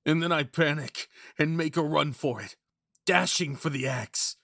And 0.07 0.22
then 0.22 0.33
I 0.33 0.45
panic 0.45 1.09
and 1.39 1.57
make 1.57 1.76
a 1.76 1.83
run 1.83 2.12
for 2.12 2.41
it, 2.41 2.57
dashing 3.07 3.57
for 3.57 3.70
the 3.70 3.87
axe. 3.87 4.37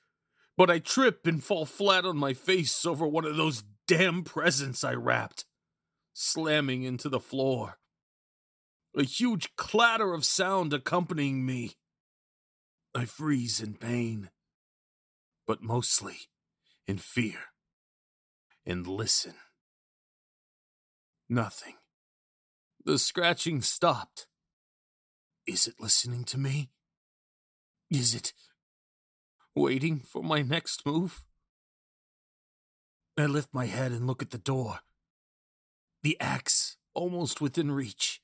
But 0.56 0.70
I 0.70 0.78
trip 0.78 1.26
and 1.26 1.42
fall 1.42 1.66
flat 1.66 2.04
on 2.04 2.16
my 2.16 2.32
face 2.32 2.84
over 2.86 3.06
one 3.06 3.24
of 3.24 3.36
those 3.36 3.62
damn 3.86 4.22
presents 4.22 4.84
I 4.84 4.94
wrapped, 4.94 5.44
slamming 6.12 6.82
into 6.82 7.08
the 7.08 7.20
floor. 7.20 7.78
A 8.96 9.02
huge 9.02 9.54
clatter 9.56 10.14
of 10.14 10.24
sound 10.24 10.72
accompanying 10.72 11.44
me. 11.44 11.76
I 12.94 13.04
freeze 13.04 13.60
in 13.60 13.74
pain, 13.74 14.30
but 15.46 15.62
mostly 15.62 16.16
in 16.86 16.98
fear 16.98 17.38
and 18.64 18.86
listen. 18.86 19.34
Nothing. 21.28 21.74
The 22.86 22.98
scratching 22.98 23.60
stopped. 23.62 24.28
Is 25.46 25.66
it 25.66 25.74
listening 25.80 26.24
to 26.24 26.38
me? 26.38 26.70
Is 27.90 28.14
it 28.14 28.32
waiting 29.54 29.98
for 29.98 30.22
my 30.22 30.40
next 30.40 30.86
move? 30.86 31.24
I 33.18 33.26
lift 33.26 33.48
my 33.52 33.66
head 33.66 33.92
and 33.92 34.06
look 34.06 34.22
at 34.22 34.30
the 34.30 34.38
door. 34.38 34.80
The 36.02 36.16
axe 36.20 36.76
almost 36.94 37.40
within 37.40 37.72
reach. 37.72 38.22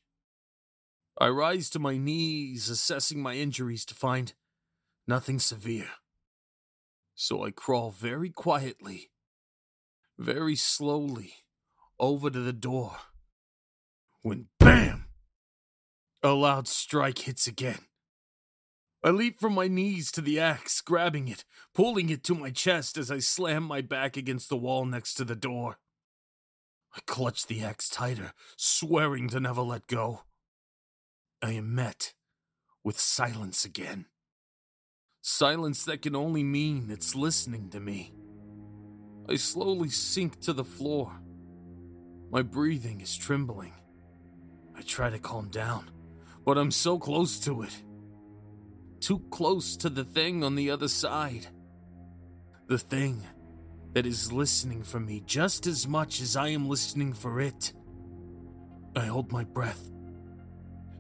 I 1.18 1.28
rise 1.28 1.68
to 1.70 1.78
my 1.78 1.98
knees, 1.98 2.68
assessing 2.68 3.20
my 3.20 3.34
injuries 3.34 3.84
to 3.86 3.94
find 3.94 4.32
nothing 5.06 5.40
severe. 5.40 5.90
So 7.14 7.44
I 7.44 7.50
crawl 7.50 7.90
very 7.90 8.30
quietly 8.30 9.10
very 10.18 10.54
slowly 10.54 11.34
over 11.98 12.30
to 12.30 12.40
the 12.40 12.52
door 12.52 12.96
when 14.22 14.46
BAM! 14.58 15.06
A 16.22 16.30
loud 16.30 16.68
strike 16.68 17.18
hits 17.18 17.46
again. 17.46 17.80
I 19.04 19.10
leap 19.10 19.40
from 19.40 19.54
my 19.54 19.66
knees 19.66 20.12
to 20.12 20.20
the 20.20 20.38
axe, 20.38 20.80
grabbing 20.80 21.26
it, 21.26 21.44
pulling 21.74 22.08
it 22.08 22.22
to 22.24 22.34
my 22.36 22.50
chest 22.50 22.96
as 22.96 23.10
I 23.10 23.18
slam 23.18 23.64
my 23.64 23.80
back 23.80 24.16
against 24.16 24.48
the 24.48 24.56
wall 24.56 24.84
next 24.84 25.14
to 25.14 25.24
the 25.24 25.34
door. 25.34 25.78
I 26.94 27.00
clutch 27.06 27.46
the 27.46 27.64
axe 27.64 27.88
tighter, 27.88 28.32
swearing 28.56 29.28
to 29.30 29.40
never 29.40 29.62
let 29.62 29.88
go. 29.88 30.22
I 31.42 31.52
am 31.52 31.74
met 31.74 32.14
with 32.84 33.00
silence 33.00 33.64
again. 33.64 34.06
Silence 35.20 35.84
that 35.84 36.02
can 36.02 36.14
only 36.14 36.44
mean 36.44 36.88
it's 36.90 37.16
listening 37.16 37.70
to 37.70 37.80
me. 37.80 38.12
I 39.28 39.36
slowly 39.36 39.88
sink 39.88 40.40
to 40.40 40.52
the 40.52 40.64
floor. 40.64 41.12
My 42.30 42.42
breathing 42.42 43.00
is 43.00 43.16
trembling. 43.16 43.72
I 44.82 44.84
try 44.84 45.10
to 45.10 45.18
calm 45.20 45.48
down, 45.48 45.88
but 46.44 46.58
I'm 46.58 46.72
so 46.72 46.98
close 46.98 47.38
to 47.40 47.62
it. 47.62 47.84
Too 48.98 49.20
close 49.30 49.76
to 49.76 49.88
the 49.88 50.02
thing 50.02 50.42
on 50.42 50.56
the 50.56 50.72
other 50.72 50.88
side. 50.88 51.46
The 52.66 52.78
thing 52.78 53.22
that 53.92 54.06
is 54.06 54.32
listening 54.32 54.82
for 54.82 54.98
me 54.98 55.22
just 55.24 55.68
as 55.68 55.86
much 55.86 56.20
as 56.20 56.34
I 56.34 56.48
am 56.48 56.68
listening 56.68 57.12
for 57.12 57.40
it. 57.40 57.72
I 58.96 59.04
hold 59.04 59.30
my 59.30 59.44
breath, 59.44 59.88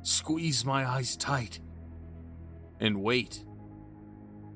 squeeze 0.02 0.64
my 0.64 0.88
eyes 0.88 1.16
tight, 1.16 1.58
and 2.78 3.02
wait 3.02 3.44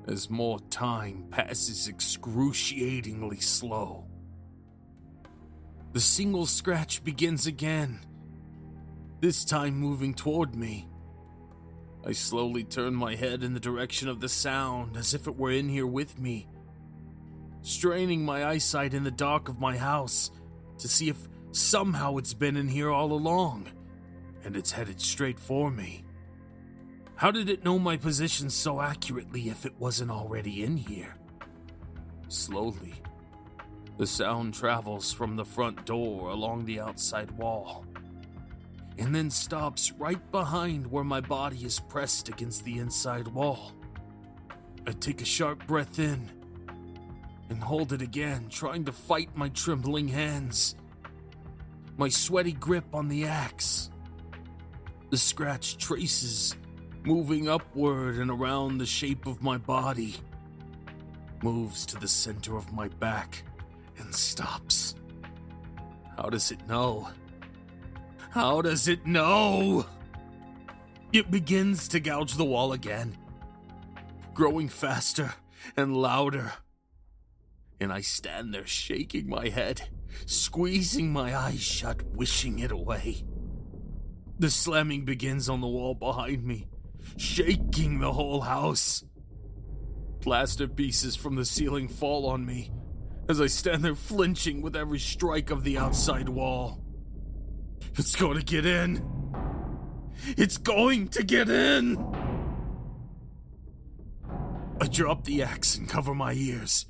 as 0.07 0.29
more 0.29 0.61
time 0.69 1.25
passes 1.31 1.89
excruciatingly 1.89 3.41
slow. 3.41 4.05
The 5.91 5.99
single 5.99 6.45
scratch 6.45 7.03
begins 7.03 7.45
again, 7.45 7.99
this 9.19 9.45
time 9.45 9.75
moving 9.75 10.13
toward 10.13 10.55
me. 10.55 10.87
I 12.05 12.11
slowly 12.11 12.63
turn 12.63 12.93
my 12.93 13.15
head 13.15 13.43
in 13.43 13.53
the 13.53 13.59
direction 13.59 14.07
of 14.07 14.19
the 14.19 14.29
sound 14.29 14.95
as 14.95 15.13
if 15.13 15.27
it 15.27 15.35
were 15.35 15.51
in 15.51 15.67
here 15.69 15.87
with 15.87 16.19
me 16.19 16.47
straining 17.67 18.23
my 18.23 18.45
eyesight 18.45 18.93
in 18.93 19.03
the 19.03 19.11
dark 19.11 19.49
of 19.49 19.59
my 19.59 19.75
house 19.75 20.31
to 20.77 20.87
see 20.87 21.09
if 21.09 21.27
somehow 21.51 22.15
it's 22.17 22.33
been 22.33 22.55
in 22.55 22.67
here 22.67 22.89
all 22.89 23.11
along, 23.11 23.67
and 24.43 24.55
it's 24.55 24.71
headed 24.71 25.01
straight 25.01 25.39
for 25.39 25.69
me. 25.69 26.03
How 27.15 27.31
did 27.31 27.49
it 27.49 27.65
know 27.65 27.79
my 27.79 27.97
position 27.97 28.49
so 28.49 28.79
accurately 28.79 29.49
if 29.49 29.65
it 29.65 29.73
wasn't 29.79 30.11
already 30.11 30.63
in 30.63 30.77
here? 30.77 31.15
Slowly, 32.29 32.93
the 33.97 34.07
sound 34.07 34.53
travels 34.53 35.11
from 35.11 35.35
the 35.35 35.45
front 35.45 35.85
door 35.85 36.29
along 36.29 36.65
the 36.65 36.79
outside 36.79 37.31
wall, 37.31 37.85
and 38.97 39.13
then 39.13 39.29
stops 39.29 39.91
right 39.93 40.31
behind 40.31 40.87
where 40.87 41.03
my 41.03 41.21
body 41.21 41.63
is 41.63 41.79
pressed 41.79 42.29
against 42.29 42.65
the 42.65 42.79
inside 42.79 43.27
wall. 43.27 43.73
I 44.87 44.91
take 44.91 45.21
a 45.21 45.25
sharp 45.25 45.65
breath 45.67 45.99
in 45.99 46.29
and 47.49 47.61
hold 47.63 47.93
it 47.93 48.01
again, 48.01 48.47
trying 48.49 48.85
to 48.85 48.91
fight 48.91 49.29
my 49.35 49.49
trembling 49.49 50.07
hands. 50.07 50.75
My 51.97 52.09
sweaty 52.09 52.53
grip 52.53 52.85
on 52.93 53.07
the 53.07 53.25
axe. 53.25 53.89
The 55.09 55.17
scratch 55.17 55.77
traces, 55.77 56.55
moving 57.03 57.47
upward 57.47 58.15
and 58.15 58.29
around 58.29 58.77
the 58.77 58.85
shape 58.85 59.25
of 59.25 59.41
my 59.41 59.57
body, 59.57 60.15
moves 61.41 61.85
to 61.87 61.97
the 61.97 62.07
center 62.07 62.57
of 62.57 62.73
my 62.73 62.87
back 62.87 63.43
and 63.97 64.13
stops. 64.13 64.95
How 66.17 66.29
does 66.29 66.51
it 66.51 66.67
know? 66.67 67.09
How 68.31 68.61
does 68.61 68.87
it 68.87 69.05
know? 69.05 69.85
It 71.13 71.31
begins 71.31 71.87
to 71.89 71.99
gouge 71.99 72.35
the 72.35 72.45
wall 72.45 72.73
again, 72.73 73.17
growing 74.33 74.69
faster 74.69 75.33
and 75.75 75.95
louder 75.95 76.53
and 77.79 77.91
I 77.93 78.01
stand 78.01 78.53
there 78.53 78.65
shaking 78.65 79.29
my 79.29 79.49
head, 79.49 79.89
squeezing 80.25 81.11
my 81.11 81.35
eyes 81.35 81.61
shut, 81.61 82.03
wishing 82.13 82.59
it 82.59 82.71
away. 82.71 83.23
The 84.39 84.49
slamming 84.49 85.05
begins 85.05 85.49
on 85.49 85.61
the 85.61 85.67
wall 85.67 85.93
behind 85.95 86.43
me, 86.43 86.67
shaking 87.17 87.99
the 87.99 88.13
whole 88.13 88.41
house. 88.41 89.03
Plaster 90.21 90.67
pieces 90.67 91.15
from 91.15 91.35
the 91.35 91.45
ceiling 91.45 91.87
fall 91.87 92.27
on 92.27 92.45
me 92.45 92.71
as 93.29 93.41
I 93.41 93.47
stand 93.47 93.83
there 93.83 93.95
flinching 93.95 94.61
with 94.61 94.75
every 94.75 94.99
strike 94.99 95.51
of 95.51 95.63
the 95.63 95.77
outside 95.77 96.29
wall. 96.29 96.83
It's 97.95 98.15
going 98.15 98.37
to 98.37 98.45
get 98.45 98.65
in. 98.65 99.03
It's 100.37 100.57
going 100.57 101.09
to 101.09 101.23
get 101.23 101.49
in. 101.49 101.97
I 104.79 104.87
drop 104.87 105.23
the 105.23 105.43
axe 105.43 105.75
and 105.75 105.89
cover 105.89 106.13
my 106.13 106.33
ears 106.33 106.85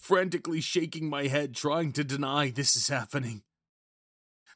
frantically 0.00 0.60
shaking 0.62 1.08
my 1.08 1.26
head, 1.26 1.54
trying 1.54 1.92
to 1.92 2.02
deny 2.02 2.50
this 2.50 2.74
is 2.74 2.88
happening. 2.88 3.42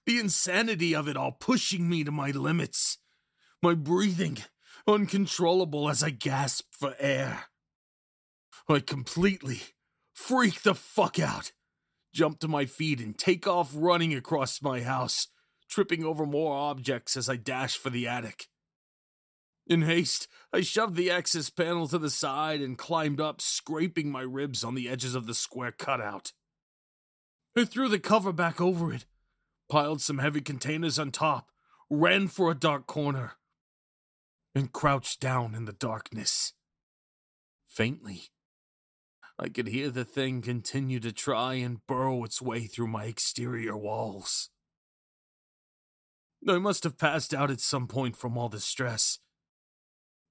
The 0.06 0.18
insanity 0.18 0.94
of 0.94 1.06
it 1.06 1.16
all 1.16 1.32
pushing 1.32 1.88
me 1.88 2.02
to 2.02 2.10
my 2.10 2.30
limits. 2.30 2.98
My 3.62 3.74
breathing 3.74 4.38
uncontrollable 4.86 5.88
as 5.88 6.02
I 6.02 6.10
gasp 6.10 6.66
for 6.72 6.94
air. 6.98 7.44
I 8.68 8.80
completely 8.80 9.60
freak 10.12 10.62
the 10.62 10.74
fuck 10.74 11.18
out, 11.18 11.52
jump 12.12 12.40
to 12.40 12.48
my 12.48 12.64
feet, 12.64 13.00
and 13.00 13.16
take 13.16 13.46
off 13.46 13.70
running 13.74 14.14
across 14.14 14.62
my 14.62 14.80
house, 14.80 15.28
tripping 15.68 16.04
over 16.04 16.26
more 16.26 16.56
objects 16.56 17.16
as 17.16 17.28
I 17.28 17.36
dashed 17.36 17.78
for 17.78 17.90
the 17.90 18.06
attic. 18.06 18.48
In 19.66 19.82
haste, 19.82 20.28
I 20.52 20.60
shoved 20.60 20.94
the 20.94 21.10
access 21.10 21.48
panel 21.48 21.88
to 21.88 21.98
the 21.98 22.10
side 22.10 22.60
and 22.60 22.76
climbed 22.76 23.20
up, 23.20 23.40
scraping 23.40 24.10
my 24.10 24.20
ribs 24.20 24.62
on 24.62 24.74
the 24.74 24.88
edges 24.88 25.14
of 25.14 25.26
the 25.26 25.34
square 25.34 25.72
cutout. 25.72 26.32
I 27.56 27.64
threw 27.64 27.88
the 27.88 27.98
cover 27.98 28.32
back 28.32 28.60
over 28.60 28.92
it, 28.92 29.06
piled 29.68 30.02
some 30.02 30.18
heavy 30.18 30.40
containers 30.40 30.98
on 30.98 31.12
top, 31.12 31.50
ran 31.88 32.28
for 32.28 32.50
a 32.50 32.54
dark 32.54 32.86
corner, 32.86 33.34
and 34.54 34.72
crouched 34.72 35.20
down 35.20 35.54
in 35.54 35.64
the 35.64 35.72
darkness. 35.72 36.52
Faintly, 37.66 38.24
I 39.38 39.48
could 39.48 39.68
hear 39.68 39.90
the 39.90 40.04
thing 40.04 40.42
continue 40.42 41.00
to 41.00 41.10
try 41.10 41.54
and 41.54 41.84
burrow 41.86 42.22
its 42.24 42.40
way 42.42 42.66
through 42.66 42.88
my 42.88 43.04
exterior 43.04 43.76
walls. 43.76 44.50
I 46.48 46.58
must 46.58 46.84
have 46.84 46.98
passed 46.98 47.32
out 47.32 47.50
at 47.50 47.60
some 47.60 47.86
point 47.86 48.16
from 48.16 48.36
all 48.36 48.48
the 48.48 48.60
stress 48.60 49.18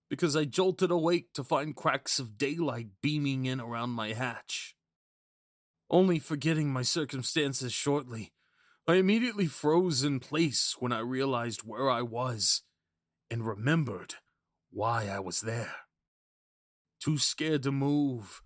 because 0.09 0.35
I 0.35 0.45
jolted 0.45 0.91
awake 0.91 1.33
to 1.33 1.43
find 1.43 1.75
cracks 1.75 2.19
of 2.19 2.37
daylight 2.37 2.87
beaming 3.01 3.45
in 3.45 3.59
around 3.59 3.89
my 3.91 4.13
hatch. 4.13 4.75
Only 5.89 6.19
forgetting 6.19 6.71
my 6.71 6.83
circumstances 6.83 7.73
shortly, 7.73 8.31
I 8.87 8.95
immediately 8.95 9.47
froze 9.47 10.03
in 10.03 10.19
place 10.19 10.75
when 10.77 10.91
I 10.91 10.99
realized 10.99 11.61
where 11.61 11.89
I 11.89 12.03
was 12.03 12.61
and 13.31 13.47
remembered 13.47 14.15
why 14.69 15.07
I 15.07 15.19
was 15.19 15.41
there. 15.41 15.73
Too 16.99 17.17
scared 17.17 17.63
to 17.63 17.71
move 17.71 18.43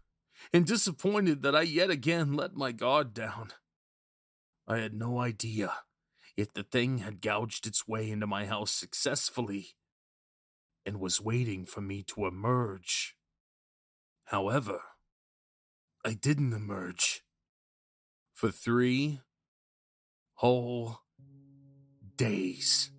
and 0.53 0.65
disappointed 0.65 1.41
that 1.41 1.55
I 1.55 1.63
yet 1.63 1.89
again 1.89 2.34
let 2.34 2.55
my 2.55 2.72
guard 2.72 3.13
down. 3.13 3.49
I 4.68 4.78
had 4.78 4.93
no 4.93 5.20
idea 5.20 5.74
if 6.38 6.54
the 6.54 6.64
thing 6.64 7.00
had 7.00 7.20
gouged 7.20 7.66
its 7.66 7.88
way 7.88 8.10
into 8.12 8.28
my 8.28 8.46
house 8.46 8.72
successfully 8.72 9.76
and 10.86 11.00
was 11.00 11.20
waiting 11.20 11.66
for 11.66 11.82
me 11.82 12.04
to 12.04 12.28
emerge. 12.28 13.16
However, 14.26 14.80
I 16.06 16.14
didn't 16.14 16.54
emerge. 16.54 17.24
For 18.34 18.52
three 18.52 19.20
whole 20.36 21.00
days. 22.16 22.92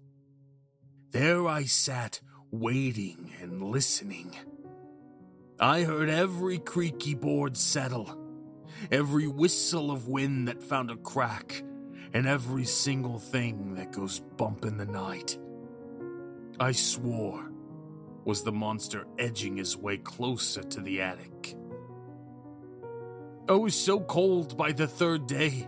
There 1.12 1.46
I 1.46 1.62
sat, 1.64 2.20
waiting 2.50 3.32
and 3.40 3.62
listening. 3.62 4.34
I 5.60 5.82
heard 5.82 6.10
every 6.10 6.58
creaky 6.58 7.14
board 7.14 7.56
settle, 7.56 8.18
every 8.90 9.28
whistle 9.28 9.92
of 9.92 10.08
wind 10.08 10.48
that 10.48 10.62
found 10.62 10.90
a 10.90 10.96
crack, 10.96 11.62
and 12.14 12.26
every 12.26 12.64
single 12.64 13.18
thing 13.18 13.74
that 13.74 13.92
goes 13.92 14.20
bump 14.20 14.64
in 14.64 14.76
the 14.76 14.86
night. 14.86 15.38
I 16.60 16.72
swore 16.72 17.50
was 18.24 18.42
the 18.42 18.52
monster 18.52 19.06
edging 19.18 19.56
his 19.56 19.76
way 19.76 19.96
closer 19.96 20.62
to 20.62 20.80
the 20.80 21.00
attic. 21.00 21.54
I 23.48 23.52
was 23.52 23.74
so 23.74 24.00
cold 24.00 24.56
by 24.56 24.72
the 24.72 24.86
third 24.86 25.26
day 25.26 25.66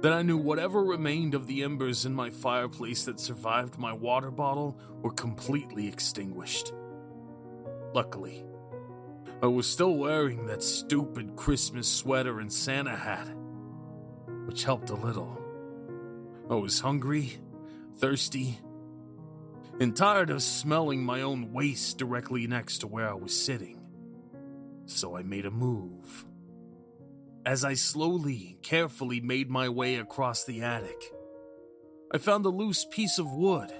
that 0.00 0.12
I 0.12 0.22
knew 0.22 0.38
whatever 0.38 0.82
remained 0.82 1.34
of 1.34 1.46
the 1.46 1.62
embers 1.62 2.06
in 2.06 2.14
my 2.14 2.30
fireplace 2.30 3.04
that 3.04 3.20
survived 3.20 3.78
my 3.78 3.92
water 3.92 4.30
bottle 4.30 4.78
were 5.02 5.12
completely 5.12 5.86
extinguished. 5.86 6.72
Luckily, 7.94 8.44
I 9.42 9.46
was 9.46 9.68
still 9.68 9.96
wearing 9.96 10.46
that 10.46 10.62
stupid 10.62 11.36
Christmas 11.36 11.88
sweater 11.88 12.40
and 12.40 12.50
Santa 12.52 12.96
hat, 12.96 13.28
which 14.46 14.64
helped 14.64 14.90
a 14.90 14.94
little. 14.94 15.41
I 16.50 16.54
was 16.54 16.80
hungry, 16.80 17.38
thirsty, 17.98 18.58
and 19.80 19.96
tired 19.96 20.30
of 20.30 20.42
smelling 20.42 21.04
my 21.04 21.22
own 21.22 21.52
waste 21.52 21.98
directly 21.98 22.46
next 22.46 22.78
to 22.78 22.86
where 22.86 23.08
I 23.08 23.14
was 23.14 23.34
sitting. 23.34 23.80
So 24.86 25.16
I 25.16 25.22
made 25.22 25.46
a 25.46 25.50
move. 25.50 26.26
As 27.46 27.64
I 27.64 27.74
slowly, 27.74 28.58
carefully 28.62 29.20
made 29.20 29.50
my 29.50 29.68
way 29.68 29.96
across 29.96 30.44
the 30.44 30.62
attic, 30.62 31.12
I 32.12 32.18
found 32.18 32.44
a 32.44 32.50
loose 32.50 32.84
piece 32.84 33.18
of 33.18 33.32
wood 33.32 33.72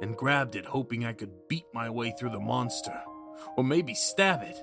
and 0.00 0.16
grabbed 0.16 0.56
it, 0.56 0.64
hoping 0.64 1.04
I 1.04 1.12
could 1.12 1.48
beat 1.48 1.66
my 1.74 1.90
way 1.90 2.14
through 2.18 2.30
the 2.30 2.40
monster, 2.40 2.98
or 3.56 3.64
maybe 3.64 3.94
stab 3.94 4.42
it. 4.42 4.56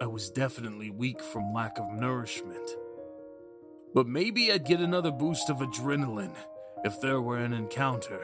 I 0.00 0.06
was 0.06 0.30
definitely 0.30 0.90
weak 0.90 1.20
from 1.20 1.52
lack 1.52 1.78
of 1.78 1.90
nourishment. 1.92 2.70
But 3.94 4.06
maybe 4.06 4.52
I'd 4.52 4.66
get 4.66 4.80
another 4.80 5.10
boost 5.10 5.48
of 5.48 5.58
adrenaline 5.58 6.36
if 6.84 7.00
there 7.00 7.20
were 7.20 7.38
an 7.38 7.54
encounter. 7.54 8.20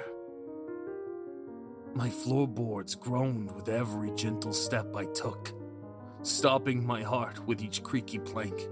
My 1.95 2.11
floorboards 2.11 2.95
groaned 2.95 3.51
with 3.53 3.69
every 3.69 4.11
gentle 4.13 4.53
step 4.53 4.95
I 4.95 5.07
took, 5.07 5.53
stopping 6.23 6.85
my 6.87 7.03
heart 7.03 7.47
with 7.47 7.63
each 7.63 7.83
creaky 7.83 8.19
plank. 8.19 8.69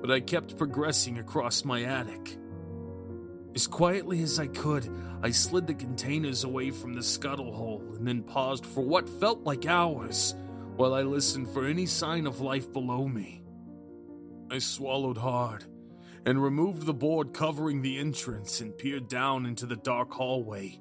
But 0.00 0.10
I 0.10 0.20
kept 0.20 0.56
progressing 0.56 1.18
across 1.18 1.64
my 1.64 1.82
attic. 1.82 2.38
As 3.54 3.66
quietly 3.66 4.22
as 4.22 4.38
I 4.38 4.46
could, 4.46 4.88
I 5.22 5.30
slid 5.30 5.66
the 5.66 5.74
containers 5.74 6.44
away 6.44 6.70
from 6.70 6.94
the 6.94 7.02
scuttle 7.02 7.52
hole 7.52 7.84
and 7.94 8.08
then 8.08 8.22
paused 8.22 8.64
for 8.64 8.80
what 8.80 9.10
felt 9.20 9.44
like 9.44 9.66
hours 9.66 10.34
while 10.76 10.94
I 10.94 11.02
listened 11.02 11.50
for 11.50 11.66
any 11.66 11.84
sign 11.84 12.26
of 12.26 12.40
life 12.40 12.72
below 12.72 13.06
me. 13.06 13.42
I 14.50 14.58
swallowed 14.58 15.18
hard 15.18 15.66
and 16.24 16.42
removed 16.42 16.86
the 16.86 16.94
board 16.94 17.32
covering 17.32 17.82
the 17.82 17.98
entrance 17.98 18.60
and 18.60 18.76
peered 18.76 19.08
down 19.08 19.46
into 19.46 19.66
the 19.66 19.76
dark 19.76 20.12
hallway. 20.12 20.80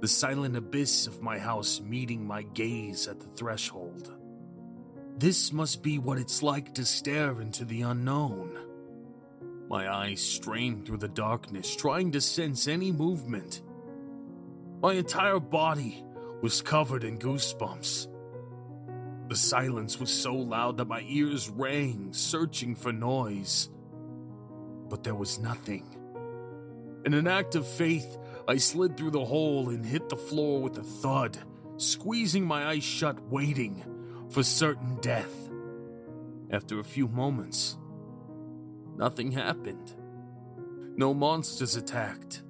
The 0.00 0.08
silent 0.08 0.56
abyss 0.56 1.06
of 1.06 1.20
my 1.20 1.38
house 1.38 1.80
meeting 1.80 2.26
my 2.26 2.42
gaze 2.42 3.08
at 3.08 3.20
the 3.20 3.26
threshold. 3.26 4.14
This 5.18 5.52
must 5.52 5.82
be 5.82 5.98
what 5.98 6.18
it's 6.18 6.42
like 6.42 6.74
to 6.74 6.84
stare 6.84 7.40
into 7.40 7.64
the 7.64 7.82
unknown. 7.82 8.58
My 9.68 9.92
eyes 9.92 10.22
strained 10.22 10.86
through 10.86 10.98
the 10.98 11.08
darkness, 11.08 11.76
trying 11.76 12.12
to 12.12 12.20
sense 12.20 12.66
any 12.66 12.90
movement. 12.90 13.62
My 14.80 14.94
entire 14.94 15.38
body 15.38 16.02
was 16.40 16.62
covered 16.62 17.04
in 17.04 17.18
goosebumps. 17.18 18.08
The 19.28 19.36
silence 19.36 20.00
was 20.00 20.10
so 20.10 20.34
loud 20.34 20.78
that 20.78 20.88
my 20.88 21.04
ears 21.06 21.50
rang, 21.50 22.12
searching 22.12 22.74
for 22.74 22.92
noise. 22.92 23.68
But 24.90 25.04
there 25.04 25.14
was 25.14 25.38
nothing. 25.38 25.96
In 27.06 27.14
an 27.14 27.26
act 27.26 27.54
of 27.54 27.66
faith, 27.66 28.18
I 28.46 28.58
slid 28.58 28.96
through 28.96 29.12
the 29.12 29.24
hole 29.24 29.70
and 29.70 29.86
hit 29.86 30.10
the 30.10 30.16
floor 30.16 30.60
with 30.60 30.76
a 30.76 30.82
thud, 30.82 31.38
squeezing 31.78 32.44
my 32.44 32.66
eyes 32.66 32.84
shut, 32.84 33.18
waiting 33.30 33.82
for 34.28 34.42
certain 34.42 34.96
death. 35.00 35.32
After 36.50 36.80
a 36.80 36.84
few 36.84 37.08
moments, 37.08 37.78
nothing 38.96 39.32
happened. 39.32 39.94
No 40.96 41.14
monsters 41.14 41.76
attacked. 41.76 42.42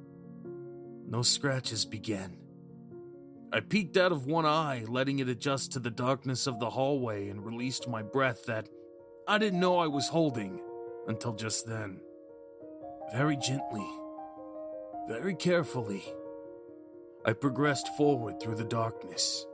No 1.07 1.23
scratches 1.23 1.85
began. 1.85 2.37
I 3.53 3.61
peeked 3.61 3.97
out 3.97 4.13
of 4.13 4.27
one 4.27 4.47
eye, 4.47 4.85
letting 4.89 5.19
it 5.19 5.29
adjust 5.29 5.73
to 5.73 5.81
the 5.81 5.91
darkness 5.91 6.47
of 6.47 6.59
the 6.59 6.71
hallway, 6.71 7.29
and 7.29 7.45
released 7.45 7.89
my 7.89 8.03
breath 8.03 8.47
that 8.47 8.69
I 9.29 9.39
didn't 9.39 9.61
know 9.61 9.79
I 9.79 9.87
was 9.87 10.09
holding 10.09 10.61
until 11.07 11.35
just 11.35 11.67
then. 11.67 12.01
Very 13.13 13.37
gently, 13.37 13.87
very 15.09 15.35
carefully, 15.35 16.05
I 17.27 17.33
progressed 17.33 17.89
forward 17.97 18.41
through 18.41 18.55
the 18.55 18.65
darkness. 18.65 19.45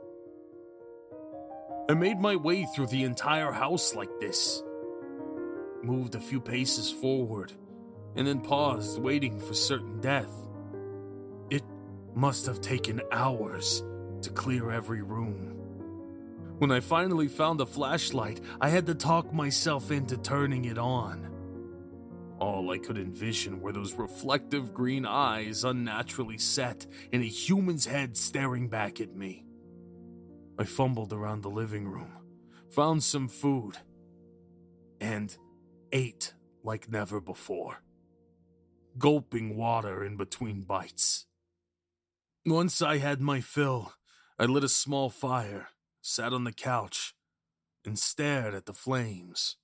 I 1.89 1.95
made 1.95 2.19
my 2.19 2.35
way 2.35 2.65
through 2.65 2.87
the 2.87 3.03
entire 3.03 3.51
house 3.51 3.95
like 3.95 4.19
this, 4.19 4.61
moved 5.81 6.13
a 6.13 6.19
few 6.19 6.39
paces 6.39 6.91
forward, 6.91 7.51
and 8.15 8.27
then 8.27 8.41
paused, 8.41 9.01
waiting 9.01 9.39
for 9.39 9.55
certain 9.55 9.99
death. 10.01 10.31
It 11.49 11.63
must 12.13 12.45
have 12.45 12.61
taken 12.61 13.01
hours 13.11 13.81
to 14.21 14.29
clear 14.29 14.69
every 14.69 15.01
room. 15.01 15.55
When 16.59 16.71
I 16.71 16.79
finally 16.79 17.27
found 17.27 17.59
a 17.61 17.65
flashlight, 17.65 18.39
I 18.61 18.69
had 18.69 18.85
to 18.85 18.93
talk 18.93 19.33
myself 19.33 19.89
into 19.89 20.15
turning 20.15 20.65
it 20.65 20.77
on. 20.77 21.36
All 22.39 22.71
I 22.71 22.77
could 22.77 22.97
envision 22.97 23.61
were 23.61 23.71
those 23.71 23.93
reflective 23.93 24.73
green 24.73 25.05
eyes 25.05 25.63
unnaturally 25.63 26.37
set 26.37 26.85
in 27.11 27.21
a 27.21 27.27
human's 27.27 27.85
head 27.85 28.15
staring 28.15 28.69
back 28.69 29.01
at 29.01 29.15
me. 29.15 29.45
I 30.59 30.63
fumbled 30.63 31.13
around 31.13 31.41
the 31.41 31.49
living 31.49 31.87
room, 31.87 32.11
found 32.69 33.03
some 33.03 33.27
food, 33.27 33.77
and 35.01 35.35
ate 35.91 36.33
like 36.63 36.91
never 36.91 37.19
before, 37.19 37.81
gulping 38.97 39.57
water 39.57 40.03
in 40.03 40.17
between 40.17 40.61
bites. 40.61 41.25
Once 42.45 42.81
I 42.81 42.97
had 42.97 43.19
my 43.19 43.41
fill, 43.41 43.93
I 44.39 44.45
lit 44.45 44.63
a 44.63 44.69
small 44.69 45.09
fire, 45.09 45.69
sat 46.01 46.33
on 46.33 46.43
the 46.43 46.53
couch, 46.53 47.15
and 47.83 47.97
stared 47.97 48.53
at 48.53 48.65
the 48.65 48.73
flames. 48.73 49.57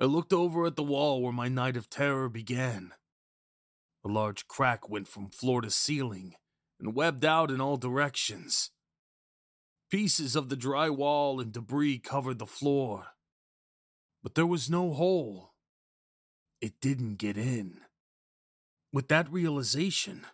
I 0.00 0.06
looked 0.06 0.32
over 0.32 0.64
at 0.64 0.76
the 0.76 0.82
wall 0.82 1.20
where 1.20 1.32
my 1.32 1.48
night 1.48 1.76
of 1.76 1.90
terror 1.90 2.30
began. 2.30 2.92
A 4.02 4.08
large 4.08 4.48
crack 4.48 4.88
went 4.88 5.06
from 5.06 5.28
floor 5.28 5.60
to 5.60 5.70
ceiling 5.70 6.36
and 6.80 6.94
webbed 6.94 7.22
out 7.22 7.50
in 7.50 7.60
all 7.60 7.76
directions. 7.76 8.70
Pieces 9.90 10.34
of 10.34 10.48
the 10.48 10.56
dry 10.56 10.88
wall 10.88 11.38
and 11.38 11.52
debris 11.52 11.98
covered 11.98 12.38
the 12.38 12.46
floor. 12.46 13.08
But 14.22 14.36
there 14.36 14.46
was 14.46 14.70
no 14.70 14.94
hole. 14.94 15.52
It 16.62 16.80
didn't 16.80 17.16
get 17.16 17.36
in. 17.36 17.82
With 18.94 19.08
that 19.08 19.30
realization, 19.30 20.26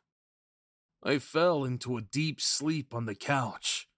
I 1.03 1.19
fell 1.19 1.65
into 1.65 1.97
a 1.97 2.03
deep 2.03 2.41
sleep 2.41 2.95
on 2.95 3.07
the 3.07 3.17
couch, 3.17 3.89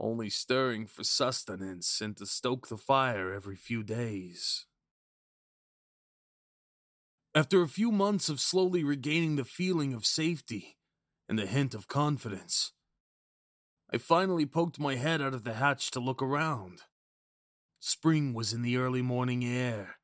only 0.00 0.30
stirring 0.30 0.88
for 0.88 1.04
sustenance 1.04 2.00
and 2.00 2.16
to 2.16 2.26
stoke 2.26 2.66
the 2.66 2.76
fire 2.76 3.32
every 3.32 3.56
few 3.56 3.84
days. 3.84 4.66
After 7.34 7.62
a 7.62 7.68
few 7.68 7.90
months 7.90 8.28
of 8.28 8.40
slowly 8.40 8.84
regaining 8.84 9.36
the 9.36 9.44
feeling 9.44 9.94
of 9.94 10.04
safety 10.04 10.76
and 11.30 11.38
the 11.38 11.46
hint 11.46 11.72
of 11.72 11.88
confidence, 11.88 12.72
I 13.90 13.96
finally 13.96 14.44
poked 14.44 14.78
my 14.78 14.96
head 14.96 15.22
out 15.22 15.32
of 15.32 15.42
the 15.42 15.54
hatch 15.54 15.90
to 15.92 16.00
look 16.00 16.20
around. 16.20 16.82
Spring 17.80 18.34
was 18.34 18.52
in 18.52 18.60
the 18.60 18.76
early 18.76 19.00
morning 19.00 19.46
air. 19.46 19.96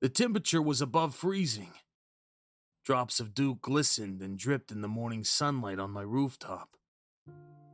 The 0.00 0.08
temperature 0.08 0.60
was 0.60 0.80
above 0.80 1.14
freezing. 1.14 1.74
Drops 2.84 3.20
of 3.20 3.32
dew 3.32 3.58
glistened 3.62 4.20
and 4.20 4.36
dripped 4.36 4.72
in 4.72 4.80
the 4.80 4.88
morning 4.88 5.22
sunlight 5.22 5.78
on 5.78 5.92
my 5.92 6.02
rooftop. 6.02 6.70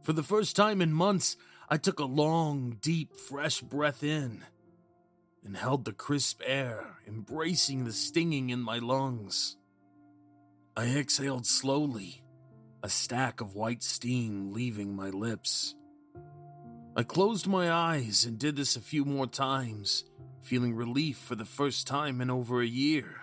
For 0.03 0.13
the 0.13 0.23
first 0.23 0.57
time 0.57 0.83
in 0.83 0.93
months, 0.93 1.39
I 1.71 1.79
took 1.79 1.99
a 1.99 2.05
long, 2.05 2.77
deep, 2.83 3.17
fresh 3.17 3.63
breath 3.63 4.03
in 4.03 4.45
and 5.45 5.57
held 5.57 5.85
the 5.85 5.93
crisp 5.93 6.41
air, 6.45 6.99
embracing 7.07 7.85
the 7.85 7.93
stinging 7.93 8.51
in 8.51 8.61
my 8.61 8.79
lungs. 8.79 9.57
I 10.77 10.87
exhaled 10.87 11.47
slowly 11.47 12.23
a 12.83 12.89
stack 12.89 13.41
of 13.41 13.55
white 13.55 13.83
steam 13.83 14.53
leaving 14.53 14.97
my 14.97 15.11
lips. 15.11 15.75
I 16.97 17.05
closed 17.05 17.47
my 17.47 17.71
eyes 17.71 18.25
and 18.25 18.39
did 18.39 18.57
this 18.57 18.77
a 18.77 18.81
few 18.81 19.05
more 19.05 19.27
times, 19.27 20.05
feeling 20.43 20.75
relief 20.75 21.17
for 21.17 21.37
the 21.37 21.45
first 21.45 21.87
time 21.87 22.21
in 22.21 22.31
over 22.31 22.61
a 22.61 22.67
year. 22.67 23.23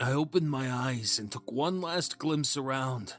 I 0.00 0.12
opened 0.12 0.50
my 0.50 0.70
eyes 0.70 1.18
and 1.18 1.30
took 1.30 1.50
one 1.50 1.80
last 1.80 2.18
glimpse 2.18 2.56
around, 2.56 3.14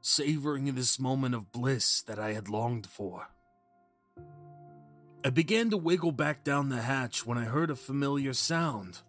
savoring 0.00 0.74
this 0.74 0.98
moment 0.98 1.34
of 1.34 1.52
bliss 1.52 2.00
that 2.02 2.18
I 2.18 2.32
had 2.32 2.48
longed 2.48 2.86
for. 2.86 3.28
I 5.24 5.30
began 5.30 5.70
to 5.70 5.76
wiggle 5.76 6.12
back 6.12 6.44
down 6.44 6.68
the 6.68 6.82
hatch 6.82 7.24
when 7.24 7.38
I 7.38 7.44
heard 7.44 7.70
a 7.70 7.76
familiar 7.76 8.34
sound. 8.34 9.00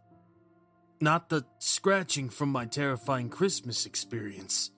Not 1.02 1.30
the 1.30 1.46
scratching 1.60 2.30
from 2.30 2.50
my 2.50 2.66
terrifying 2.66 3.30
Christmas 3.30 3.86
experience 3.86 4.72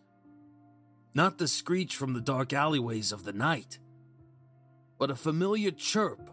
not 1.18 1.40
the 1.40 1.48
screech 1.48 1.96
from 1.96 2.14
the 2.14 2.22
dark 2.22 2.54
alleyways 2.54 3.12
of 3.12 3.24
the 3.24 3.34
night, 3.34 3.80
but 5.00 5.10
a 5.10 5.16
familiar 5.16 5.72
chirp 5.72 6.30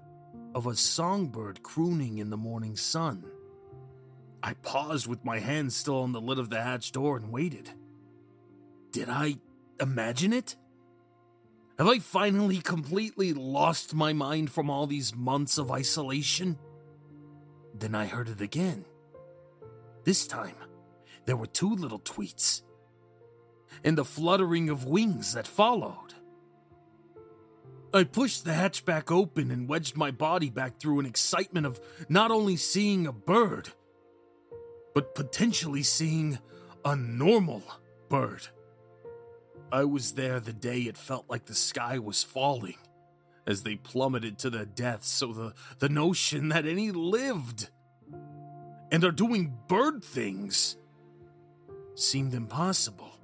of 0.54 0.66
a 0.66 0.76
songbird 0.76 1.62
crooning 1.62 2.18
in 2.18 2.28
the 2.28 2.36
morning 2.36 2.76
sun. 2.76 3.24
I 4.42 4.52
paused 4.52 5.06
with 5.06 5.24
my 5.24 5.38
hand 5.38 5.72
still 5.72 6.02
on 6.02 6.12
the 6.12 6.20
lid 6.20 6.38
of 6.38 6.50
the 6.50 6.60
hatch 6.60 6.92
door 6.92 7.16
and 7.16 7.32
waited. 7.32 7.70
Did 8.92 9.08
I 9.08 9.38
imagine 9.80 10.34
it? 10.34 10.54
Have 11.78 11.88
I 11.88 11.98
finally 11.98 12.58
completely 12.58 13.32
lost 13.32 13.94
my 13.94 14.12
mind 14.12 14.50
from 14.50 14.70
all 14.70 14.86
these 14.86 15.14
months 15.14 15.58
of 15.58 15.72
isolation? 15.72 16.56
Then 17.74 17.96
I 17.96 18.06
heard 18.06 18.28
it 18.28 18.40
again. 18.40 18.84
This 20.04 20.26
time, 20.26 20.54
there 21.26 21.36
were 21.36 21.48
two 21.48 21.74
little 21.74 21.98
tweets 21.98 22.62
and 23.82 23.98
the 23.98 24.04
fluttering 24.04 24.68
of 24.68 24.84
wings 24.84 25.34
that 25.34 25.48
followed. 25.48 26.14
I 27.92 28.04
pushed 28.04 28.44
the 28.44 28.52
hatchback 28.52 29.10
open 29.10 29.50
and 29.50 29.68
wedged 29.68 29.96
my 29.96 30.12
body 30.12 30.50
back 30.50 30.78
through 30.78 31.00
an 31.00 31.06
excitement 31.06 31.66
of 31.66 31.80
not 32.08 32.30
only 32.30 32.56
seeing 32.56 33.06
a 33.06 33.12
bird, 33.12 33.70
but 34.94 35.14
potentially 35.16 35.82
seeing 35.82 36.38
a 36.84 36.94
normal 36.94 37.62
bird. 38.08 38.48
I 39.74 39.82
was 39.82 40.12
there 40.12 40.38
the 40.38 40.52
day 40.52 40.82
it 40.82 40.96
felt 40.96 41.28
like 41.28 41.46
the 41.46 41.54
sky 41.54 41.98
was 41.98 42.22
falling 42.22 42.76
as 43.44 43.64
they 43.64 43.74
plummeted 43.74 44.38
to 44.38 44.50
their 44.50 44.64
deaths, 44.64 45.08
so 45.08 45.32
the, 45.32 45.52
the 45.80 45.88
notion 45.88 46.50
that 46.50 46.64
any 46.64 46.92
lived 46.92 47.70
and 48.92 49.02
are 49.02 49.10
doing 49.10 49.52
bird 49.66 50.04
things 50.04 50.76
seemed 51.96 52.34
impossible. 52.34 53.18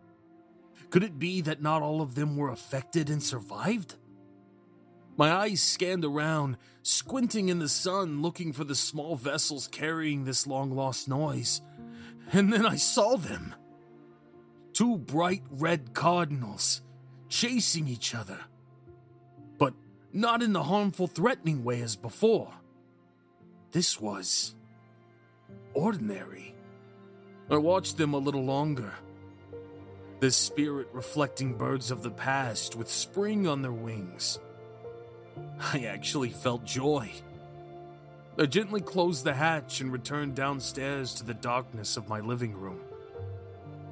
Could 0.91 1.05
it 1.05 1.21
be 1.21 1.41
that 1.43 1.63
not 1.63 1.83
all 1.83 2.01
of 2.01 2.17
them 2.17 2.37
were 2.37 2.51
affected 2.51 3.11
and 3.11 3.23
survived? 3.23 3.95
My 5.17 5.31
eyes 5.31 5.63
scanned 5.63 6.05
around, 6.05 6.57
squinting 6.83 7.49
in 7.49 7.61
the 7.61 7.69
sun, 7.69 8.23
looking 8.23 8.53
for 8.53 8.65
the 8.65 8.75
small 8.75 9.15
vessels 9.15 9.69
carrying 9.69 10.25
this 10.25 10.49
long 10.49 10.73
lost 10.73 11.09
noise. 11.09 11.63
And 12.33 12.53
then 12.53 12.67
I 12.67 12.75
saw 12.75 13.17
them. 13.17 13.55
Two 14.81 14.97
bright 14.97 15.43
red 15.51 15.93
cardinals 15.93 16.81
chasing 17.29 17.87
each 17.87 18.15
other. 18.15 18.39
But 19.59 19.75
not 20.11 20.43
in 20.43 20.55
the 20.55 20.63
harmful, 20.63 21.07
threatening 21.07 21.65
way 21.65 21.83
as 21.83 21.97
before. 21.97 22.51
This 23.73 24.01
was 24.01 24.55
ordinary. 25.75 26.55
I 27.51 27.59
watched 27.59 27.99
them 27.99 28.15
a 28.15 28.19
little 28.19 28.43
longer. 28.43 28.95
The 30.21 30.31
spirit 30.31 30.89
reflecting 30.95 31.59
birds 31.59 31.91
of 31.91 32.03
the 32.03 32.11
past 32.11 32.75
with 32.75 32.89
spring 32.89 33.47
on 33.47 33.61
their 33.61 33.73
wings. 33.73 34.39
I 35.75 35.81
actually 35.81 36.31
felt 36.31 36.65
joy. 36.65 37.11
I 38.39 38.47
gently 38.47 38.81
closed 38.81 39.25
the 39.25 39.35
hatch 39.35 39.83
and 39.83 39.93
returned 39.93 40.37
downstairs 40.37 41.13
to 41.17 41.25
the 41.25 41.35
darkness 41.35 41.99
of 41.99 42.09
my 42.09 42.21
living 42.21 42.55
room. 42.55 42.81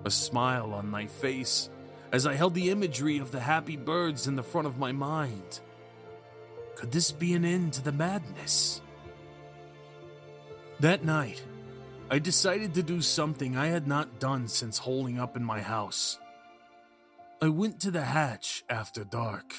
A 0.04 0.10
smile 0.10 0.72
on 0.72 0.88
my 0.88 1.06
face 1.06 1.70
as 2.12 2.26
I 2.26 2.34
held 2.34 2.54
the 2.54 2.70
imagery 2.70 3.18
of 3.18 3.32
the 3.32 3.40
happy 3.40 3.76
birds 3.76 4.26
in 4.26 4.36
the 4.36 4.42
front 4.42 4.66
of 4.66 4.78
my 4.78 4.92
mind. 4.92 5.60
Could 6.76 6.92
this 6.92 7.10
be 7.10 7.34
an 7.34 7.44
end 7.44 7.72
to 7.74 7.82
the 7.82 7.92
madness? 7.92 8.80
That 10.80 11.04
night, 11.04 11.42
I 12.10 12.18
decided 12.18 12.74
to 12.74 12.82
do 12.82 13.02
something 13.02 13.56
I 13.56 13.66
had 13.66 13.86
not 13.86 14.20
done 14.20 14.48
since 14.48 14.78
holing 14.78 15.18
up 15.18 15.36
in 15.36 15.44
my 15.44 15.60
house. 15.60 16.18
I 17.42 17.48
went 17.48 17.80
to 17.80 17.90
the 17.90 18.04
hatch 18.04 18.64
after 18.70 19.04
dark. 19.04 19.54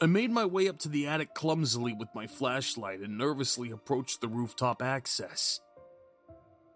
I 0.00 0.06
made 0.06 0.30
my 0.30 0.44
way 0.44 0.68
up 0.68 0.78
to 0.80 0.90
the 0.90 1.06
attic 1.06 1.34
clumsily 1.34 1.94
with 1.94 2.08
my 2.14 2.26
flashlight 2.26 3.00
and 3.00 3.16
nervously 3.16 3.70
approached 3.70 4.20
the 4.20 4.28
rooftop 4.28 4.82
access. 4.82 5.60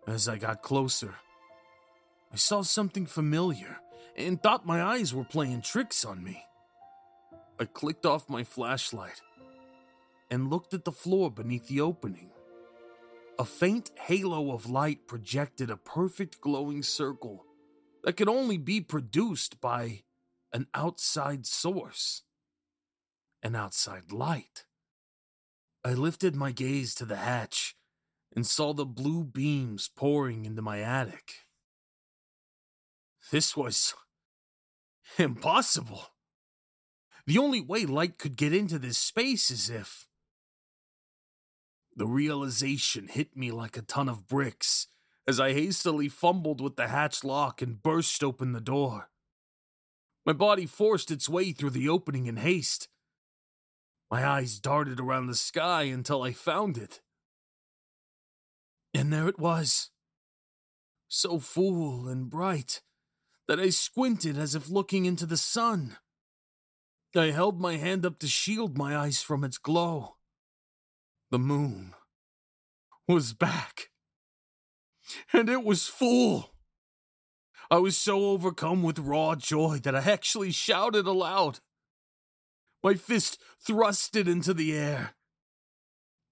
As 0.06 0.26
I 0.26 0.38
got 0.38 0.62
closer, 0.62 1.14
I 2.32 2.36
saw 2.36 2.62
something 2.62 3.06
familiar 3.06 3.78
and 4.16 4.40
thought 4.40 4.66
my 4.66 4.82
eyes 4.82 5.12
were 5.12 5.24
playing 5.24 5.62
tricks 5.62 6.04
on 6.04 6.22
me. 6.22 6.44
I 7.58 7.64
clicked 7.64 8.06
off 8.06 8.28
my 8.28 8.44
flashlight 8.44 9.20
and 10.30 10.48
looked 10.48 10.72
at 10.72 10.84
the 10.84 10.92
floor 10.92 11.30
beneath 11.30 11.66
the 11.66 11.80
opening. 11.80 12.30
A 13.38 13.44
faint 13.44 13.90
halo 13.98 14.52
of 14.52 14.70
light 14.70 15.08
projected 15.08 15.70
a 15.70 15.76
perfect 15.76 16.40
glowing 16.40 16.82
circle 16.82 17.44
that 18.04 18.16
could 18.16 18.28
only 18.28 18.58
be 18.58 18.80
produced 18.80 19.60
by 19.60 20.02
an 20.52 20.66
outside 20.74 21.46
source, 21.46 22.22
an 23.42 23.56
outside 23.56 24.12
light. 24.12 24.66
I 25.84 25.94
lifted 25.94 26.36
my 26.36 26.52
gaze 26.52 26.94
to 26.96 27.04
the 27.04 27.16
hatch 27.16 27.74
and 28.34 28.46
saw 28.46 28.72
the 28.72 28.86
blue 28.86 29.24
beams 29.24 29.90
pouring 29.96 30.44
into 30.44 30.62
my 30.62 30.80
attic. 30.80 31.46
This 33.30 33.56
was 33.56 33.94
impossible. 35.18 36.08
The 37.26 37.38
only 37.38 37.60
way 37.60 37.84
light 37.84 38.18
could 38.18 38.36
get 38.36 38.52
into 38.52 38.78
this 38.78 38.98
space 38.98 39.50
is 39.50 39.70
if 39.70 40.08
the 41.94 42.06
realization 42.06 43.08
hit 43.08 43.36
me 43.36 43.52
like 43.52 43.76
a 43.76 43.82
ton 43.82 44.08
of 44.08 44.26
bricks 44.26 44.88
as 45.28 45.38
I 45.38 45.52
hastily 45.52 46.08
fumbled 46.08 46.60
with 46.60 46.76
the 46.76 46.88
hatch 46.88 47.22
lock 47.22 47.62
and 47.62 47.82
burst 47.82 48.24
open 48.24 48.52
the 48.52 48.60
door. 48.60 49.10
My 50.26 50.32
body 50.32 50.66
forced 50.66 51.10
its 51.10 51.28
way 51.28 51.52
through 51.52 51.70
the 51.70 51.88
opening 51.88 52.26
in 52.26 52.36
haste. 52.36 52.88
My 54.10 54.26
eyes 54.26 54.58
darted 54.58 54.98
around 54.98 55.28
the 55.28 55.36
sky 55.36 55.84
until 55.84 56.22
I 56.22 56.32
found 56.32 56.76
it. 56.76 57.00
And 58.92 59.12
there 59.12 59.28
it 59.28 59.38
was, 59.38 59.90
so 61.06 61.38
full 61.38 62.08
and 62.08 62.28
bright 62.28 62.80
that 63.50 63.58
I 63.58 63.70
squinted 63.70 64.38
as 64.38 64.54
if 64.54 64.70
looking 64.70 65.06
into 65.06 65.26
the 65.26 65.36
sun. 65.36 65.96
I 67.16 67.32
held 67.32 67.60
my 67.60 67.78
hand 67.78 68.06
up 68.06 68.20
to 68.20 68.28
shield 68.28 68.78
my 68.78 68.96
eyes 68.96 69.22
from 69.22 69.42
its 69.42 69.58
glow. 69.58 70.14
The 71.32 71.40
moon 71.40 71.94
was 73.08 73.32
back. 73.32 73.88
And 75.32 75.48
it 75.48 75.64
was 75.64 75.88
full. 75.88 76.54
I 77.72 77.78
was 77.78 77.96
so 77.96 78.26
overcome 78.26 78.84
with 78.84 79.00
raw 79.00 79.34
joy 79.34 79.80
that 79.82 79.96
I 79.96 80.08
actually 80.08 80.52
shouted 80.52 81.08
aloud. 81.08 81.58
My 82.84 82.94
fist 82.94 83.42
thrusted 83.68 84.28
into 84.28 84.54
the 84.54 84.78
air. 84.78 85.16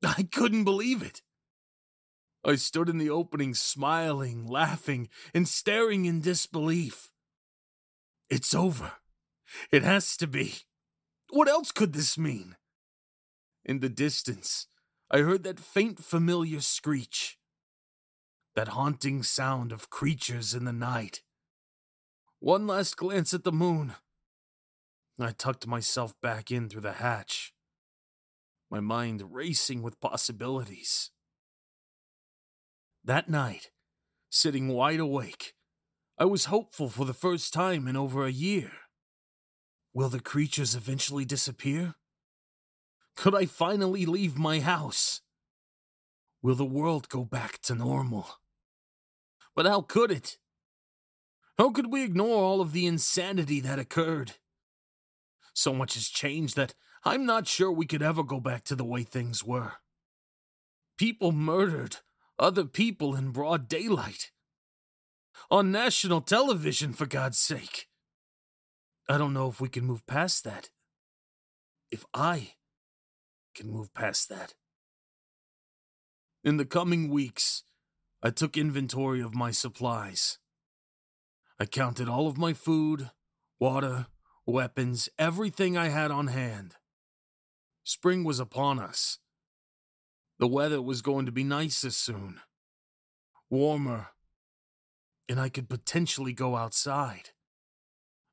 I 0.05 0.23
couldn't 0.23 0.63
believe 0.63 1.03
it. 1.03 1.23
I 2.49 2.55
stood 2.55 2.89
in 2.89 2.97
the 2.97 3.11
opening, 3.11 3.53
smiling, 3.53 4.47
laughing, 4.47 5.11
and 5.35 5.47
staring 5.47 6.07
in 6.07 6.23
disbelief. 6.23 7.11
It's 8.31 8.55
over. 8.55 8.93
It 9.71 9.83
has 9.83 10.17
to 10.17 10.27
be. 10.27 10.55
What 11.29 11.47
else 11.47 11.73
could 11.73 11.93
this 11.93 12.17
mean? 12.17 12.57
In 13.67 13.81
the 13.81 13.91
distance, 13.91 14.67
I 15.11 15.19
heard 15.19 15.43
that 15.43 15.61
faint 15.61 16.03
familiar 16.03 16.63
screech, 16.63 17.39
that 18.55 18.69
haunting 18.69 19.23
sound 19.23 19.71
of 19.71 19.91
creatures 19.91 20.55
in 20.55 20.65
the 20.65 20.73
night. 20.73 21.21
One 22.39 22.67
last 22.67 22.97
glance 22.97 23.35
at 23.35 23.45
the 23.45 23.53
moon. 23.53 23.93
I 25.21 25.33
tucked 25.33 25.67
myself 25.67 26.19
back 26.23 26.51
in 26.51 26.71
through 26.71 26.81
the 26.81 26.93
hatch, 26.93 27.53
my 28.71 28.81
mind 28.81 29.35
racing 29.35 29.83
with 29.83 30.01
possibilities. 30.01 31.11
That 33.09 33.31
night, 33.31 33.71
sitting 34.29 34.69
wide 34.69 35.01
awake, 35.01 35.55
I 36.19 36.27
was 36.27 36.45
hopeful 36.45 36.91
for 36.91 37.07
the 37.07 37.15
first 37.15 37.55
time 37.55 37.89
in 37.89 37.97
over 37.97 38.27
a 38.27 38.31
year. 38.31 38.71
Will 39.95 40.11
the 40.11 40.21
creatures 40.21 40.75
eventually 40.75 41.25
disappear? 41.25 41.95
Could 43.17 43.35
I 43.35 43.47
finally 43.47 44.05
leave 44.05 44.37
my 44.37 44.61
house? 44.61 45.23
Will 46.43 46.55
the 46.55 46.67
world 46.67 47.09
go 47.09 47.25
back 47.25 47.63
to 47.63 47.75
normal? 47.75 48.29
But 49.57 49.65
how 49.65 49.81
could 49.81 50.11
it? 50.11 50.37
How 51.57 51.71
could 51.71 51.91
we 51.91 52.05
ignore 52.05 52.43
all 52.45 52.61
of 52.61 52.75
the 52.75 52.85
insanity 52.85 53.61
that 53.61 53.79
occurred? 53.79 54.33
So 55.55 55.73
much 55.73 55.95
has 55.95 56.09
changed 56.09 56.57
that 56.57 56.75
I'm 57.05 57.25
not 57.25 57.49
sure 57.49 57.73
we 57.73 57.87
could 57.87 58.03
ever 58.03 58.23
go 58.23 58.39
back 58.39 58.65
to 58.65 58.77
the 58.77 58.85
way 58.85 59.03
things 59.03 59.43
were. 59.43 59.77
People 60.99 61.33
murdered 61.33 62.01
other 62.39 62.65
people 62.65 63.15
in 63.15 63.31
broad 63.31 63.69
daylight. 63.69 64.31
On 65.51 65.71
national 65.71 66.21
television, 66.21 66.93
for 66.93 67.07
God's 67.07 67.39
sake. 67.39 67.89
I 69.09 69.17
don't 69.17 69.33
know 69.33 69.49
if 69.49 69.61
we 69.61 69.69
can 69.69 69.85
move 69.85 70.07
past 70.07 70.45
that. 70.45 70.71
If 71.91 72.05
I 72.13 72.53
can 73.55 73.71
move 73.71 73.95
past 73.95 74.29
that. 74.29 74.55
In 76.45 76.57
the 76.57 76.67
coming 76.67 77.09
weeks, 77.09 77.65
I 78.23 78.31
took 78.31 78.57
inventory 78.57 79.21
of 79.21 79.35
my 79.35 79.51
supplies. 79.51 80.39
I 81.59 81.65
counted 81.67 82.09
all 82.09 82.29
of 82.29 82.39
my 82.39 82.53
food, 82.53 83.11
water, 83.59 84.07
weapons, 84.47 85.09
everything 85.19 85.77
I 85.77 85.89
had 85.89 86.11
on 86.11 86.29
hand. 86.29 86.77
Spring 87.85 88.23
was 88.23 88.39
upon 88.39 88.79
us. 88.79 89.19
The 90.39 90.47
weather 90.47 90.81
was 90.81 91.03
going 91.03 91.27
to 91.27 91.33
be 91.33 91.45
nicer 91.45 91.91
soon, 91.91 92.41
warmer, 93.51 94.09
and 95.29 95.41
I 95.41 95.49
could 95.49 95.69
potentially 95.69 96.33
go 96.33 96.57
outside. 96.57 97.31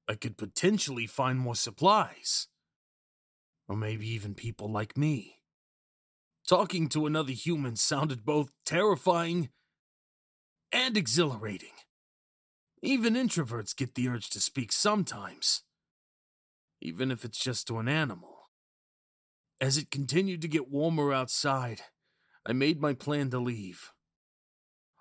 I 0.08 0.14
could 0.14 0.38
potentially 0.38 1.08
find 1.08 1.39
more 1.39 1.56
supplies 1.56 2.47
or 3.68 3.76
maybe 3.76 4.08
even 4.08 4.36
people 4.36 4.72
like 4.72 4.97
me. 4.97 5.41
Talking 6.47 6.88
to 6.89 7.08
another 7.08 7.32
human 7.32 7.76
sounded 7.76 8.24
both 8.24 8.51
terrifying 8.66 9.49
and 10.72 10.95
exhilarating. 10.95 11.74
Even 12.82 13.16
introverts 13.16 13.76
get 13.76 13.95
the 13.95 14.08
urge 14.08 14.30
to 14.30 14.39
speak 14.39 14.72
sometimes, 14.72 15.64
even 16.82 17.10
if 17.10 17.26
it's 17.26 17.39
just 17.39 17.66
to 17.68 17.80
an 17.80 17.88
animal. 17.88 18.49
As 19.60 19.78
it 19.78 19.89
continued 19.89 20.41
to 20.43 20.47
get 20.47 20.70
warmer 20.70 21.12
outside, 21.12 21.82
I 22.46 22.54
made 22.54 22.80
my 22.80 22.93
plan 22.93 23.32
to 23.32 23.39
leave. 23.39 23.91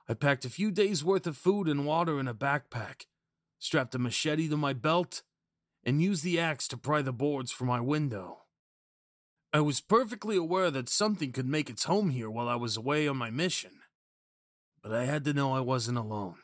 I 0.08 0.14
packed 0.14 0.44
a 0.44 0.50
few 0.50 0.70
days' 0.70 1.04
worth 1.04 1.26
of 1.26 1.36
food 1.36 1.68
and 1.68 1.86
water 1.86 2.18
in 2.18 2.28
a 2.28 2.34
backpack, 2.34 3.06
strapped 3.58 3.94
a 3.94 3.98
machete 3.98 4.48
to 4.48 4.56
my 4.56 4.72
belt, 4.72 5.22
and 5.84 6.02
used 6.02 6.24
the 6.24 6.40
axe 6.40 6.66
to 6.68 6.76
pry 6.76 7.02
the 7.02 7.12
boards 7.12 7.52
from 7.52 7.68
my 7.68 7.80
window. 7.80 8.44
I 9.52 9.60
was 9.60 9.80
perfectly 9.80 10.36
aware 10.36 10.70
that 10.70 10.88
something 10.88 11.32
could 11.32 11.46
make 11.46 11.70
its 11.70 11.84
home 11.84 12.10
here 12.10 12.30
while 12.30 12.48
I 12.48 12.56
was 12.56 12.76
away 12.76 13.06
on 13.06 13.16
my 13.16 13.30
mission, 13.30 13.80
but 14.82 14.92
I 14.92 15.04
had 15.04 15.24
to 15.24 15.32
know 15.32 15.52
I 15.52 15.60
wasn't 15.60 15.98
alone. 15.98 16.38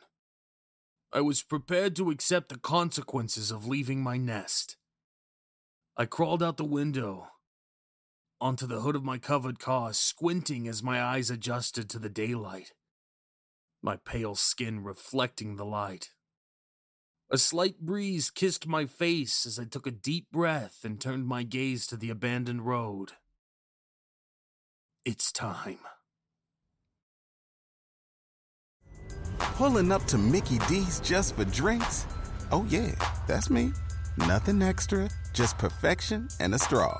I 1.11 1.21
was 1.21 1.43
prepared 1.43 1.95
to 1.97 2.09
accept 2.09 2.49
the 2.49 2.57
consequences 2.57 3.51
of 3.51 3.67
leaving 3.67 4.01
my 4.01 4.17
nest. 4.17 4.77
I 5.97 6.05
crawled 6.05 6.41
out 6.41 6.57
the 6.57 6.63
window 6.63 7.27
onto 8.41 8.65
the 8.65 8.81
hood 8.81 8.95
of 8.95 9.03
my 9.03 9.19
covered 9.19 9.59
car, 9.59 9.93
squinting 9.93 10.67
as 10.67 10.81
my 10.81 11.01
eyes 11.01 11.29
adjusted 11.29 11.89
to 11.91 11.99
the 11.99 12.09
daylight, 12.09 12.73
my 13.81 13.95
pale 13.97 14.33
skin 14.33 14.83
reflecting 14.83 15.55
the 15.55 15.65
light. 15.65 16.09
A 17.29 17.37
slight 17.37 17.79
breeze 17.79 18.29
kissed 18.29 18.67
my 18.67 18.85
face 18.85 19.45
as 19.45 19.57
I 19.57 19.63
took 19.63 19.87
a 19.87 19.91
deep 19.91 20.31
breath 20.31 20.79
and 20.83 20.99
turned 20.99 21.27
my 21.27 21.43
gaze 21.43 21.87
to 21.87 21.95
the 21.95 22.09
abandoned 22.09 22.65
road. 22.65 23.11
It's 25.05 25.31
time. 25.31 25.79
Pulling 29.37 29.91
up 29.91 30.03
to 30.05 30.17
Mickey 30.17 30.57
D's 30.67 30.99
just 30.99 31.35
for 31.35 31.45
drinks? 31.45 32.05
Oh, 32.51 32.65
yeah, 32.69 32.93
that's 33.27 33.49
me. 33.49 33.71
Nothing 34.17 34.61
extra, 34.61 35.09
just 35.33 35.57
perfection 35.57 36.27
and 36.39 36.53
a 36.53 36.59
straw. 36.59 36.99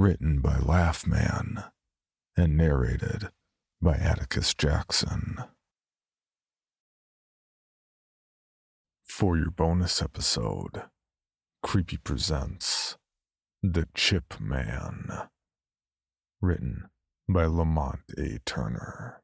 Written 0.00 0.40
by 0.40 0.56
Laugh 0.56 1.06
Man 1.06 1.62
and 2.34 2.56
narrated 2.56 3.28
by 3.82 3.96
Atticus 3.96 4.54
Jackson. 4.54 5.36
For 9.04 9.36
your 9.36 9.50
bonus 9.50 10.00
episode, 10.00 10.84
Creepy 11.62 11.98
presents 11.98 12.96
The 13.62 13.88
Chip 13.94 14.40
Man. 14.40 15.28
Written 16.40 16.88
by 17.28 17.44
Lamont 17.44 18.00
A. 18.16 18.38
Turner. 18.46 19.20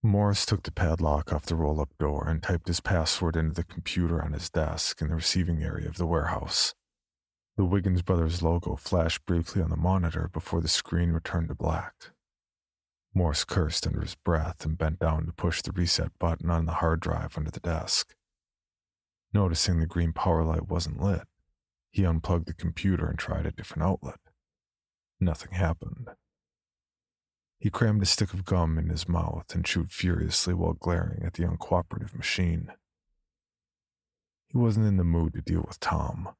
Morris 0.00 0.46
took 0.46 0.62
the 0.62 0.70
padlock 0.70 1.32
off 1.32 1.46
the 1.46 1.56
roll 1.56 1.80
up 1.80 1.90
door 1.98 2.28
and 2.28 2.40
typed 2.40 2.68
his 2.68 2.78
password 2.80 3.34
into 3.34 3.54
the 3.54 3.64
computer 3.64 4.22
on 4.22 4.32
his 4.32 4.48
desk 4.48 5.02
in 5.02 5.08
the 5.08 5.16
receiving 5.16 5.60
area 5.60 5.88
of 5.88 5.96
the 5.96 6.06
warehouse. 6.06 6.72
The 7.56 7.64
Wiggins 7.64 8.02
Brothers 8.02 8.42
logo 8.42 8.76
flashed 8.76 9.24
briefly 9.24 9.62
on 9.62 9.70
the 9.70 9.76
monitor 9.76 10.28
before 10.30 10.60
the 10.60 10.68
screen 10.68 11.12
returned 11.12 11.48
to 11.48 11.54
black. 11.54 12.10
Morris 13.14 13.44
cursed 13.44 13.86
under 13.86 14.02
his 14.02 14.14
breath 14.14 14.66
and 14.66 14.76
bent 14.76 14.98
down 14.98 15.24
to 15.24 15.32
push 15.32 15.62
the 15.62 15.72
reset 15.72 16.18
button 16.18 16.50
on 16.50 16.66
the 16.66 16.74
hard 16.74 17.00
drive 17.00 17.38
under 17.38 17.50
the 17.50 17.60
desk. 17.60 18.14
Noticing 19.32 19.80
the 19.80 19.86
green 19.86 20.12
power 20.12 20.44
light 20.44 20.68
wasn't 20.68 21.00
lit, 21.00 21.22
he 21.90 22.04
unplugged 22.04 22.46
the 22.46 22.52
computer 22.52 23.06
and 23.06 23.18
tried 23.18 23.46
a 23.46 23.52
different 23.52 23.84
outlet. 23.84 24.20
Nothing 25.18 25.52
happened. 25.52 26.10
He 27.58 27.70
crammed 27.70 28.02
a 28.02 28.06
stick 28.06 28.34
of 28.34 28.44
gum 28.44 28.76
in 28.76 28.90
his 28.90 29.08
mouth 29.08 29.54
and 29.54 29.64
chewed 29.64 29.90
furiously 29.90 30.52
while 30.52 30.74
glaring 30.74 31.22
at 31.24 31.32
the 31.32 31.44
uncooperative 31.44 32.14
machine. 32.14 32.70
He 34.48 34.58
wasn't 34.58 34.86
in 34.86 34.98
the 34.98 35.04
mood 35.04 35.32
to 35.32 35.40
deal 35.40 35.64
with 35.66 35.80
Tom, 35.80 36.34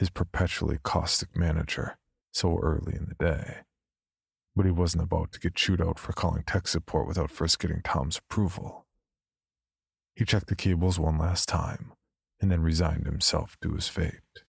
his 0.00 0.10
perpetually 0.10 0.78
caustic 0.82 1.36
manager, 1.36 1.96
so 2.32 2.58
early 2.60 2.94
in 2.96 3.06
the 3.06 3.24
day. 3.24 3.58
But 4.56 4.66
he 4.66 4.72
wasn't 4.72 5.04
about 5.04 5.30
to 5.32 5.40
get 5.40 5.54
chewed 5.54 5.80
out 5.80 5.98
for 6.00 6.12
calling 6.12 6.42
tech 6.42 6.66
support 6.66 7.06
without 7.06 7.30
first 7.30 7.60
getting 7.60 7.82
Tom's 7.82 8.18
approval. 8.18 8.86
He 10.16 10.24
checked 10.24 10.48
the 10.48 10.56
cables 10.56 10.98
one 10.98 11.18
last 11.18 11.48
time 11.48 11.92
and 12.40 12.50
then 12.50 12.62
resigned 12.62 13.06
himself 13.06 13.56
to 13.62 13.74
his 13.74 13.86
fate. 13.86 14.42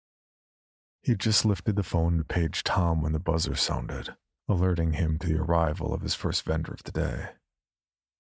He 1.02 1.16
just 1.16 1.44
lifted 1.44 1.74
the 1.74 1.82
phone 1.82 2.18
to 2.18 2.24
page 2.24 2.62
Tom 2.62 3.02
when 3.02 3.12
the 3.12 3.18
buzzer 3.18 3.56
sounded 3.56 4.14
alerting 4.48 4.94
him 4.94 5.18
to 5.18 5.26
the 5.26 5.40
arrival 5.40 5.92
of 5.92 6.00
his 6.00 6.14
first 6.14 6.42
vendor 6.44 6.72
of 6.72 6.82
the 6.82 6.92
day. 6.92 7.30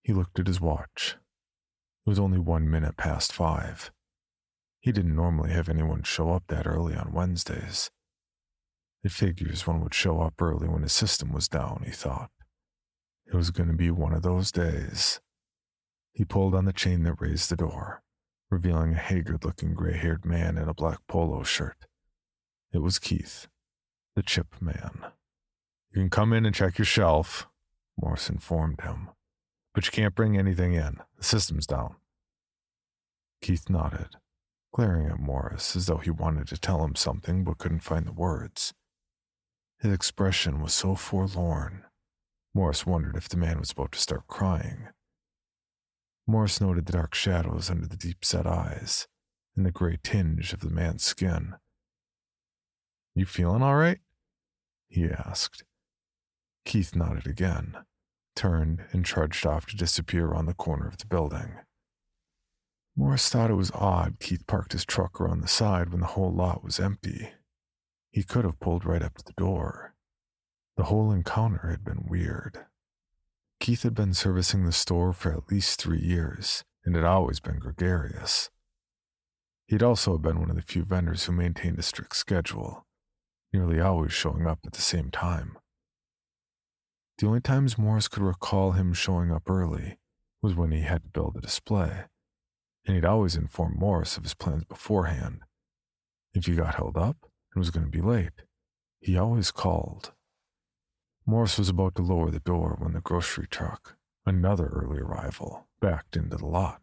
He 0.02 0.12
looked 0.12 0.38
at 0.38 0.46
his 0.46 0.60
watch. 0.60 1.16
It 2.06 2.10
was 2.10 2.18
only 2.18 2.38
one 2.38 2.70
minute 2.70 2.96
past 2.96 3.32
five. 3.32 3.90
He 4.80 4.92
didn't 4.92 5.16
normally 5.16 5.50
have 5.50 5.68
anyone 5.68 6.02
show 6.02 6.30
up 6.30 6.44
that 6.48 6.66
early 6.66 6.94
on 6.94 7.12
Wednesdays. 7.12 7.90
It 9.02 9.12
figures 9.12 9.66
one 9.66 9.80
would 9.82 9.94
show 9.94 10.20
up 10.20 10.40
early 10.40 10.68
when 10.68 10.82
his 10.82 10.92
system 10.92 11.32
was 11.32 11.48
down, 11.48 11.82
he 11.84 11.92
thought. 11.92 12.30
It 13.26 13.36
was 13.36 13.50
going 13.50 13.68
to 13.68 13.74
be 13.74 13.90
one 13.90 14.12
of 14.12 14.22
those 14.22 14.50
days. 14.50 15.20
He 16.12 16.24
pulled 16.24 16.54
on 16.54 16.64
the 16.64 16.72
chain 16.72 17.02
that 17.04 17.20
raised 17.20 17.50
the 17.50 17.56
door, 17.56 18.02
revealing 18.50 18.94
a 18.94 18.98
haggard 18.98 19.44
looking 19.44 19.74
gray 19.74 19.96
haired 19.96 20.24
man 20.24 20.56
in 20.56 20.68
a 20.68 20.74
black 20.74 21.00
polo 21.06 21.42
shirt. 21.42 21.86
It 22.72 22.78
was 22.78 22.98
Keith, 22.98 23.46
the 24.16 24.22
chip 24.22 24.60
man. 24.60 25.02
You 25.90 26.00
can 26.00 26.10
come 26.10 26.32
in 26.32 26.44
and 26.44 26.54
check 26.54 26.78
your 26.78 26.84
shelf, 26.84 27.46
Morris 27.96 28.28
informed 28.28 28.80
him, 28.82 29.10
but 29.74 29.86
you 29.86 29.92
can't 29.92 30.14
bring 30.14 30.36
anything 30.36 30.74
in. 30.74 30.98
The 31.16 31.24
system's 31.24 31.66
down. 31.66 31.96
Keith 33.40 33.70
nodded, 33.70 34.16
glaring 34.72 35.06
at 35.06 35.18
Morris 35.18 35.74
as 35.76 35.86
though 35.86 35.98
he 35.98 36.10
wanted 36.10 36.48
to 36.48 36.58
tell 36.58 36.84
him 36.84 36.94
something 36.94 37.44
but 37.44 37.58
couldn't 37.58 37.80
find 37.80 38.06
the 38.06 38.12
words. 38.12 38.74
His 39.80 39.92
expression 39.92 40.60
was 40.60 40.74
so 40.74 40.94
forlorn, 40.94 41.84
Morris 42.54 42.84
wondered 42.84 43.16
if 43.16 43.28
the 43.28 43.36
man 43.36 43.60
was 43.60 43.70
about 43.70 43.92
to 43.92 43.98
start 44.00 44.26
crying. 44.26 44.88
Morris 46.26 46.60
noted 46.60 46.86
the 46.86 46.92
dark 46.92 47.14
shadows 47.14 47.70
under 47.70 47.86
the 47.86 47.96
deep 47.96 48.24
set 48.24 48.46
eyes 48.46 49.06
and 49.56 49.64
the 49.64 49.70
gray 49.70 49.98
tinge 50.02 50.52
of 50.52 50.60
the 50.60 50.70
man's 50.70 51.04
skin. 51.04 51.54
You 53.14 53.26
feeling 53.26 53.62
all 53.62 53.76
right? 53.76 53.98
he 54.88 55.08
asked. 55.08 55.64
Keith 56.64 56.94
nodded 56.94 57.26
again, 57.26 57.76
turned, 58.34 58.84
and 58.92 59.04
trudged 59.04 59.46
off 59.46 59.66
to 59.66 59.76
disappear 59.76 60.26
around 60.26 60.46
the 60.46 60.54
corner 60.54 60.86
of 60.86 60.98
the 60.98 61.06
building. 61.06 61.56
Morris 62.98 63.28
thought 63.28 63.48
it 63.48 63.54
was 63.54 63.70
odd 63.76 64.18
Keith 64.18 64.44
parked 64.48 64.72
his 64.72 64.84
truck 64.84 65.20
around 65.20 65.40
the 65.40 65.46
side 65.46 65.90
when 65.90 66.00
the 66.00 66.08
whole 66.08 66.32
lot 66.32 66.64
was 66.64 66.80
empty. 66.80 67.30
He 68.10 68.24
could 68.24 68.44
have 68.44 68.58
pulled 68.58 68.84
right 68.84 69.04
up 69.04 69.16
to 69.18 69.24
the 69.24 69.34
door. 69.34 69.94
The 70.76 70.82
whole 70.84 71.12
encounter 71.12 71.68
had 71.68 71.84
been 71.84 72.08
weird. 72.08 72.66
Keith 73.60 73.84
had 73.84 73.94
been 73.94 74.14
servicing 74.14 74.64
the 74.64 74.72
store 74.72 75.12
for 75.12 75.32
at 75.32 75.48
least 75.48 75.80
three 75.80 76.00
years 76.00 76.64
and 76.84 76.96
had 76.96 77.04
always 77.04 77.38
been 77.38 77.60
gregarious. 77.60 78.50
He'd 79.68 79.82
also 79.82 80.18
been 80.18 80.40
one 80.40 80.50
of 80.50 80.56
the 80.56 80.62
few 80.62 80.82
vendors 80.82 81.24
who 81.24 81.32
maintained 81.32 81.78
a 81.78 81.82
strict 81.82 82.16
schedule, 82.16 82.84
nearly 83.52 83.78
always 83.78 84.12
showing 84.12 84.44
up 84.44 84.58
at 84.66 84.72
the 84.72 84.82
same 84.82 85.12
time. 85.12 85.56
The 87.18 87.28
only 87.28 87.42
times 87.42 87.78
Morris 87.78 88.08
could 88.08 88.24
recall 88.24 88.72
him 88.72 88.92
showing 88.92 89.30
up 89.30 89.48
early 89.48 89.98
was 90.42 90.56
when 90.56 90.72
he 90.72 90.80
had 90.80 91.04
to 91.04 91.08
build 91.10 91.36
a 91.36 91.40
display, 91.40 92.06
and 92.88 92.96
he'd 92.96 93.04
always 93.04 93.36
inform 93.36 93.76
Morris 93.78 94.16
of 94.16 94.22
his 94.22 94.32
plans 94.32 94.64
beforehand. 94.64 95.42
If 96.32 96.46
he 96.46 96.54
got 96.54 96.76
held 96.76 96.96
up 96.96 97.18
and 97.52 97.60
was 97.60 97.70
going 97.70 97.84
to 97.84 97.92
be 97.92 98.00
late, 98.00 98.42
he 98.98 99.16
always 99.16 99.50
called. 99.50 100.12
Morris 101.26 101.58
was 101.58 101.68
about 101.68 101.94
to 101.96 102.02
lower 102.02 102.30
the 102.30 102.40
door 102.40 102.76
when 102.78 102.94
the 102.94 103.02
grocery 103.02 103.46
truck, 103.46 103.96
another 104.24 104.68
early 104.68 105.00
arrival, 105.00 105.68
backed 105.80 106.16
into 106.16 106.38
the 106.38 106.46
lot. 106.46 106.80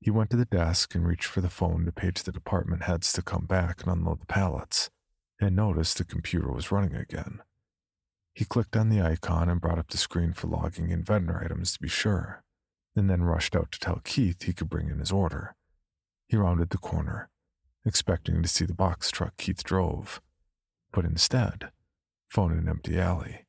He 0.00 0.10
went 0.10 0.30
to 0.30 0.36
the 0.36 0.44
desk 0.44 0.94
and 0.96 1.06
reached 1.06 1.26
for 1.26 1.40
the 1.40 1.48
phone 1.48 1.84
to 1.84 1.92
page 1.92 2.24
the 2.24 2.32
department 2.32 2.82
heads 2.82 3.12
to 3.12 3.22
come 3.22 3.46
back 3.46 3.80
and 3.82 3.92
unload 3.92 4.20
the 4.20 4.26
pallets, 4.26 4.90
and 5.40 5.54
noticed 5.54 5.98
the 5.98 6.04
computer 6.04 6.50
was 6.50 6.72
running 6.72 6.96
again. 6.96 7.42
He 8.34 8.44
clicked 8.44 8.76
on 8.76 8.88
the 8.88 9.00
icon 9.00 9.48
and 9.48 9.60
brought 9.60 9.78
up 9.78 9.88
the 9.88 9.96
screen 9.98 10.32
for 10.32 10.48
logging 10.48 10.90
in 10.90 11.04
vendor 11.04 11.40
items 11.42 11.74
to 11.74 11.80
be 11.80 11.88
sure, 11.88 12.43
and 12.96 13.10
then 13.10 13.22
rushed 13.22 13.56
out 13.56 13.72
to 13.72 13.78
tell 13.78 14.00
Keith 14.04 14.42
he 14.42 14.52
could 14.52 14.68
bring 14.68 14.88
in 14.88 14.98
his 14.98 15.12
order. 15.12 15.54
He 16.28 16.36
rounded 16.36 16.70
the 16.70 16.78
corner, 16.78 17.28
expecting 17.84 18.42
to 18.42 18.48
see 18.48 18.64
the 18.64 18.74
box 18.74 19.10
truck 19.10 19.36
Keith 19.36 19.62
drove, 19.62 20.20
but 20.92 21.04
instead 21.04 21.70
found 22.28 22.52
an 22.58 22.68
empty 22.68 22.98
alley. 22.98 23.46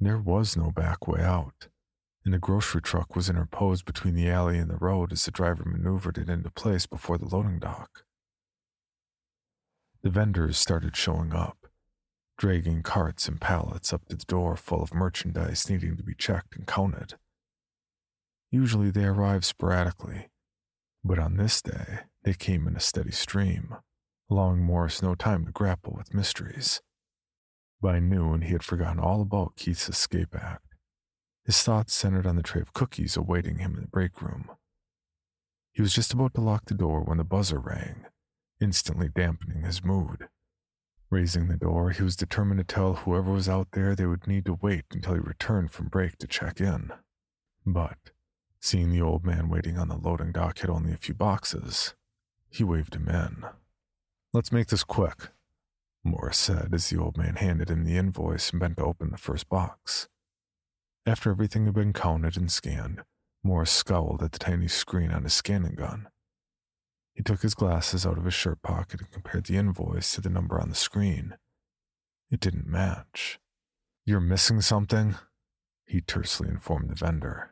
There 0.00 0.18
was 0.18 0.56
no 0.56 0.70
back 0.70 1.06
way 1.06 1.22
out, 1.22 1.68
and 2.24 2.34
the 2.34 2.38
grocery 2.38 2.82
truck 2.82 3.14
was 3.14 3.30
interposed 3.30 3.84
between 3.84 4.14
the 4.14 4.28
alley 4.28 4.58
and 4.58 4.70
the 4.70 4.76
road 4.76 5.12
as 5.12 5.24
the 5.24 5.30
driver 5.30 5.64
maneuvered 5.64 6.18
it 6.18 6.28
into 6.28 6.50
place 6.50 6.86
before 6.86 7.18
the 7.18 7.28
loading 7.28 7.58
dock. 7.58 8.04
The 10.02 10.10
vendors 10.10 10.58
started 10.58 10.96
showing 10.96 11.32
up, 11.32 11.68
dragging 12.36 12.82
carts 12.82 13.28
and 13.28 13.40
pallets 13.40 13.92
up 13.92 14.08
to 14.08 14.16
the 14.16 14.24
door 14.24 14.56
full 14.56 14.82
of 14.82 14.92
merchandise 14.92 15.70
needing 15.70 15.96
to 15.96 16.02
be 16.02 16.14
checked 16.14 16.56
and 16.56 16.66
counted. 16.66 17.14
Usually 18.52 18.90
they 18.90 19.06
arrive 19.06 19.46
sporadically, 19.46 20.28
but 21.02 21.18
on 21.18 21.38
this 21.38 21.62
day 21.62 22.00
they 22.22 22.34
came 22.34 22.68
in 22.68 22.76
a 22.76 22.80
steady 22.80 23.10
stream, 23.10 23.76
allowing 24.30 24.60
Morris 24.60 25.02
no 25.02 25.14
time 25.14 25.46
to 25.46 25.52
grapple 25.52 25.94
with 25.96 26.12
mysteries. 26.12 26.82
By 27.80 27.98
noon, 27.98 28.42
he 28.42 28.52
had 28.52 28.62
forgotten 28.62 29.00
all 29.00 29.22
about 29.22 29.56
Keith's 29.56 29.88
escape 29.88 30.34
act. 30.34 30.74
His 31.46 31.62
thoughts 31.62 31.94
centered 31.94 32.26
on 32.26 32.36
the 32.36 32.42
tray 32.42 32.60
of 32.60 32.74
cookies 32.74 33.16
awaiting 33.16 33.56
him 33.56 33.74
in 33.74 33.80
the 33.80 33.88
break 33.88 34.20
room. 34.20 34.50
He 35.72 35.80
was 35.80 35.94
just 35.94 36.12
about 36.12 36.34
to 36.34 36.42
lock 36.42 36.66
the 36.66 36.74
door 36.74 37.00
when 37.00 37.16
the 37.16 37.24
buzzer 37.24 37.58
rang, 37.58 38.04
instantly 38.60 39.08
dampening 39.08 39.62
his 39.62 39.82
mood. 39.82 40.28
Raising 41.08 41.48
the 41.48 41.56
door, 41.56 41.90
he 41.90 42.02
was 42.02 42.16
determined 42.16 42.58
to 42.58 42.64
tell 42.64 42.94
whoever 42.94 43.32
was 43.32 43.48
out 43.48 43.68
there 43.72 43.96
they 43.96 44.06
would 44.06 44.26
need 44.26 44.44
to 44.44 44.58
wait 44.60 44.84
until 44.92 45.14
he 45.14 45.20
returned 45.20 45.72
from 45.72 45.88
break 45.88 46.18
to 46.18 46.26
check 46.26 46.60
in. 46.60 46.92
But, 47.64 48.11
seeing 48.62 48.90
the 48.90 49.02
old 49.02 49.26
man 49.26 49.48
waiting 49.48 49.76
on 49.76 49.88
the 49.88 49.96
loading 49.96 50.30
dock 50.30 50.60
had 50.60 50.70
only 50.70 50.92
a 50.92 50.96
few 50.96 51.14
boxes, 51.14 51.94
he 52.48 52.62
waved 52.62 52.94
him 52.94 53.08
in. 53.08 53.44
Let's 54.32 54.52
make 54.52 54.68
this 54.68 54.84
quick, 54.84 55.28
Morris 56.04 56.38
said 56.38 56.72
as 56.72 56.88
the 56.88 56.98
old 56.98 57.18
man 57.18 57.36
handed 57.36 57.68
him 57.68 57.84
the 57.84 57.96
invoice 57.98 58.50
and 58.50 58.60
bent 58.60 58.76
to 58.76 58.84
open 58.84 59.10
the 59.10 59.18
first 59.18 59.48
box. 59.48 60.08
After 61.04 61.30
everything 61.30 61.66
had 61.66 61.74
been 61.74 61.92
counted 61.92 62.36
and 62.36 62.50
scanned, 62.50 63.02
Morris 63.42 63.72
scowled 63.72 64.22
at 64.22 64.30
the 64.30 64.38
tiny 64.38 64.68
screen 64.68 65.10
on 65.10 65.24
his 65.24 65.34
scanning 65.34 65.74
gun. 65.74 66.08
He 67.12 67.22
took 67.24 67.42
his 67.42 67.54
glasses 67.54 68.06
out 68.06 68.16
of 68.16 68.24
his 68.24 68.34
shirt 68.34 68.62
pocket 68.62 69.00
and 69.00 69.10
compared 69.10 69.46
the 69.46 69.56
invoice 69.56 70.12
to 70.12 70.20
the 70.20 70.30
number 70.30 70.60
on 70.60 70.68
the 70.68 70.76
screen. 70.76 71.34
It 72.30 72.38
didn't 72.38 72.66
match. 72.66 73.40
You're 74.06 74.20
missing 74.20 74.60
something? 74.60 75.16
He 75.84 76.00
tersely 76.00 76.48
informed 76.48 76.88
the 76.88 76.94
vendor, 76.94 77.51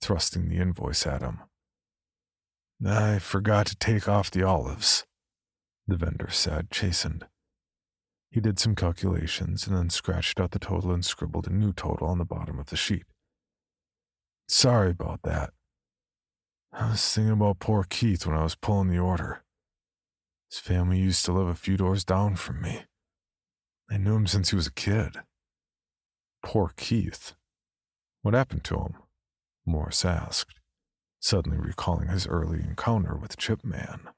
thrusting 0.00 0.48
the 0.48 0.56
invoice 0.56 1.06
at 1.06 1.22
him. 1.22 1.40
I 2.86 3.18
forgot 3.18 3.66
to 3.66 3.76
take 3.76 4.08
off 4.08 4.30
the 4.30 4.44
olives, 4.44 5.04
the 5.86 5.96
vendor 5.96 6.28
said, 6.30 6.70
chastened. 6.70 7.26
He 8.30 8.40
did 8.40 8.58
some 8.58 8.74
calculations 8.74 9.66
and 9.66 9.76
then 9.76 9.90
scratched 9.90 10.38
out 10.38 10.50
the 10.50 10.58
total 10.58 10.92
and 10.92 11.04
scribbled 11.04 11.46
a 11.46 11.52
new 11.52 11.72
total 11.72 12.08
on 12.08 12.18
the 12.18 12.24
bottom 12.24 12.58
of 12.58 12.66
the 12.66 12.76
sheet. 12.76 13.04
Sorry 14.46 14.90
about 14.90 15.22
that. 15.24 15.50
I 16.72 16.90
was 16.90 17.12
thinking 17.12 17.32
about 17.32 17.58
poor 17.58 17.84
Keith 17.88 18.26
when 18.26 18.36
I 18.36 18.42
was 18.42 18.54
pulling 18.54 18.88
the 18.88 18.98
order. 18.98 19.42
His 20.50 20.60
family 20.60 20.98
used 20.98 21.24
to 21.24 21.32
live 21.32 21.48
a 21.48 21.54
few 21.54 21.76
doors 21.76 22.04
down 22.04 22.36
from 22.36 22.62
me. 22.62 22.82
I 23.90 23.96
knew 23.96 24.14
him 24.14 24.26
since 24.26 24.50
he 24.50 24.56
was 24.56 24.66
a 24.66 24.72
kid. 24.72 25.16
Poor 26.42 26.72
Keith. 26.76 27.34
What 28.22 28.34
happened 28.34 28.64
to 28.64 28.76
him? 28.76 28.94
Morris 29.68 30.04
asked, 30.04 30.60
suddenly 31.20 31.58
recalling 31.58 32.08
his 32.08 32.26
early 32.26 32.60
encounter 32.60 33.16
with 33.16 33.36
Chip 33.36 33.64
Man. 33.64 34.08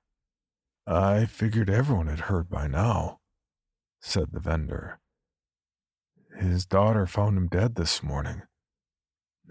I 0.87 1.27
figured 1.27 1.69
everyone 1.69 2.07
had 2.07 2.21
heard 2.21 2.49
by 2.49 2.67
now 2.67 3.21
said 4.01 4.29
the 4.33 4.41
vendor. 4.41 4.99
His 6.39 6.65
daughter 6.65 7.07
found 7.07 7.37
him 7.37 7.49
dead 7.49 7.75
this 7.75 8.03
morning. 8.03 8.43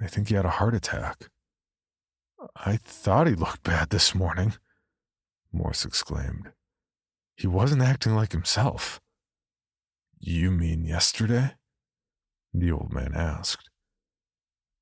I 0.01 0.07
think 0.07 0.29
he 0.29 0.35
had 0.35 0.45
a 0.45 0.49
heart 0.49 0.73
attack. 0.73 1.29
I 2.55 2.77
thought 2.77 3.27
he 3.27 3.35
looked 3.35 3.63
bad 3.63 3.89
this 3.89 4.15
morning, 4.15 4.53
Morris 5.51 5.85
exclaimed. 5.85 6.51
He 7.35 7.47
wasn't 7.47 7.81
acting 7.81 8.15
like 8.15 8.31
himself. 8.31 8.99
You 10.17 10.51
mean 10.51 10.83
yesterday? 10.83 11.55
The 12.53 12.71
old 12.71 12.91
man 12.93 13.13
asked. 13.13 13.68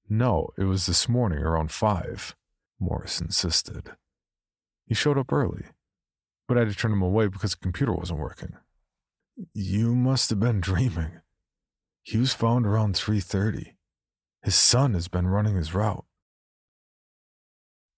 No, 0.09 0.49
it 0.57 0.63
was 0.63 0.85
this 0.85 1.09
morning 1.09 1.39
around 1.39 1.71
five, 1.71 2.35
Morris 2.79 3.19
insisted. 3.19 3.91
He 4.85 4.93
showed 4.95 5.17
up 5.17 5.33
early, 5.33 5.65
but 6.47 6.57
I 6.57 6.61
had 6.61 6.69
to 6.69 6.75
turn 6.75 6.93
him 6.93 7.01
away 7.01 7.27
because 7.27 7.51
the 7.51 7.57
computer 7.57 7.93
wasn't 7.93 8.19
working. 8.19 8.55
You 9.53 9.95
must 9.95 10.29
have 10.29 10.39
been 10.39 10.61
dreaming. 10.61 11.21
He 12.03 12.17
was 12.17 12.33
found 12.33 12.65
around 12.65 12.95
3:30. 12.95 13.75
His 14.41 14.55
son 14.55 14.93
has 14.93 15.09
been 15.09 15.27
running 15.27 15.57
his 15.57 15.73
route. 15.73 16.05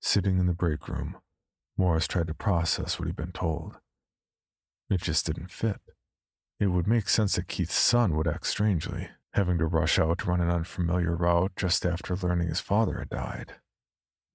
Sitting 0.02 0.40
in 0.40 0.48
the 0.48 0.54
break 0.54 0.88
room, 0.88 1.18
Morris 1.78 2.08
tried 2.08 2.28
to 2.28 2.34
process 2.34 2.98
what 2.98 3.08
he'd 3.08 3.16
been 3.16 3.32
told. 3.32 3.78
It 4.90 5.02
just 5.02 5.28
didn't 5.28 5.52
fit. 5.52 5.80
It 6.60 6.68
would 6.68 6.88
make 6.88 7.08
sense 7.08 7.36
that 7.36 7.48
Keith's 7.48 7.76
son 7.76 8.18
would 8.18 8.28
act 8.28 8.48
strangely, 8.48 9.10
having 9.34 9.58
to 9.58 9.66
rush 9.66 10.00
out 10.00 10.20
to 10.20 10.26
run 10.26 10.42
an 10.42 10.50
unfamiliar 10.50 11.16
route 11.16 11.52
just 11.56 11.86
after 11.86 12.16
learning 12.16 12.48
his 12.48 12.62
father 12.62 13.00
had 13.00 13.10
died. 13.10 13.54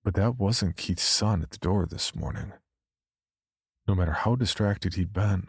But 0.04 0.14
that 0.14 0.38
wasn't 0.38 0.76
Keith's 0.76 1.02
son 1.02 1.42
at 1.42 1.50
the 1.50 1.58
door 1.58 1.86
this 1.86 2.14
morning. 2.14 2.52
No 3.86 3.94
matter 3.94 4.12
how 4.12 4.36
distracted 4.36 4.94
he'd 4.94 5.12
been, 5.12 5.48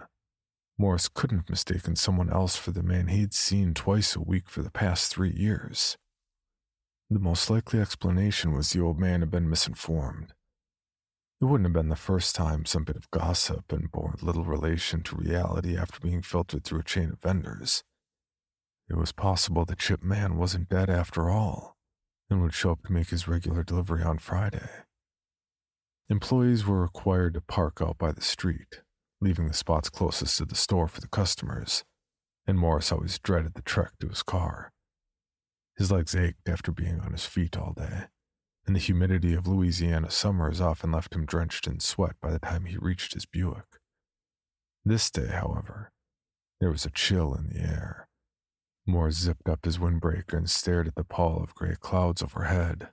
Morris 0.78 1.08
couldn't 1.08 1.38
have 1.38 1.50
mistaken 1.50 1.96
someone 1.96 2.32
else 2.32 2.56
for 2.56 2.72
the 2.72 2.84
man 2.84 3.08
he'd 3.08 3.34
seen 3.34 3.74
twice 3.74 4.16
a 4.16 4.22
week 4.22 4.50
for 4.50 4.62
the 4.62 4.72
past 4.72 5.12
three 5.12 5.32
years. 5.32 5.98
The 7.10 7.20
most 7.20 7.50
likely 7.50 7.80
explanation 7.80 8.52
was 8.54 8.72
the 8.72 8.82
old 8.82 9.00
man 9.00 9.22
had 9.22 9.32
been 9.32 9.50
misinformed. 9.50 10.34
It 11.40 11.46
wouldn't 11.46 11.68
have 11.68 11.74
been 11.74 11.90
the 11.90 11.96
first 11.96 12.36
time 12.36 12.66
some 12.66 12.84
bit 12.84 12.96
of 12.96 13.12
gossip 13.12 13.72
and 13.72 13.92
bore 13.92 14.16
little 14.22 14.44
relation 14.44 15.04
to 15.04 15.16
reality 15.16 15.78
after 15.78 16.00
being 16.00 16.22
filtered 16.22 16.64
through 16.64 16.80
a 16.80 16.84
chain 16.84 17.12
of 17.12 17.22
vendors. 17.22 17.84
It 18.90 18.98
was 18.98 19.12
possible 19.12 19.66
that 19.66 19.80
Chip 19.80 20.04
Man 20.04 20.38
wasn't 20.38 20.70
dead 20.70 20.90
after 20.90 21.30
all 21.30 21.76
and 22.30 22.42
would 22.42 22.54
show 22.54 22.72
up 22.72 22.84
to 22.86 22.92
make 22.92 23.10
his 23.10 23.28
regular 23.28 23.64
delivery 23.64 24.04
on 24.04 24.20
Friday. 24.20 24.70
Employees 26.10 26.66
were 26.66 26.82
required 26.82 27.34
to 27.34 27.42
park 27.42 27.82
out 27.82 27.98
by 27.98 28.12
the 28.12 28.22
street, 28.22 28.82
leaving 29.20 29.48
the 29.48 29.54
spots 29.54 29.90
closest 29.90 30.38
to 30.38 30.46
the 30.46 30.56
store 30.56 30.88
for 30.88 31.02
the 31.02 31.08
customers, 31.08 31.84
and 32.46 32.60
Morris 32.60 32.92
always 32.92 33.18
dreaded 33.18 33.56
the 33.56 33.64
trek 33.64 33.94
to 34.00 34.08
his 34.08 34.22
car. 34.22 34.72
His 35.78 35.92
legs 35.92 36.16
ached 36.16 36.48
after 36.48 36.72
being 36.72 37.00
on 37.02 37.12
his 37.12 37.26
feet 37.26 37.58
all 37.58 37.74
day, 37.74 38.06
and 38.68 38.76
the 38.76 38.80
humidity 38.80 39.34
of 39.34 39.48
Louisiana 39.48 40.12
summers 40.12 40.62
often 40.62 40.92
left 40.92 41.16
him 41.16 41.26
drenched 41.26 41.66
in 41.66 41.80
sweat 41.80 42.16
by 42.22 42.32
the 42.32 42.40
time 42.40 42.66
he 42.66 42.78
reached 42.78 43.14
his 43.14 43.26
Buick. 43.26 43.80
This 44.84 45.10
day, 45.10 45.28
however, 45.28 45.92
there 46.60 46.70
was 46.70 46.86
a 46.86 46.92
chill 46.92 47.34
in 47.34 47.48
the 47.50 47.60
air. 47.60 48.08
Morris 48.88 49.18
zipped 49.18 49.50
up 49.50 49.66
his 49.66 49.80
windbreaker 49.80 50.38
and 50.38 50.50
stared 50.50 50.88
at 50.88 50.96
the 50.96 51.04
pall 51.04 51.42
of 51.42 51.56
gray 51.56 51.76
clouds 51.80 52.22
overhead, 52.22 52.90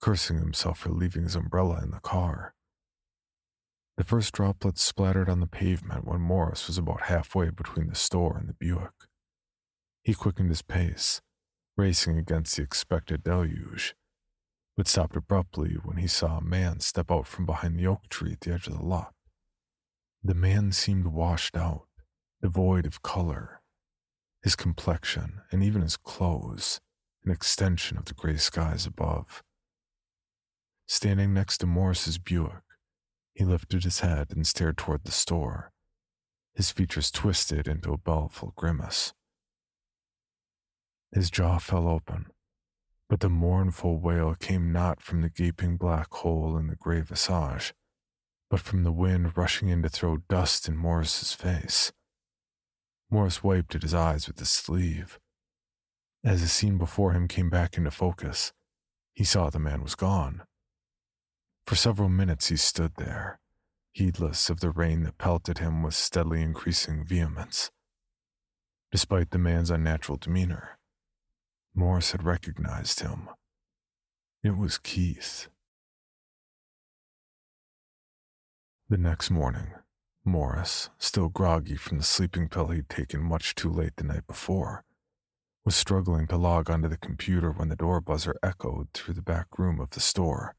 cursing 0.00 0.38
himself 0.38 0.78
for 0.78 0.88
leaving 0.88 1.24
his 1.24 1.36
umbrella 1.36 1.80
in 1.82 1.90
the 1.90 2.00
car. 2.00 2.54
The 3.96 4.04
first 4.04 4.32
droplets 4.32 4.82
splattered 4.82 5.28
on 5.28 5.40
the 5.40 5.46
pavement 5.46 6.06
when 6.06 6.20
Morris 6.20 6.66
was 6.66 6.78
about 6.78 7.02
halfway 7.02 7.50
between 7.50 7.88
the 7.88 7.94
store 7.94 8.36
and 8.36 8.48
the 8.48 8.54
Buick. 8.54 8.92
He 10.02 10.14
quickened 10.14 10.48
his 10.48 10.62
pace, 10.62 11.20
racing 11.76 12.18
against 12.18 12.56
the 12.56 12.62
expected 12.62 13.22
deluge, 13.22 13.94
but 14.76 14.88
stopped 14.88 15.14
abruptly 15.14 15.74
when 15.84 15.98
he 15.98 16.08
saw 16.08 16.38
a 16.38 16.44
man 16.44 16.80
step 16.80 17.10
out 17.10 17.26
from 17.26 17.46
behind 17.46 17.78
the 17.78 17.86
oak 17.86 18.08
tree 18.08 18.32
at 18.32 18.40
the 18.40 18.52
edge 18.52 18.66
of 18.66 18.76
the 18.78 18.84
lot. 18.84 19.14
The 20.22 20.34
man 20.34 20.72
seemed 20.72 21.06
washed 21.08 21.56
out, 21.56 21.86
devoid 22.42 22.86
of 22.86 23.02
color. 23.02 23.60
His 24.44 24.56
complexion 24.56 25.40
and 25.50 25.64
even 25.64 25.80
his 25.80 25.96
clothes, 25.96 26.78
an 27.24 27.32
extension 27.32 27.96
of 27.96 28.04
the 28.04 28.12
gray 28.12 28.36
skies 28.36 28.84
above. 28.84 29.42
Standing 30.86 31.32
next 31.32 31.58
to 31.58 31.66
Morris's 31.66 32.18
Buick, 32.18 32.62
he 33.32 33.42
lifted 33.42 33.84
his 33.84 34.00
head 34.00 34.28
and 34.32 34.46
stared 34.46 34.76
toward 34.76 35.04
the 35.04 35.12
store, 35.12 35.72
his 36.52 36.70
features 36.70 37.10
twisted 37.10 37.66
into 37.66 37.94
a 37.94 37.96
baleful 37.96 38.52
grimace. 38.54 39.14
His 41.10 41.30
jaw 41.30 41.56
fell 41.56 41.88
open, 41.88 42.26
but 43.08 43.20
the 43.20 43.30
mournful 43.30 43.98
wail 43.98 44.34
came 44.34 44.70
not 44.70 45.00
from 45.00 45.22
the 45.22 45.30
gaping 45.30 45.78
black 45.78 46.12
hole 46.12 46.58
in 46.58 46.66
the 46.66 46.76
gray 46.76 47.00
visage, 47.00 47.72
but 48.50 48.60
from 48.60 48.84
the 48.84 48.92
wind 48.92 49.38
rushing 49.38 49.70
in 49.70 49.80
to 49.80 49.88
throw 49.88 50.18
dust 50.28 50.68
in 50.68 50.76
Morris's 50.76 51.32
face. 51.32 51.92
Morris 53.10 53.42
wiped 53.42 53.74
at 53.74 53.82
his 53.82 53.94
eyes 53.94 54.26
with 54.26 54.38
his 54.38 54.50
sleeve. 54.50 55.18
As 56.24 56.40
the 56.40 56.48
scene 56.48 56.78
before 56.78 57.12
him 57.12 57.28
came 57.28 57.50
back 57.50 57.76
into 57.76 57.90
focus, 57.90 58.52
he 59.14 59.24
saw 59.24 59.50
the 59.50 59.58
man 59.58 59.82
was 59.82 59.94
gone. 59.94 60.42
For 61.66 61.76
several 61.76 62.08
minutes 62.08 62.48
he 62.48 62.56
stood 62.56 62.92
there, 62.96 63.38
heedless 63.92 64.50
of 64.50 64.60
the 64.60 64.70
rain 64.70 65.04
that 65.04 65.18
pelted 65.18 65.58
him 65.58 65.82
with 65.82 65.94
steadily 65.94 66.42
increasing 66.42 67.04
vehemence. 67.04 67.70
Despite 68.90 69.30
the 69.30 69.38
man's 69.38 69.70
unnatural 69.70 70.18
demeanor, 70.18 70.78
Morris 71.74 72.12
had 72.12 72.22
recognized 72.22 73.00
him. 73.00 73.28
It 74.42 74.56
was 74.56 74.78
Keith. 74.78 75.48
The 78.88 78.98
next 78.98 79.30
morning, 79.30 79.72
Morris, 80.24 80.88
still 80.98 81.28
groggy 81.28 81.76
from 81.76 81.98
the 81.98 82.04
sleeping 82.04 82.48
pill 82.48 82.68
he'd 82.68 82.88
taken 82.88 83.22
much 83.22 83.54
too 83.54 83.70
late 83.70 83.96
the 83.96 84.04
night 84.04 84.26
before, 84.26 84.82
was 85.64 85.76
struggling 85.76 86.26
to 86.26 86.36
log 86.36 86.70
onto 86.70 86.88
the 86.88 86.96
computer 86.96 87.50
when 87.50 87.68
the 87.68 87.76
door 87.76 88.00
buzzer 88.00 88.36
echoed 88.42 88.88
through 88.94 89.14
the 89.14 89.22
back 89.22 89.58
room 89.58 89.80
of 89.80 89.90
the 89.90 90.00
store. 90.00 90.54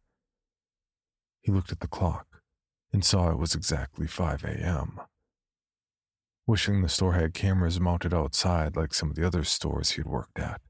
He 1.41 1.51
looked 1.51 1.71
at 1.71 1.79
the 1.79 1.87
clock 1.87 2.41
and 2.93 3.03
saw 3.03 3.31
it 3.31 3.39
was 3.39 3.55
exactly 3.55 4.07
5 4.07 4.43
a.m. 4.43 5.01
Wishing 6.47 6.81
the 6.81 6.89
store 6.89 7.13
had 7.13 7.33
cameras 7.33 7.79
mounted 7.79 8.13
outside 8.13 8.75
like 8.75 8.93
some 8.93 9.09
of 9.09 9.15
the 9.15 9.25
other 9.25 9.43
stores 9.43 9.91
he'd 9.91 10.05
worked 10.05 10.37
at, 10.37 10.61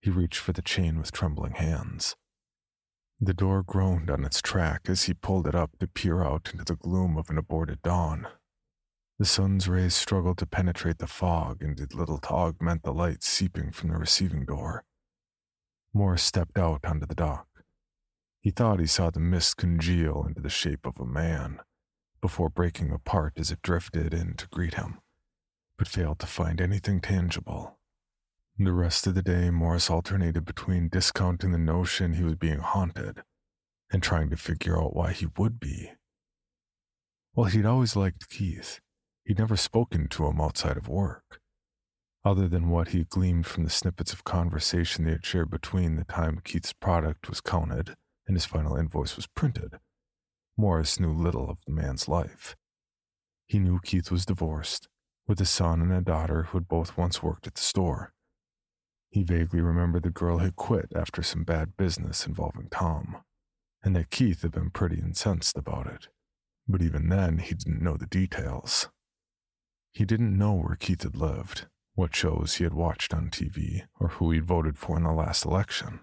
he 0.00 0.10
reached 0.10 0.38
for 0.38 0.52
the 0.52 0.62
chain 0.62 0.98
with 0.98 1.12
trembling 1.12 1.52
hands. 1.52 2.16
The 3.24 3.32
door 3.32 3.62
groaned 3.62 4.10
on 4.10 4.24
its 4.24 4.42
track 4.42 4.88
as 4.88 5.04
he 5.04 5.14
pulled 5.14 5.46
it 5.46 5.54
up 5.54 5.78
to 5.78 5.86
peer 5.86 6.24
out 6.24 6.50
into 6.50 6.64
the 6.64 6.74
gloom 6.74 7.16
of 7.16 7.30
an 7.30 7.38
aborted 7.38 7.80
dawn. 7.80 8.26
The 9.20 9.24
sun's 9.24 9.68
rays 9.68 9.94
struggled 9.94 10.38
to 10.38 10.46
penetrate 10.46 10.98
the 10.98 11.06
fog 11.06 11.62
and 11.62 11.76
did 11.76 11.94
little 11.94 12.18
to 12.18 12.30
augment 12.30 12.82
the 12.82 12.92
light 12.92 13.22
seeping 13.22 13.70
from 13.70 13.90
the 13.90 13.96
receiving 13.96 14.44
door. 14.44 14.82
Morris 15.94 16.24
stepped 16.24 16.58
out 16.58 16.84
onto 16.84 17.06
the 17.06 17.14
dock. 17.14 17.46
He 18.40 18.50
thought 18.50 18.80
he 18.80 18.88
saw 18.88 19.08
the 19.08 19.20
mist 19.20 19.56
congeal 19.56 20.24
into 20.26 20.40
the 20.40 20.50
shape 20.50 20.84
of 20.84 20.98
a 20.98 21.06
man 21.06 21.60
before 22.20 22.48
breaking 22.48 22.90
apart 22.90 23.34
as 23.36 23.52
it 23.52 23.62
drifted 23.62 24.12
in 24.12 24.34
to 24.34 24.48
greet 24.48 24.74
him, 24.74 24.98
but 25.78 25.86
failed 25.86 26.18
to 26.18 26.26
find 26.26 26.60
anything 26.60 27.00
tangible. 27.00 27.78
The 28.58 28.72
rest 28.72 29.06
of 29.06 29.14
the 29.14 29.22
day, 29.22 29.50
Morris 29.50 29.90
alternated 29.90 30.44
between 30.44 30.88
discounting 30.88 31.52
the 31.52 31.58
notion 31.58 32.12
he 32.12 32.22
was 32.22 32.36
being 32.36 32.58
haunted 32.58 33.22
and 33.90 34.02
trying 34.02 34.30
to 34.30 34.36
figure 34.36 34.80
out 34.80 34.94
why 34.94 35.12
he 35.12 35.26
would 35.38 35.58
be. 35.58 35.92
While 37.32 37.46
he'd 37.46 37.66
always 37.66 37.96
liked 37.96 38.28
Keith, 38.28 38.80
he'd 39.24 39.38
never 39.38 39.56
spoken 39.56 40.06
to 40.08 40.26
him 40.26 40.40
outside 40.40 40.76
of 40.76 40.86
work, 40.86 41.40
other 42.24 42.46
than 42.46 42.68
what 42.68 42.88
he 42.88 43.04
gleaned 43.04 43.46
from 43.46 43.64
the 43.64 43.70
snippets 43.70 44.12
of 44.12 44.24
conversation 44.24 45.04
they 45.04 45.12
had 45.12 45.24
shared 45.24 45.50
between 45.50 45.96
the 45.96 46.04
time 46.04 46.40
Keith's 46.44 46.74
product 46.74 47.28
was 47.28 47.40
counted 47.40 47.96
and 48.26 48.36
his 48.36 48.44
final 48.44 48.76
invoice 48.76 49.16
was 49.16 49.26
printed. 49.26 49.78
Morris 50.58 51.00
knew 51.00 51.12
little 51.12 51.48
of 51.50 51.58
the 51.66 51.72
man's 51.72 52.06
life. 52.06 52.54
He 53.46 53.58
knew 53.58 53.80
Keith 53.82 54.10
was 54.10 54.26
divorced, 54.26 54.88
with 55.26 55.40
a 55.40 55.46
son 55.46 55.80
and 55.80 55.92
a 55.92 56.00
daughter 56.02 56.44
who 56.44 56.58
had 56.58 56.68
both 56.68 56.96
once 56.96 57.22
worked 57.22 57.46
at 57.46 57.54
the 57.54 57.62
store. 57.62 58.12
He 59.12 59.22
vaguely 59.22 59.60
remembered 59.60 60.04
the 60.04 60.10
girl 60.10 60.38
had 60.38 60.56
quit 60.56 60.90
after 60.96 61.22
some 61.22 61.44
bad 61.44 61.76
business 61.76 62.26
involving 62.26 62.68
Tom, 62.70 63.18
and 63.84 63.94
that 63.94 64.08
Keith 64.08 64.40
had 64.40 64.52
been 64.52 64.70
pretty 64.70 65.00
incensed 65.00 65.58
about 65.58 65.86
it. 65.86 66.08
But 66.66 66.80
even 66.80 67.10
then, 67.10 67.36
he 67.36 67.54
didn't 67.54 67.82
know 67.82 67.98
the 67.98 68.06
details. 68.06 68.88
He 69.92 70.06
didn't 70.06 70.38
know 70.38 70.54
where 70.54 70.76
Keith 70.76 71.02
had 71.02 71.14
lived, 71.14 71.66
what 71.94 72.16
shows 72.16 72.54
he 72.54 72.64
had 72.64 72.72
watched 72.72 73.12
on 73.12 73.28
TV, 73.28 73.82
or 74.00 74.08
who 74.08 74.30
he'd 74.30 74.46
voted 74.46 74.78
for 74.78 74.96
in 74.96 75.02
the 75.02 75.12
last 75.12 75.44
election. 75.44 76.00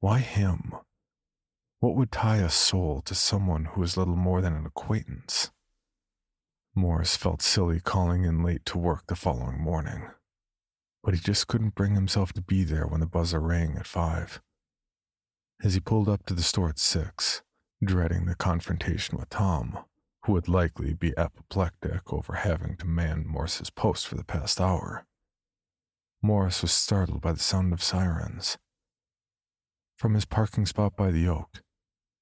Why 0.00 0.18
him? 0.18 0.72
What 1.78 1.94
would 1.94 2.10
tie 2.10 2.38
a 2.38 2.50
soul 2.50 3.02
to 3.02 3.14
someone 3.14 3.66
who 3.66 3.82
was 3.82 3.96
little 3.96 4.16
more 4.16 4.40
than 4.40 4.54
an 4.54 4.66
acquaintance? 4.66 5.52
Morris 6.74 7.16
felt 7.16 7.40
silly 7.40 7.78
calling 7.78 8.24
in 8.24 8.42
late 8.42 8.64
to 8.64 8.78
work 8.78 9.06
the 9.06 9.14
following 9.14 9.60
morning 9.60 10.10
but 11.08 11.14
he 11.14 11.20
just 11.22 11.46
couldn't 11.46 11.74
bring 11.74 11.94
himself 11.94 12.34
to 12.34 12.42
be 12.42 12.64
there 12.64 12.86
when 12.86 13.00
the 13.00 13.06
buzzer 13.06 13.40
rang 13.40 13.78
at 13.78 13.86
five. 13.86 14.42
As 15.64 15.72
he 15.72 15.80
pulled 15.80 16.06
up 16.06 16.26
to 16.26 16.34
the 16.34 16.42
store 16.42 16.68
at 16.68 16.78
six, 16.78 17.40
dreading 17.82 18.26
the 18.26 18.34
confrontation 18.34 19.16
with 19.16 19.30
Tom, 19.30 19.78
who 20.26 20.32
would 20.34 20.48
likely 20.48 20.92
be 20.92 21.16
apoplectic 21.16 22.12
over 22.12 22.34
having 22.34 22.76
to 22.76 22.86
man 22.86 23.24
Morris's 23.26 23.70
post 23.70 24.06
for 24.06 24.16
the 24.16 24.24
past 24.24 24.60
hour, 24.60 25.06
Morris 26.20 26.60
was 26.60 26.72
startled 26.72 27.22
by 27.22 27.32
the 27.32 27.38
sound 27.38 27.72
of 27.72 27.82
sirens. 27.82 28.58
From 29.96 30.12
his 30.12 30.26
parking 30.26 30.66
spot 30.66 30.94
by 30.94 31.10
the 31.10 31.26
oak, 31.26 31.62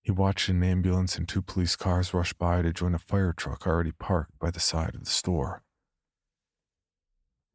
he 0.00 0.12
watched 0.12 0.48
an 0.48 0.62
ambulance 0.62 1.18
and 1.18 1.28
two 1.28 1.42
police 1.42 1.74
cars 1.74 2.14
rush 2.14 2.34
by 2.34 2.62
to 2.62 2.72
join 2.72 2.94
a 2.94 3.00
fire 3.00 3.34
truck 3.36 3.66
already 3.66 3.90
parked 3.90 4.38
by 4.38 4.52
the 4.52 4.60
side 4.60 4.94
of 4.94 5.02
the 5.02 5.10
store. 5.10 5.64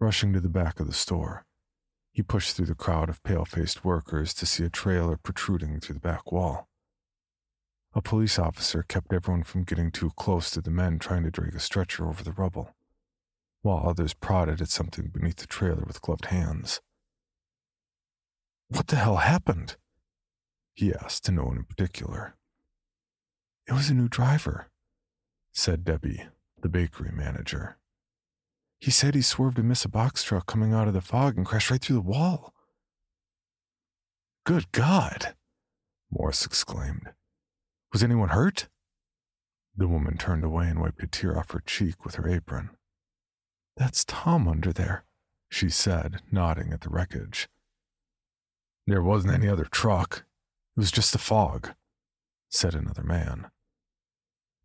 Rushing 0.01 0.33
to 0.33 0.39
the 0.39 0.49
back 0.49 0.79
of 0.79 0.87
the 0.87 0.93
store, 0.93 1.45
he 2.11 2.23
pushed 2.23 2.55
through 2.55 2.65
the 2.65 2.73
crowd 2.73 3.07
of 3.07 3.21
pale 3.21 3.45
faced 3.45 3.85
workers 3.85 4.33
to 4.33 4.47
see 4.47 4.63
a 4.63 4.69
trailer 4.69 5.15
protruding 5.15 5.79
through 5.79 5.93
the 5.93 5.99
back 5.99 6.31
wall. 6.31 6.67
A 7.93 8.01
police 8.01 8.39
officer 8.39 8.81
kept 8.81 9.13
everyone 9.13 9.43
from 9.43 9.63
getting 9.63 9.91
too 9.91 10.09
close 10.17 10.49
to 10.51 10.61
the 10.61 10.71
men 10.71 10.97
trying 10.97 11.21
to 11.21 11.29
drag 11.29 11.53
a 11.53 11.59
stretcher 11.59 12.09
over 12.09 12.23
the 12.23 12.31
rubble, 12.31 12.73
while 13.61 13.87
others 13.87 14.15
prodded 14.15 14.59
at 14.59 14.69
something 14.69 15.11
beneath 15.13 15.35
the 15.35 15.45
trailer 15.45 15.83
with 15.85 16.01
gloved 16.01 16.25
hands. 16.25 16.81
What 18.69 18.87
the 18.87 18.95
hell 18.95 19.17
happened? 19.17 19.75
He 20.73 20.91
asked 20.95 21.25
to 21.25 21.31
no 21.31 21.43
one 21.43 21.57
in 21.57 21.63
particular. 21.65 22.35
It 23.67 23.73
was 23.73 23.91
a 23.91 23.93
new 23.93 24.09
driver, 24.09 24.65
said 25.53 25.83
Debbie, 25.83 26.23
the 26.59 26.69
bakery 26.69 27.11
manager. 27.13 27.77
He 28.81 28.89
said 28.89 29.13
he 29.13 29.21
swerved 29.21 29.57
to 29.57 29.63
miss 29.63 29.85
a 29.85 29.89
box 29.89 30.23
truck 30.23 30.47
coming 30.47 30.73
out 30.73 30.87
of 30.87 30.95
the 30.95 31.01
fog 31.01 31.37
and 31.37 31.45
crashed 31.45 31.69
right 31.69 31.79
through 31.79 31.97
the 31.97 32.01
wall. 32.01 32.51
Good 34.43 34.71
God! 34.71 35.35
Morris 36.09 36.47
exclaimed. 36.47 37.13
Was 37.93 38.03
anyone 38.03 38.29
hurt? 38.29 38.69
The 39.77 39.87
woman 39.87 40.17
turned 40.17 40.43
away 40.43 40.67
and 40.67 40.81
wiped 40.81 41.03
a 41.03 41.07
tear 41.07 41.37
off 41.37 41.51
her 41.51 41.61
cheek 41.63 42.03
with 42.03 42.15
her 42.15 42.27
apron. 42.27 42.71
That's 43.77 44.03
Tom 44.03 44.47
under 44.47 44.73
there, 44.73 45.05
she 45.47 45.69
said, 45.69 46.23
nodding 46.31 46.73
at 46.73 46.81
the 46.81 46.89
wreckage. 46.89 47.49
There 48.87 49.03
wasn't 49.03 49.35
any 49.35 49.47
other 49.47 49.65
truck. 49.65 50.25
It 50.75 50.79
was 50.79 50.91
just 50.91 51.11
the 51.11 51.19
fog, 51.19 51.75
said 52.49 52.73
another 52.73 53.03
man. 53.03 53.51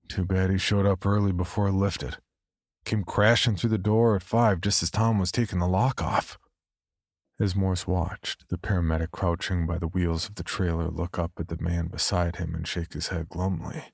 Too 0.08 0.24
bad 0.24 0.48
he 0.48 0.56
showed 0.56 0.86
up 0.86 1.04
early 1.04 1.32
before 1.32 1.68
it 1.68 1.72
lifted 1.72 2.16
came 2.86 3.04
crashing 3.04 3.56
through 3.56 3.70
the 3.70 3.76
door 3.76 4.16
at 4.16 4.22
five 4.22 4.62
just 4.62 4.82
as 4.82 4.90
Tom 4.90 5.18
was 5.18 5.30
taking 5.30 5.58
the 5.58 5.68
lock 5.68 6.02
off. 6.02 6.38
As 7.38 7.54
Morris 7.54 7.86
watched, 7.86 8.48
the 8.48 8.56
paramedic 8.56 9.10
crouching 9.10 9.66
by 9.66 9.78
the 9.78 9.88
wheels 9.88 10.26
of 10.26 10.36
the 10.36 10.42
trailer 10.42 10.88
look 10.88 11.18
up 11.18 11.32
at 11.38 11.48
the 11.48 11.58
man 11.60 11.88
beside 11.88 12.36
him 12.36 12.54
and 12.54 12.66
shake 12.66 12.94
his 12.94 13.08
head 13.08 13.28
glumly, 13.28 13.92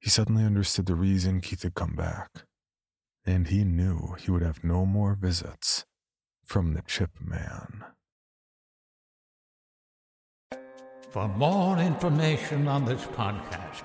he 0.00 0.10
suddenly 0.10 0.42
understood 0.42 0.86
the 0.86 0.96
reason 0.96 1.40
Keith 1.40 1.62
had 1.62 1.74
come 1.74 1.94
back. 1.94 2.46
And 3.24 3.46
he 3.46 3.62
knew 3.62 4.16
he 4.18 4.32
would 4.32 4.42
have 4.42 4.64
no 4.64 4.84
more 4.84 5.14
visits 5.14 5.84
from 6.44 6.74
the 6.74 6.82
chip 6.82 7.10
man. 7.20 7.84
For 11.10 11.28
more 11.28 11.78
information 11.78 12.66
on 12.66 12.84
this 12.84 13.04
podcast, 13.04 13.84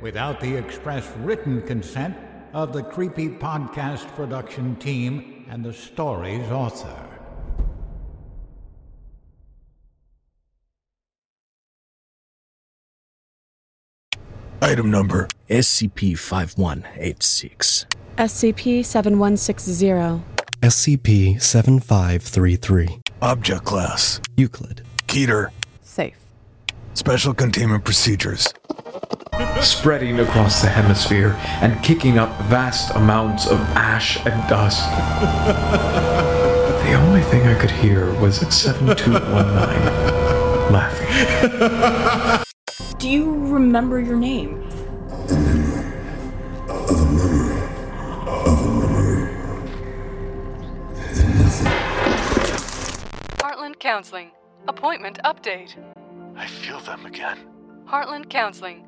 without 0.00 0.40
the 0.40 0.56
express 0.56 1.06
written 1.18 1.62
consent 1.62 2.16
of 2.52 2.72
the 2.72 2.82
Creepy 2.82 3.28
Podcast 3.28 4.06
production 4.14 4.76
team 4.76 5.46
and 5.50 5.64
the 5.64 5.72
story's 5.72 6.50
author. 6.50 7.04
Item 14.60 14.90
number 14.90 15.28
SCP 15.48 16.18
5186. 16.18 17.86
SCP 18.18 18.84
7160. 18.84 20.22
SCP 20.60 21.40
7533. 21.40 23.00
Object 23.22 23.64
Class 23.64 24.20
Euclid. 24.36 24.82
Keter 25.06 25.48
Safe. 25.82 26.16
Special 26.94 27.32
Containment 27.32 27.84
Procedures 27.84 28.52
spreading 29.62 30.20
across 30.20 30.62
the 30.62 30.68
hemisphere 30.68 31.36
and 31.62 31.82
kicking 31.82 32.18
up 32.18 32.40
vast 32.42 32.94
amounts 32.94 33.46
of 33.46 33.58
ash 33.76 34.18
and 34.26 34.48
dust. 34.48 34.88
the 36.84 36.94
only 36.94 37.22
thing 37.22 37.46
I 37.46 37.54
could 37.58 37.70
hear 37.70 38.12
was 38.20 38.38
7219. 38.54 40.08
laughing. 40.72 42.44
Do 42.98 43.08
you 43.08 43.32
remember 43.46 44.00
your 44.00 44.16
name? 44.16 44.62
Heartland 53.38 53.78
Counseling. 53.78 54.30
Appointment 54.66 55.18
update. 55.24 55.76
I 56.36 56.46
feel 56.46 56.80
them 56.80 57.06
again. 57.06 57.38
Heartland 57.86 58.28
Counseling. 58.28 58.87